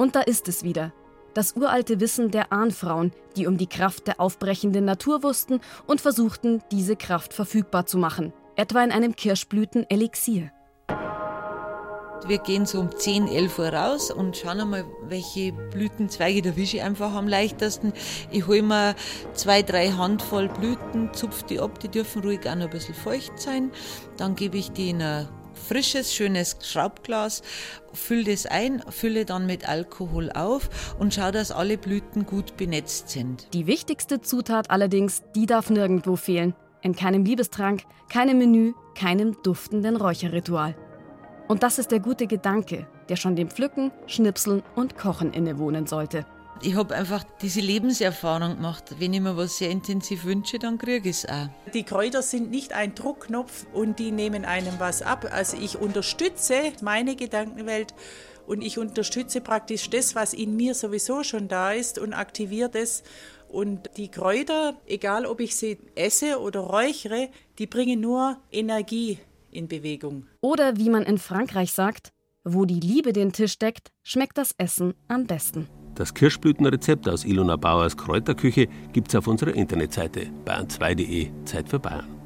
Und 0.00 0.16
da 0.16 0.22
ist 0.22 0.48
es 0.48 0.62
wieder. 0.62 0.94
Das 1.34 1.56
uralte 1.56 2.00
Wissen 2.00 2.30
der 2.30 2.54
Ahnfrauen, 2.54 3.12
die 3.36 3.46
um 3.46 3.58
die 3.58 3.66
Kraft 3.66 4.06
der 4.06 4.18
aufbrechenden 4.18 4.86
Natur 4.86 5.22
wussten 5.22 5.60
und 5.86 6.00
versuchten, 6.00 6.62
diese 6.72 6.96
Kraft 6.96 7.34
verfügbar 7.34 7.84
zu 7.84 7.98
machen. 7.98 8.32
Etwa 8.56 8.82
in 8.82 8.92
einem 8.92 9.14
Kirschblüten-Elixier. 9.14 10.52
Wir 12.26 12.38
gehen 12.38 12.64
so 12.64 12.80
um 12.80 12.96
10, 12.96 13.28
11 13.28 13.58
Uhr 13.58 13.68
raus 13.74 14.10
und 14.10 14.38
schauen 14.38 14.60
einmal, 14.60 14.86
welche 15.02 15.52
Blütenzweige 15.52 16.40
der 16.40 16.56
Wische 16.56 16.82
einfach 16.82 17.12
am 17.12 17.28
leichtesten. 17.28 17.92
Ich 18.30 18.46
hole 18.46 18.62
mir 18.62 18.94
zwei, 19.34 19.60
drei 19.60 19.90
Handvoll 19.90 20.48
Blüten, 20.48 21.12
zupfe 21.12 21.44
die 21.44 21.60
ab, 21.60 21.78
die 21.78 21.88
dürfen 21.88 22.22
ruhig 22.22 22.48
auch 22.48 22.54
noch 22.54 22.64
ein 22.64 22.70
bisschen 22.70 22.94
feucht 22.94 23.38
sein. 23.38 23.70
Dann 24.16 24.34
gebe 24.34 24.56
ich 24.56 24.72
die 24.72 24.88
in 24.90 25.02
ein 25.02 25.28
frisches, 25.60 26.14
schönes 26.14 26.56
Schraubglas, 26.62 27.42
fülle 27.92 28.24
das 28.24 28.46
ein, 28.46 28.82
fülle 28.88 29.24
dann 29.24 29.46
mit 29.46 29.68
Alkohol 29.68 30.30
auf 30.32 30.96
und 30.98 31.14
schaue, 31.14 31.32
dass 31.32 31.52
alle 31.52 31.78
Blüten 31.78 32.26
gut 32.26 32.56
benetzt 32.56 33.10
sind. 33.10 33.46
Die 33.54 33.66
wichtigste 33.66 34.20
Zutat 34.20 34.70
allerdings, 34.70 35.22
die 35.34 35.46
darf 35.46 35.70
nirgendwo 35.70 36.16
fehlen. 36.16 36.54
In 36.82 36.96
keinem 36.96 37.24
Liebestrank, 37.24 37.82
keinem 38.08 38.38
Menü, 38.38 38.72
keinem 38.94 39.36
duftenden 39.42 39.96
Räucherritual. 39.96 40.74
Und 41.46 41.62
das 41.62 41.78
ist 41.78 41.90
der 41.90 42.00
gute 42.00 42.26
Gedanke, 42.26 42.86
der 43.08 43.16
schon 43.16 43.36
dem 43.36 43.50
Pflücken, 43.50 43.90
Schnipseln 44.06 44.62
und 44.76 44.96
Kochen 44.96 45.32
innewohnen 45.32 45.86
sollte. 45.86 46.24
Ich 46.62 46.74
habe 46.74 46.94
einfach 46.94 47.24
diese 47.40 47.60
Lebenserfahrung 47.60 48.56
gemacht. 48.56 48.96
Wenn 48.98 49.14
ich 49.14 49.20
mir 49.20 49.34
was 49.34 49.56
sehr 49.56 49.70
intensiv 49.70 50.24
wünsche, 50.24 50.58
dann 50.58 50.76
kriege 50.76 51.08
ich 51.08 51.24
es 51.24 51.26
auch. 51.26 51.48
Die 51.72 51.84
Kräuter 51.84 52.20
sind 52.20 52.50
nicht 52.50 52.74
ein 52.74 52.94
Druckknopf 52.94 53.66
und 53.72 53.98
die 53.98 54.10
nehmen 54.10 54.44
einem 54.44 54.74
was 54.78 55.00
ab. 55.00 55.26
Also 55.32 55.56
ich 55.56 55.78
unterstütze 55.78 56.72
meine 56.82 57.16
Gedankenwelt 57.16 57.94
und 58.46 58.60
ich 58.60 58.78
unterstütze 58.78 59.40
praktisch 59.40 59.88
das, 59.88 60.14
was 60.14 60.34
in 60.34 60.54
mir 60.54 60.74
sowieso 60.74 61.22
schon 61.22 61.48
da 61.48 61.72
ist 61.72 61.98
und 61.98 62.12
aktiviere 62.12 62.68
das. 62.68 63.04
Und 63.48 63.90
die 63.96 64.10
Kräuter, 64.10 64.74
egal 64.86 65.24
ob 65.24 65.40
ich 65.40 65.56
sie 65.56 65.78
esse 65.94 66.40
oder 66.40 66.60
räuchere, 66.60 67.30
die 67.58 67.66
bringen 67.66 68.00
nur 68.00 68.36
Energie 68.52 69.18
in 69.50 69.66
Bewegung. 69.66 70.26
Oder 70.42 70.76
wie 70.76 70.90
man 70.90 71.04
in 71.04 71.16
Frankreich 71.16 71.72
sagt, 71.72 72.12
wo 72.44 72.66
die 72.66 72.80
Liebe 72.80 73.14
den 73.14 73.32
Tisch 73.32 73.58
deckt, 73.58 73.92
schmeckt 74.02 74.36
das 74.36 74.54
Essen 74.58 74.94
am 75.08 75.26
besten. 75.26 75.68
Das 75.94 76.14
Kirschblütenrezept 76.14 77.08
aus 77.08 77.24
Ilona 77.24 77.56
Bauers 77.56 77.96
Kräuterküche 77.96 78.68
gibt's 78.92 79.14
auf 79.14 79.26
unserer 79.26 79.54
Internetseite 79.54 80.28
bayern2.de 80.46 81.30
Zeit 81.44 81.68
für 81.68 81.78
Bayern. 81.78 82.19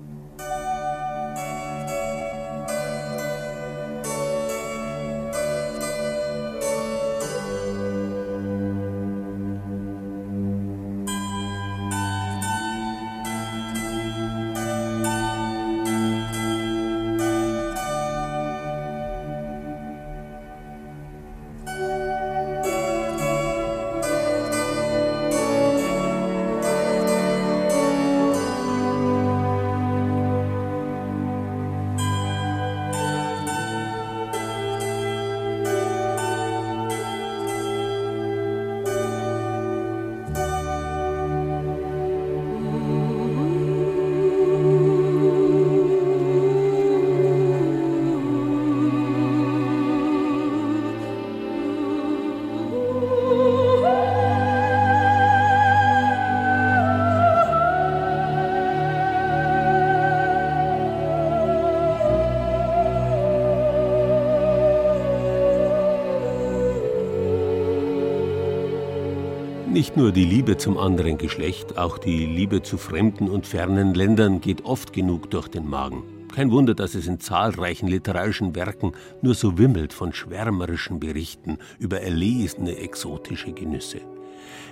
Nicht 69.95 70.03
nur 70.03 70.11
die 70.11 70.25
Liebe 70.25 70.57
zum 70.57 70.77
anderen 70.77 71.19
Geschlecht, 71.19 71.79
auch 71.79 71.99
die 71.99 72.27
Liebe 72.27 72.63
zu 72.63 72.79
fremden 72.79 73.31
und 73.31 73.47
fernen 73.47 73.95
Ländern 73.95 74.41
geht 74.41 74.65
oft 74.65 74.93
genug 74.93 75.31
durch 75.31 75.47
den 75.47 75.69
Magen. 75.69 76.03
Kein 76.35 76.51
Wunder, 76.51 76.75
dass 76.75 76.97
es 76.97 77.07
in 77.07 77.21
zahlreichen 77.21 77.87
literarischen 77.87 78.57
Werken 78.57 78.91
nur 79.23 79.35
so 79.35 79.57
wimmelt 79.57 79.93
von 79.93 80.13
schwärmerischen 80.13 80.99
Berichten 80.99 81.59
über 81.79 82.01
erlesene 82.01 82.77
exotische 82.79 83.53
Genüsse. 83.53 84.01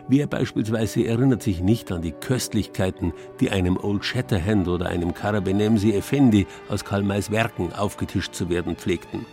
Wer 0.08 0.26
beispielsweise 0.26 1.06
erinnert 1.06 1.44
sich 1.44 1.60
nicht 1.60 1.92
an 1.92 2.02
die 2.02 2.10
Köstlichkeiten, 2.10 3.12
die 3.38 3.50
einem 3.50 3.76
Old 3.76 4.04
Shatterhand 4.04 4.66
oder 4.66 4.86
einem 4.86 5.14
Karabenemsi 5.14 5.92
Effendi 5.92 6.48
aus 6.68 6.84
Karl 6.84 7.04
Mays 7.04 7.30
Werken 7.30 7.72
aufgetischt 7.72 8.34
zu 8.34 8.48
werden 8.48 8.74
pflegten. 8.74 9.24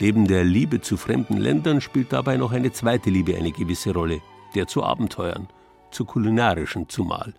Neben 0.00 0.26
der 0.26 0.42
Liebe 0.42 0.80
zu 0.80 0.96
fremden 0.96 1.36
Ländern 1.36 1.80
spielt 1.80 2.12
dabei 2.12 2.38
noch 2.38 2.50
eine 2.50 2.72
zweite 2.72 3.08
Liebe 3.08 3.36
eine 3.36 3.52
gewisse 3.52 3.94
Rolle, 3.94 4.20
der 4.54 4.66
zu 4.66 4.82
Abenteuern, 4.82 5.48
zu 5.90 6.04
kulinarischen 6.04 6.88
zumal. 6.88 7.34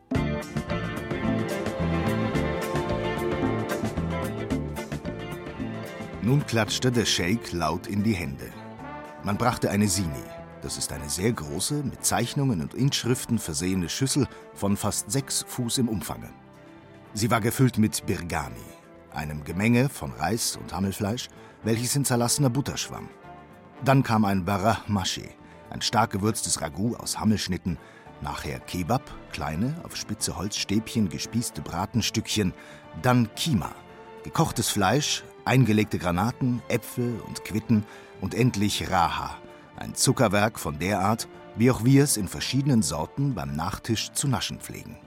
Nun 6.22 6.46
klatschte 6.46 6.92
der 6.92 7.06
Sheik 7.06 7.54
laut 7.54 7.88
in 7.88 8.04
die 8.04 8.14
Hände. 8.14 8.52
Man 9.24 9.38
brachte 9.38 9.72
eine 9.72 9.88
Sini, 9.88 10.24
das 10.62 10.78
ist 10.78 10.92
eine 10.92 11.10
sehr 11.10 11.32
große, 11.32 11.84
mit 11.84 12.06
Zeichnungen 12.06 12.62
und 12.62 12.74
Inschriften 12.74 13.40
versehene 13.40 13.90
Schüssel 13.90 14.28
von 14.54 14.78
fast 14.78 15.10
sechs 15.10 15.46
Fuß 15.48 15.78
im 15.78 15.90
Umfange. 15.90 16.30
Sie 17.14 17.32
war 17.32 17.42
gefüllt 17.42 17.78
mit 17.78 18.06
Birgani, 18.06 18.56
einem 19.14 19.44
Gemenge 19.44 19.90
von 19.90 20.12
Reis 20.12 20.58
und 20.58 20.74
Hammelfleisch, 20.74 21.30
welches 21.64 21.96
in 21.96 22.06
zerlassener 22.06 22.50
Butter 22.50 22.78
schwamm. 22.78 23.10
Dann 23.84 24.04
kam 24.04 24.26
ein 24.26 24.46
Barah 24.46 24.84
Mashi, 24.88 25.30
ein 25.70 25.82
stark 25.82 26.12
gewürztes 26.12 26.62
Ragout 26.62 26.96
aus 26.96 27.20
Hammelschnitten, 27.20 27.78
nachher 28.22 28.60
Kebab, 28.60 29.04
kleine, 29.32 29.76
auf 29.84 29.96
spitze 29.96 30.38
Holzstäbchen 30.38 31.10
gespießte 31.10 31.62
Bratenstückchen, 31.62 32.54
dann 33.02 33.30
Kima, 33.36 33.72
gekochtes 34.24 34.70
Fleisch, 34.70 35.24
eingelegte 35.46 35.98
Granaten, 35.98 36.62
Äpfel 36.68 37.22
und 37.28 37.44
Quitten 37.46 37.86
und 38.22 38.34
endlich 38.34 38.90
Raha, 38.90 39.38
ein 39.78 39.96
Zuckerwerk 39.96 40.60
von 40.60 40.80
der 40.80 41.00
Art, 41.00 41.28
wie 41.56 41.72
auch 41.72 41.84
wir 41.84 42.04
es 42.04 42.18
in 42.18 42.28
verschiedenen 42.28 42.82
Sorten 42.82 43.34
beim 43.36 43.56
Nachtisch 43.56 44.12
zu 44.12 44.28
naschen 44.28 44.60
pflegen. 44.60 44.98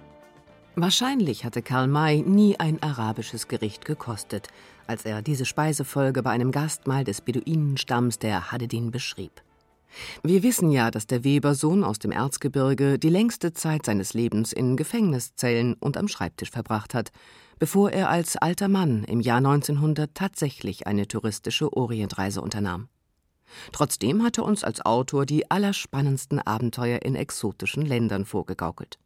Wahrscheinlich 0.74 1.44
hatte 1.44 1.60
Karl 1.60 1.86
May 1.86 2.22
nie 2.22 2.58
ein 2.58 2.82
arabisches 2.82 3.46
Gericht 3.46 3.84
gekostet, 3.84 4.48
als 4.86 5.04
er 5.04 5.20
diese 5.20 5.44
Speisefolge 5.44 6.22
bei 6.22 6.30
einem 6.30 6.50
Gastmahl 6.50 7.04
des 7.04 7.20
Beduinenstamms 7.20 8.18
der 8.18 8.50
Hadedin 8.50 8.90
beschrieb. 8.90 9.42
Wir 10.22 10.42
wissen 10.42 10.70
ja, 10.70 10.90
dass 10.90 11.06
der 11.06 11.24
Webersohn 11.24 11.84
aus 11.84 11.98
dem 11.98 12.12
Erzgebirge 12.12 12.98
die 12.98 13.08
längste 13.08 13.52
Zeit 13.52 13.86
seines 13.86 14.14
Lebens 14.14 14.52
in 14.52 14.76
Gefängniszellen 14.76 15.74
und 15.74 15.96
am 15.96 16.08
Schreibtisch 16.08 16.50
verbracht 16.50 16.94
hat, 16.94 17.10
bevor 17.58 17.90
er 17.90 18.08
als 18.08 18.36
alter 18.36 18.68
Mann 18.68 19.04
im 19.04 19.20
Jahr 19.20 19.38
1900 19.38 20.14
tatsächlich 20.14 20.86
eine 20.86 21.06
touristische 21.06 21.72
Orientreise 21.72 22.40
unternahm. 22.40 22.88
Trotzdem 23.72 24.22
hat 24.22 24.38
er 24.38 24.44
uns 24.44 24.64
als 24.64 24.84
Autor 24.84 25.26
die 25.26 25.50
allerspannendsten 25.50 26.38
Abenteuer 26.38 27.02
in 27.02 27.14
exotischen 27.14 27.84
Ländern 27.84 28.24
vorgegaukelt. 28.24 28.98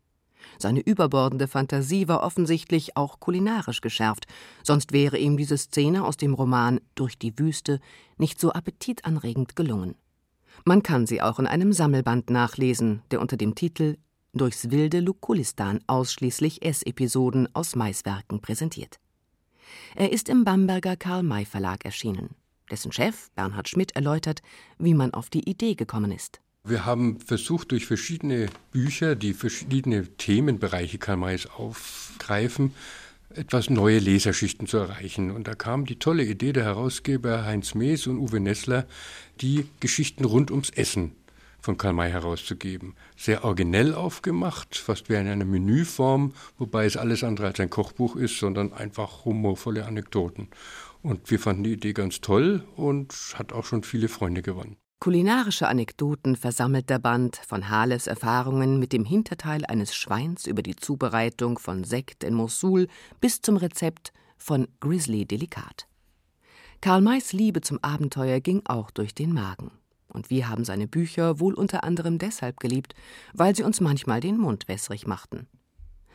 Seine 0.58 0.80
überbordende 0.80 1.48
Fantasie 1.48 2.06
war 2.06 2.22
offensichtlich 2.22 2.96
auch 2.96 3.18
kulinarisch 3.18 3.80
geschärft, 3.80 4.26
sonst 4.62 4.92
wäre 4.92 5.18
ihm 5.18 5.36
diese 5.36 5.58
Szene 5.58 6.04
aus 6.04 6.16
dem 6.16 6.34
Roman 6.34 6.80
Durch 6.94 7.18
die 7.18 7.36
Wüste 7.38 7.80
nicht 8.16 8.40
so 8.40 8.52
appetitanregend 8.52 9.56
gelungen. 9.56 9.96
Man 10.64 10.82
kann 10.82 11.06
sie 11.06 11.22
auch 11.22 11.38
in 11.38 11.46
einem 11.46 11.72
Sammelband 11.72 12.30
nachlesen, 12.30 13.02
der 13.10 13.20
unter 13.20 13.36
dem 13.36 13.54
Titel 13.54 13.96
Durchs 14.32 14.70
wilde 14.70 15.00
Lukulistan 15.00 15.80
ausschließlich 15.86 16.62
Essepisoden 16.62 17.48
aus 17.54 17.74
Maiswerken 17.74 18.40
präsentiert. 18.40 18.98
Er 19.94 20.12
ist 20.12 20.28
im 20.28 20.44
Bamberger 20.44 20.96
Karl 20.96 21.22
May 21.22 21.44
Verlag 21.44 21.84
erschienen. 21.84 22.34
Dessen 22.70 22.92
Chef, 22.92 23.30
Bernhard 23.34 23.68
Schmidt, 23.68 23.92
erläutert, 23.96 24.42
wie 24.78 24.94
man 24.94 25.14
auf 25.14 25.30
die 25.30 25.48
Idee 25.48 25.74
gekommen 25.74 26.12
ist. 26.12 26.40
Wir 26.64 26.84
haben 26.84 27.20
versucht, 27.20 27.70
durch 27.70 27.86
verschiedene 27.86 28.48
Bücher, 28.72 29.14
die 29.14 29.34
verschiedene 29.34 30.06
Themenbereiche 30.16 30.98
Karl 30.98 31.16
Mays 31.16 31.46
aufgreifen, 31.46 32.74
etwas 33.30 33.70
neue 33.70 33.98
Leserschichten 33.98 34.66
zu 34.66 34.78
erreichen. 34.78 35.30
Und 35.30 35.48
da 35.48 35.54
kam 35.54 35.86
die 35.86 35.98
tolle 35.98 36.24
Idee 36.24 36.52
der 36.52 36.64
Herausgeber 36.64 37.44
Heinz 37.44 37.74
Mees 37.74 38.06
und 38.06 38.18
Uwe 38.18 38.40
Nessler, 38.40 38.86
die 39.40 39.66
Geschichten 39.80 40.24
rund 40.24 40.50
ums 40.50 40.70
Essen 40.70 41.12
von 41.60 41.76
Karl 41.76 41.92
May 41.92 42.10
herauszugeben. 42.10 42.94
Sehr 43.16 43.44
originell 43.44 43.94
aufgemacht, 43.94 44.76
fast 44.76 45.08
wie 45.08 45.14
in 45.14 45.26
einer 45.26 45.44
Menüform, 45.44 46.32
wobei 46.58 46.86
es 46.86 46.96
alles 46.96 47.24
andere 47.24 47.48
als 47.48 47.60
ein 47.60 47.70
Kochbuch 47.70 48.16
ist, 48.16 48.38
sondern 48.38 48.72
einfach 48.72 49.24
humorvolle 49.24 49.84
Anekdoten. 49.84 50.48
Und 51.02 51.30
wir 51.30 51.40
fanden 51.40 51.64
die 51.64 51.72
Idee 51.72 51.92
ganz 51.92 52.20
toll 52.20 52.64
und 52.76 53.12
hat 53.34 53.52
auch 53.52 53.64
schon 53.64 53.82
viele 53.82 54.08
Freunde 54.08 54.42
gewonnen. 54.42 54.76
Kulinarische 54.98 55.68
Anekdoten 55.68 56.36
versammelt 56.36 56.88
der 56.88 56.98
Band 56.98 57.36
von 57.36 57.68
Hales 57.68 58.06
Erfahrungen 58.06 58.78
mit 58.78 58.92
dem 58.94 59.04
Hinterteil 59.04 59.64
eines 59.66 59.94
Schweins 59.94 60.46
über 60.46 60.62
die 60.62 60.74
Zubereitung 60.74 61.58
von 61.58 61.84
Sekt 61.84 62.24
in 62.24 62.32
Mosul 62.32 62.88
bis 63.20 63.42
zum 63.42 63.58
Rezept 63.58 64.12
von 64.38 64.68
Grizzly 64.80 65.26
Delikat. 65.26 65.86
Karl 66.80 67.02
Mays 67.02 67.32
Liebe 67.32 67.60
zum 67.60 67.78
Abenteuer 67.82 68.40
ging 68.40 68.62
auch 68.64 68.90
durch 68.90 69.14
den 69.14 69.32
Magen. 69.32 69.70
Und 70.08 70.30
wir 70.30 70.48
haben 70.48 70.64
seine 70.64 70.88
Bücher 70.88 71.40
wohl 71.40 71.52
unter 71.52 71.84
anderem 71.84 72.18
deshalb 72.18 72.58
geliebt, 72.58 72.94
weil 73.34 73.54
sie 73.54 73.64
uns 73.64 73.82
manchmal 73.82 74.20
den 74.20 74.38
Mund 74.38 74.66
wässrig 74.66 75.06
machten. 75.06 75.46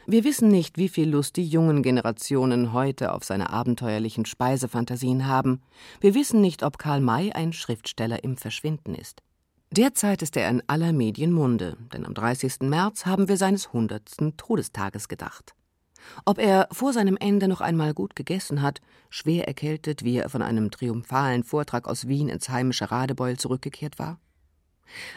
Wir 0.08 0.24
wissen 0.24 0.48
nicht, 0.48 0.78
wie 0.78 0.90
viel 0.90 1.10
Lust 1.10 1.36
die 1.36 1.46
jungen 1.46 1.84
Generationen 1.84 2.74
heute 2.74 3.14
auf 3.14 3.24
seine 3.24 3.52
abenteuerlichen 3.52 4.26
Speisefantasien 4.26 5.28
haben. 5.28 5.62
Wir 6.00 6.16
wissen 6.16 6.42
nicht, 6.42 6.64
ob 6.64 6.80
Karl 6.80 7.02
May 7.02 7.32
ein 7.32 7.54
Schriftsteller 7.54 8.24
im 8.24 8.36
Verschwinden 8.36 8.96
ist. 8.96 9.22
Derzeit 9.70 10.22
ist 10.22 10.36
er 10.36 10.50
in 10.50 10.64
aller 10.68 10.92
Medien 10.92 11.32
Munde, 11.32 11.78
denn 11.94 12.06
am 12.06 12.14
30. 12.14 12.62
März 12.62 13.06
haben 13.06 13.30
wir 13.30 13.38
seines 13.38 13.68
100. 13.68 14.36
Todestages 14.38 15.08
gedacht. 15.08 15.54
Ob 16.26 16.40
er 16.40 16.68
vor 16.72 16.94
seinem 16.94 17.16
Ende 17.16 17.48
noch 17.48 17.62
einmal 17.62 17.94
gut 17.94 18.16
gegessen 18.16 18.64
hat, 18.64 18.82
schwer 19.10 19.48
erkältet, 19.48 20.04
wie 20.04 20.18
er 20.18 20.30
von 20.30 20.42
einem 20.42 20.72
triumphalen 20.72 21.44
Vortrag 21.44 21.88
aus 21.88 22.08
Wien 22.08 22.28
ins 22.28 22.50
heimische 22.50 22.92
Radebeul 22.92 23.38
zurückgekehrt 23.38 24.00
war? 24.00 24.20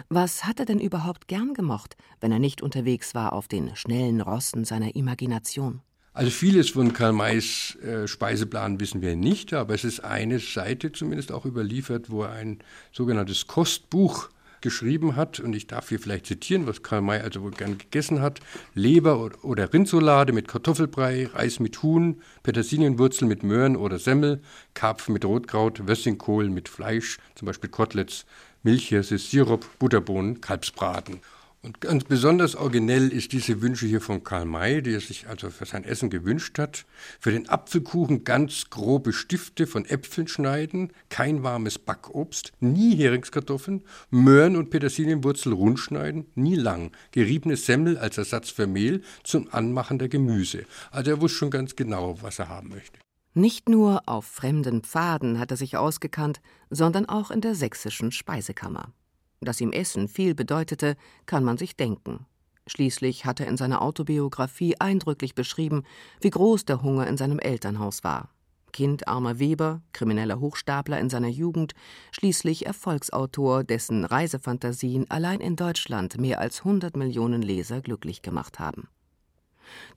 Was 0.08 0.44
hat 0.44 0.60
er 0.60 0.66
denn 0.66 0.80
überhaupt 0.80 1.28
gern 1.28 1.54
gemocht, 1.54 1.96
wenn 2.20 2.32
er 2.32 2.38
nicht 2.38 2.62
unterwegs 2.62 3.14
war 3.14 3.32
auf 3.32 3.48
den 3.48 3.74
schnellen 3.76 4.20
Rossen 4.20 4.64
seiner 4.64 4.94
Imagination? 4.94 5.80
Also 6.12 6.30
vieles 6.30 6.70
von 6.70 6.92
Karl 6.92 7.12
Mays 7.12 7.76
äh, 7.82 8.06
Speiseplan 8.06 8.78
wissen 8.78 9.02
wir 9.02 9.16
nicht, 9.16 9.52
aber 9.52 9.74
es 9.74 9.82
ist 9.82 10.00
eine 10.00 10.38
Seite 10.38 10.92
zumindest 10.92 11.32
auch 11.32 11.44
überliefert, 11.44 12.08
wo 12.08 12.22
er 12.22 12.30
ein 12.30 12.60
sogenanntes 12.92 13.48
Kostbuch 13.48 14.30
geschrieben 14.64 15.14
hat. 15.16 15.40
Und 15.40 15.54
ich 15.54 15.66
darf 15.66 15.88
hier 15.88 16.00
vielleicht 16.00 16.26
zitieren, 16.26 16.66
was 16.66 16.82
Karl 16.82 17.02
May 17.02 17.20
also 17.20 17.42
wohl 17.42 17.50
gern 17.50 17.78
gegessen 17.78 18.20
hat. 18.20 18.40
Leber 18.74 19.30
oder 19.44 19.72
Rindsolade 19.72 20.32
mit 20.32 20.48
Kartoffelbrei, 20.48 21.26
Reis 21.32 21.60
mit 21.60 21.82
Huhn, 21.82 22.20
Petersilienwurzel 22.42 23.28
mit 23.28 23.42
Möhren 23.42 23.76
oder 23.76 23.98
Semmel, 23.98 24.40
Karpfen 24.72 25.12
mit 25.12 25.24
Rotkraut, 25.24 25.86
Wössingkohl 25.86 26.48
mit 26.48 26.68
Fleisch, 26.68 27.18
zum 27.34 27.46
Beispiel 27.46 27.70
Koteletts, 27.70 28.24
Milchhirse, 28.64 29.18
Sirup, 29.18 29.66
Butterbohnen, 29.78 30.40
Kalbsbraten. 30.40 31.20
Und 31.64 31.80
ganz 31.80 32.04
besonders 32.04 32.56
originell 32.56 33.08
ist 33.08 33.32
diese 33.32 33.62
Wünsche 33.62 33.86
hier 33.86 34.02
von 34.02 34.22
Karl 34.22 34.44
May, 34.44 34.82
die 34.82 34.92
er 34.92 35.00
sich 35.00 35.28
also 35.28 35.48
für 35.48 35.64
sein 35.64 35.84
Essen 35.84 36.10
gewünscht 36.10 36.58
hat. 36.58 36.84
Für 37.20 37.32
den 37.32 37.48
Apfelkuchen 37.48 38.24
ganz 38.24 38.68
grobe 38.68 39.14
Stifte 39.14 39.66
von 39.66 39.86
Äpfeln 39.86 40.28
schneiden, 40.28 40.92
kein 41.08 41.42
warmes 41.42 41.78
Backobst, 41.78 42.52
nie 42.60 42.96
Heringskartoffeln, 42.96 43.82
Möhren 44.10 44.56
und 44.56 44.68
Petersilienwurzel 44.68 45.54
rund 45.54 45.78
schneiden, 45.78 46.26
nie 46.34 46.56
lang, 46.56 46.90
geriebene 47.12 47.56
Semmel 47.56 47.96
als 47.96 48.18
Ersatz 48.18 48.50
für 48.50 48.66
Mehl 48.66 49.00
zum 49.22 49.48
Anmachen 49.50 49.98
der 49.98 50.10
Gemüse. 50.10 50.66
Also 50.90 51.12
er 51.12 51.20
wusste 51.22 51.38
schon 51.38 51.50
ganz 51.50 51.76
genau, 51.76 52.18
was 52.20 52.38
er 52.40 52.50
haben 52.50 52.68
möchte. 52.68 53.03
Nicht 53.36 53.68
nur 53.68 54.02
auf 54.06 54.26
fremden 54.26 54.82
Pfaden 54.82 55.40
hat 55.40 55.50
er 55.50 55.56
sich 55.56 55.76
ausgekannt, 55.76 56.40
sondern 56.70 57.06
auch 57.06 57.32
in 57.32 57.40
der 57.40 57.56
sächsischen 57.56 58.12
Speisekammer. 58.12 58.92
Dass 59.40 59.60
ihm 59.60 59.72
Essen 59.72 60.06
viel 60.06 60.36
bedeutete, 60.36 60.96
kann 61.26 61.42
man 61.42 61.58
sich 61.58 61.76
denken. 61.76 62.26
Schließlich 62.68 63.24
hat 63.24 63.40
er 63.40 63.48
in 63.48 63.56
seiner 63.56 63.82
Autobiografie 63.82 64.76
eindrücklich 64.78 65.34
beschrieben, 65.34 65.82
wie 66.20 66.30
groß 66.30 66.64
der 66.64 66.82
Hunger 66.82 67.08
in 67.08 67.16
seinem 67.16 67.40
Elternhaus 67.40 68.04
war. 68.04 68.30
Kind 68.72 69.08
armer 69.08 69.40
Weber, 69.40 69.82
krimineller 69.92 70.38
Hochstapler 70.38 71.00
in 71.00 71.10
seiner 71.10 71.28
Jugend, 71.28 71.74
schließlich 72.12 72.66
Erfolgsautor, 72.66 73.64
dessen 73.64 74.04
Reisefantasien 74.04 75.10
allein 75.10 75.40
in 75.40 75.56
Deutschland 75.56 76.18
mehr 76.18 76.38
als 76.38 76.60
100 76.60 76.96
Millionen 76.96 77.42
Leser 77.42 77.80
glücklich 77.80 78.22
gemacht 78.22 78.60
haben. 78.60 78.88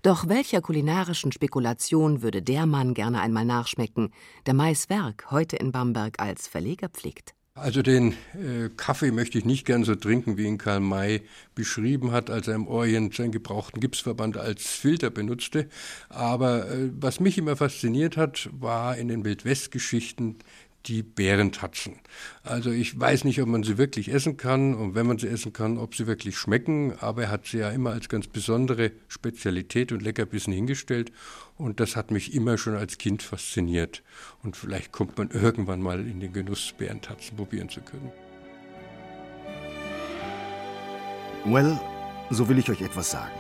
Doch 0.02 0.28
welcher 0.28 0.62
kulinarischen 0.62 1.32
Spekulation 1.32 2.22
würde 2.22 2.42
der 2.42 2.66
Mann 2.66 2.94
gerne 2.94 3.22
einmal 3.22 3.46
nachschmecken, 3.46 4.12
der 4.46 4.54
Mais 4.54 4.90
Werk 4.90 5.32
heute 5.32 5.56
in 5.56 5.72
Bamberg 5.72 6.20
als 6.20 6.48
Verleger 6.48 6.90
pflegt? 6.90 7.34
Also 7.58 7.82
den 7.82 8.12
äh, 8.12 8.70
Kaffee 8.78 9.12
möchte 9.12 9.40
ich 9.40 9.46
nicht 9.46 9.66
gern 9.66 9.84
so 9.84 9.96
trinken, 9.96 10.38
wie 10.38 10.46
ihn 10.46 10.60
Karl 10.60 10.80
May 10.80 11.24
beschrieben 11.56 12.12
hat, 12.12 12.30
als 12.30 12.48
er 12.48 12.54
im 12.54 12.68
Orient 12.68 13.16
seinen 13.16 13.32
gebrauchten 13.32 13.80
Gipsverband 13.80 14.38
als 14.38 14.68
Filter 14.68 15.10
benutzte. 15.10 15.68
Aber 16.08 16.70
äh, 16.70 16.92
was 17.00 17.20
mich 17.20 17.36
immer 17.40 17.56
fasziniert 17.56 18.16
hat, 18.16 18.48
war 18.52 18.96
in 18.98 19.08
den 19.08 19.26
Wildwest-Geschichten 19.26 20.36
die 20.86 21.04
Bärentatzen. 21.04 21.96
Also 22.44 22.72
ich 22.72 22.98
weiß 22.98 23.26
nicht, 23.26 23.42
ob 23.42 23.50
man 23.50 23.64
sie 23.64 23.78
wirklich 23.78 24.14
essen 24.14 24.38
kann 24.38 24.74
und 24.74 24.96
wenn 24.96 25.06
man 25.06 25.18
sie 25.18 25.28
essen 25.28 25.52
kann, 25.52 25.78
ob 25.78 25.96
sie 25.96 26.08
wirklich 26.08 26.38
schmecken, 26.38 26.94
aber 27.00 27.24
er 27.24 27.32
hat 27.32 27.48
sie 27.48 27.58
ja 27.58 27.72
immer 27.72 27.92
als 27.92 28.08
ganz 28.08 28.28
besondere 28.28 28.92
Spezialität 29.08 29.92
und 29.92 30.02
Leckerbissen 30.02 30.54
hingestellt 30.54 31.12
und 31.58 31.80
das 31.80 31.96
hat 31.96 32.12
mich 32.12 32.34
immer 32.34 32.58
schon 32.58 32.76
als 32.76 32.98
Kind 32.98 33.22
fasziniert 33.22 34.04
und 34.44 34.56
vielleicht 34.56 34.92
kommt 34.92 35.18
man 35.18 35.30
irgendwann 35.32 35.82
mal 35.82 36.00
in 36.00 36.20
den 36.20 36.32
Genuss, 36.32 36.74
Bärentatzen 36.78 37.36
probieren 37.36 37.70
zu 37.70 37.82
können. 37.82 38.12
Well, 41.46 41.80
so 42.30 42.48
will 42.48 42.60
ich 42.60 42.70
euch 42.70 42.82
etwas 42.82 43.12
sagen. 43.12 43.36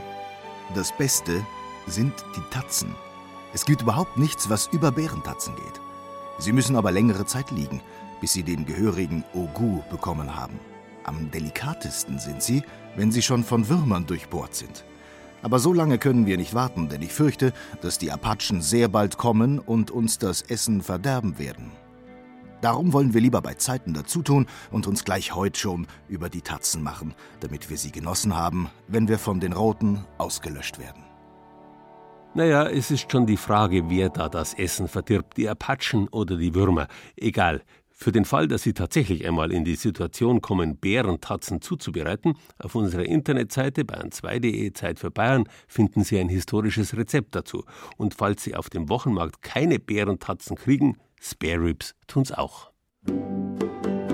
Das 0.76 0.96
Beste 0.98 1.46
sind 1.88 2.14
die 2.36 2.42
Tatzen. 2.52 2.94
Es 3.54 3.66
gibt 3.66 3.82
überhaupt 3.82 4.18
nichts, 4.18 4.50
was 4.50 4.68
über 4.68 4.92
Bärentatzen 4.92 5.56
geht. 5.56 5.87
Sie 6.40 6.52
müssen 6.52 6.76
aber 6.76 6.92
längere 6.92 7.26
Zeit 7.26 7.52
liegen, 7.52 7.82
bis 8.22 8.34
sie 8.34 8.44
den 8.44 8.66
gehörigen 8.66 9.24
Ogu 9.34 9.82
bekommen 9.90 10.36
haben. 10.36 10.60
Am 11.04 11.32
delikatesten 11.32 12.20
sind 12.20 12.44
sie, 12.44 12.64
wenn 12.96 13.12
sie 13.12 13.22
schon 13.22 13.44
von 13.44 13.70
Würmern 13.70 14.06
durchbohrt 14.06 14.56
sind. 14.56 14.84
Aber 15.42 15.60
so 15.60 15.72
lange 15.72 15.98
können 15.98 16.26
wir 16.26 16.38
nicht 16.38 16.54
warten, 16.54 16.90
denn 16.90 17.02
ich 17.02 17.14
fürchte, 17.14 17.54
dass 17.82 17.98
die 17.98 18.12
Apachen 18.12 18.62
sehr 18.62 18.88
bald 18.88 19.18
kommen 19.18 19.60
und 19.60 19.92
uns 19.92 20.18
das 20.18 20.42
Essen 20.42 20.82
verderben 20.82 21.40
werden. 21.40 21.72
Darum 22.62 22.92
wollen 22.92 23.14
wir 23.14 23.22
lieber 23.22 23.42
bei 23.42 23.54
Zeiten 23.54 23.94
dazutun 23.94 24.48
und 24.72 24.88
uns 24.88 25.06
gleich 25.06 25.36
heute 25.36 25.60
schon 25.60 25.88
über 26.10 26.30
die 26.30 26.42
Tatzen 26.42 26.82
machen, 26.82 27.14
damit 27.40 27.70
wir 27.70 27.78
sie 27.78 27.92
genossen 27.92 28.36
haben, 28.36 28.70
wenn 28.88 29.08
wir 29.08 29.20
von 29.20 29.40
den 29.40 29.54
Roten 29.54 30.04
ausgelöscht 30.18 30.80
werden. 30.80 31.07
Naja, 32.38 32.68
es 32.70 32.92
ist 32.92 33.12
schon 33.12 33.26
die 33.26 33.36
Frage, 33.36 33.90
wer 33.90 34.10
da 34.10 34.30
das 34.30 34.54
Essen 34.54 34.88
verdirbt, 34.88 35.38
die 35.38 35.50
Apachen 35.50 36.08
oder 36.10 36.38
die 36.38 36.54
Würmer. 36.54 36.88
Egal. 37.16 37.64
Für 37.90 38.12
den 38.12 38.26
Fall, 38.26 38.48
dass 38.48 38.62
Sie 38.62 38.74
tatsächlich 38.74 39.26
einmal 39.26 39.52
in 39.52 39.66
die 39.66 39.74
Situation 39.74 40.40
kommen, 40.40 40.78
Bärentatzen 40.78 41.64
zuzubereiten, 41.64 42.36
auf 42.60 42.76
unserer 42.76 43.06
Internetseite 43.06 43.82
bayern2.de 43.82 44.72
Zeit 44.74 45.00
für 45.00 45.10
Bayern 45.10 45.50
finden 45.68 46.04
Sie 46.04 46.20
ein 46.20 46.30
historisches 46.30 46.96
Rezept 46.96 47.34
dazu. 47.34 47.64
Und 47.98 48.14
falls 48.14 48.44
Sie 48.44 48.54
auf 48.54 48.70
dem 48.70 48.88
Wochenmarkt 48.88 49.42
keine 49.42 49.80
Bärentatzen 49.80 50.58
kriegen, 50.58 51.00
Spare 51.20 51.64
Ribs 51.64 51.96
tun's 52.06 52.32
auch. 52.32 52.70
Die 53.08 54.07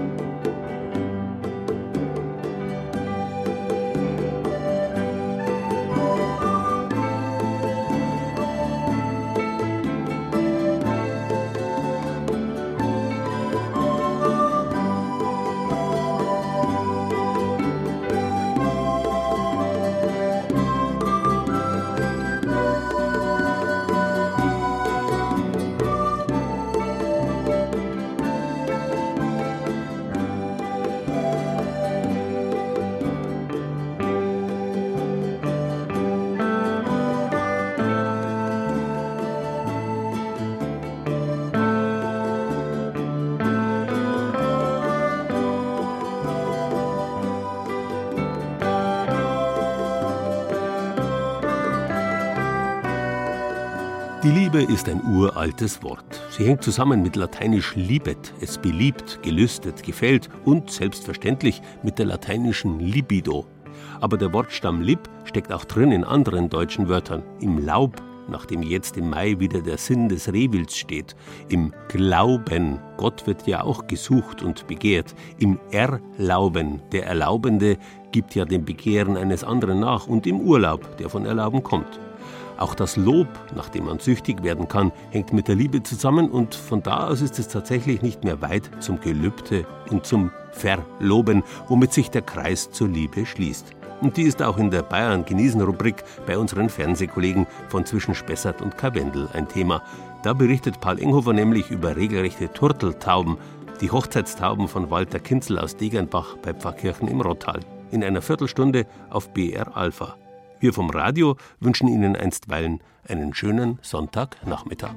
Liebe 54.53 54.71
ist 54.71 54.87
ein 54.87 55.01
uraltes 55.03 55.81
Wort. 55.81 56.21
Sie 56.29 56.45
hängt 56.45 56.61
zusammen 56.61 57.01
mit 57.01 57.15
lateinisch 57.15 57.75
libet, 57.75 58.35
es 58.39 58.59
beliebt, 58.59 59.17
gelüstet, 59.23 59.81
gefällt 59.81 60.29
und 60.45 60.69
selbstverständlich 60.69 61.59
mit 61.81 61.97
der 61.97 62.05
lateinischen 62.05 62.79
libido. 62.79 63.47
Aber 63.99 64.15
der 64.15 64.31
Wortstamm 64.31 64.81
lib 64.81 65.09
steckt 65.23 65.51
auch 65.51 65.65
drin 65.65 65.91
in 65.91 66.03
anderen 66.03 66.49
deutschen 66.49 66.87
Wörtern. 66.87 67.23
Im 67.39 67.65
Laub, 67.65 67.99
nach 68.29 68.45
dem 68.45 68.61
jetzt 68.61 68.95
im 68.95 69.09
Mai 69.09 69.39
wieder 69.39 69.59
der 69.59 69.79
Sinn 69.79 70.07
des 70.07 70.31
Rehwilds 70.31 70.77
steht. 70.77 71.15
Im 71.49 71.73
Glauben, 71.87 72.79
Gott 72.97 73.25
wird 73.25 73.47
ja 73.47 73.63
auch 73.63 73.87
gesucht 73.87 74.43
und 74.43 74.67
begehrt. 74.67 75.15
Im 75.39 75.59
Erlauben, 75.71 76.79
der 76.91 77.07
Erlaubende 77.07 77.77
gibt 78.11 78.35
ja 78.35 78.45
dem 78.45 78.65
Begehren 78.65 79.17
eines 79.17 79.43
anderen 79.43 79.79
nach. 79.79 80.05
Und 80.05 80.27
im 80.27 80.41
Urlaub, 80.41 80.97
der 80.97 81.09
von 81.09 81.25
Erlauben 81.25 81.63
kommt. 81.63 81.99
Auch 82.57 82.75
das 82.75 82.95
Lob, 82.97 83.27
nach 83.55 83.69
dem 83.69 83.85
man 83.85 83.99
süchtig 83.99 84.43
werden 84.43 84.67
kann, 84.67 84.91
hängt 85.11 85.33
mit 85.33 85.47
der 85.47 85.55
Liebe 85.55 85.81
zusammen 85.83 86.29
und 86.29 86.55
von 86.55 86.83
da 86.83 87.07
aus 87.07 87.21
ist 87.21 87.39
es 87.39 87.47
tatsächlich 87.47 88.01
nicht 88.01 88.23
mehr 88.23 88.41
weit 88.41 88.69
zum 88.79 88.99
Gelübde 88.99 89.65
und 89.89 90.05
zum 90.05 90.31
Verloben, 90.51 91.43
womit 91.67 91.93
sich 91.93 92.11
der 92.11 92.21
Kreis 92.21 92.71
zur 92.71 92.87
Liebe 92.87 93.25
schließt. 93.25 93.73
Und 94.01 94.17
die 94.17 94.23
ist 94.23 94.41
auch 94.41 94.57
in 94.57 94.69
der 94.69 94.81
Bayern 94.81 95.25
genießen 95.25 95.61
Rubrik 95.61 96.03
bei 96.25 96.37
unseren 96.37 96.69
Fernsehkollegen 96.69 97.47
von 97.69 97.85
zwischen 97.85 98.13
Spessart 98.13 98.61
und 98.61 98.77
Karwendel 98.77 99.29
ein 99.33 99.47
Thema. 99.47 99.81
Da 100.23 100.33
berichtet 100.33 100.81
Paul 100.81 100.99
Enghofer 100.99 101.33
nämlich 101.33 101.71
über 101.71 101.95
regelrechte 101.95 102.51
Turteltauben, 102.51 103.37
die 103.81 103.91
Hochzeitstauben 103.91 104.67
von 104.67 104.89
Walter 104.89 105.19
Kinzel 105.19 105.57
aus 105.57 105.77
Degernbach 105.77 106.37
bei 106.41 106.53
Pfarrkirchen 106.53 107.07
im 107.07 107.21
Rottal. 107.21 107.61
In 107.91 108.03
einer 108.03 108.21
Viertelstunde 108.21 108.85
auf 109.09 109.29
BR 109.33 109.75
Alpha. 109.75 110.17
Wir 110.63 110.71
vom 110.71 110.89
Radio 110.91 111.35
wünschen 111.59 111.89
Ihnen 111.89 112.15
einstweilen 112.15 112.79
einen 113.05 113.33
schönen 113.33 113.79
Sonntagnachmittag. 113.81 114.95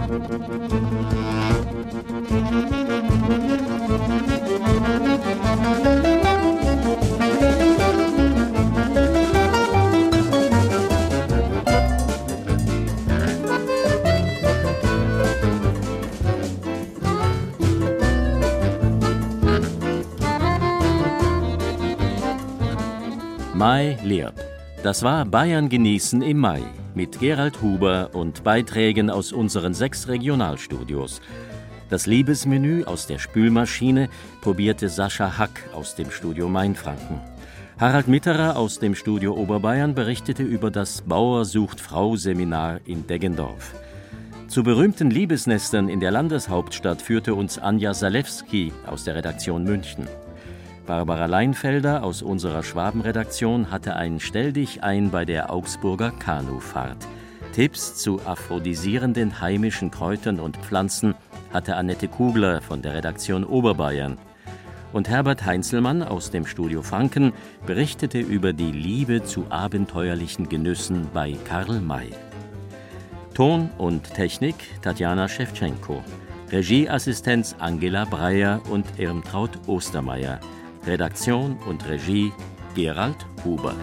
Mai 0.00 0.89
Das 24.82 25.02
war 25.02 25.26
Bayern 25.26 25.68
genießen 25.68 26.22
im 26.22 26.38
Mai 26.38 26.62
mit 26.94 27.20
Gerald 27.20 27.60
Huber 27.60 28.10
und 28.14 28.42
Beiträgen 28.44 29.10
aus 29.10 29.30
unseren 29.30 29.74
sechs 29.74 30.08
Regionalstudios. 30.08 31.20
Das 31.90 32.06
Liebesmenü 32.06 32.84
aus 32.84 33.06
der 33.06 33.18
Spülmaschine 33.18 34.08
probierte 34.40 34.88
Sascha 34.88 35.36
Hack 35.36 35.68
aus 35.74 35.96
dem 35.96 36.10
Studio 36.10 36.48
Mainfranken. 36.48 37.20
Harald 37.78 38.08
Mitterer 38.08 38.56
aus 38.56 38.78
dem 38.78 38.94
Studio 38.94 39.34
Oberbayern 39.34 39.94
berichtete 39.94 40.44
über 40.44 40.70
das 40.70 41.02
Bauer 41.02 41.44
sucht 41.44 41.78
Frau 41.78 42.16
Seminar 42.16 42.80
in 42.86 43.06
Deggendorf. 43.06 43.74
Zu 44.48 44.62
berühmten 44.62 45.10
Liebesnestern 45.10 45.90
in 45.90 46.00
der 46.00 46.10
Landeshauptstadt 46.10 47.02
führte 47.02 47.34
uns 47.34 47.58
Anja 47.58 47.92
Salewski 47.92 48.72
aus 48.86 49.04
der 49.04 49.14
Redaktion 49.14 49.62
München. 49.62 50.08
Barbara 50.90 51.26
Leinfelder 51.26 52.02
aus 52.02 52.20
unserer 52.20 52.64
Schwabenredaktion 52.64 53.70
hatte 53.70 53.94
ein 53.94 54.18
Stell 54.18 54.52
dich 54.52 54.82
ein 54.82 55.12
bei 55.12 55.24
der 55.24 55.52
Augsburger 55.52 56.10
Kanufahrt. 56.10 57.06
Tipps 57.52 57.94
zu 57.94 58.20
aphrodisierenden 58.26 59.40
heimischen 59.40 59.92
Kräutern 59.92 60.40
und 60.40 60.56
Pflanzen 60.56 61.14
hatte 61.52 61.76
Annette 61.76 62.08
Kugler 62.08 62.60
von 62.60 62.82
der 62.82 62.94
Redaktion 62.94 63.44
Oberbayern. 63.44 64.18
Und 64.92 65.08
Herbert 65.08 65.46
Heinzelmann 65.46 66.02
aus 66.02 66.32
dem 66.32 66.44
Studio 66.44 66.82
Franken 66.82 67.34
berichtete 67.66 68.18
über 68.18 68.52
die 68.52 68.72
Liebe 68.72 69.22
zu 69.22 69.46
abenteuerlichen 69.48 70.48
Genüssen 70.48 71.06
bei 71.14 71.36
Karl 71.44 71.80
May. 71.80 72.10
Ton 73.34 73.70
und 73.78 74.12
Technik 74.12 74.56
Tatjana 74.82 75.28
Schewtschenko. 75.28 76.02
Regieassistenz 76.50 77.54
Angela 77.60 78.06
Breyer 78.06 78.60
und 78.68 78.98
Irmtraut 78.98 79.52
Ostermeier. 79.68 80.40
Redaktion 80.86 81.58
und 81.66 81.86
Regie 81.88 82.32
Gerald 82.74 83.26
Huber. 83.44 83.74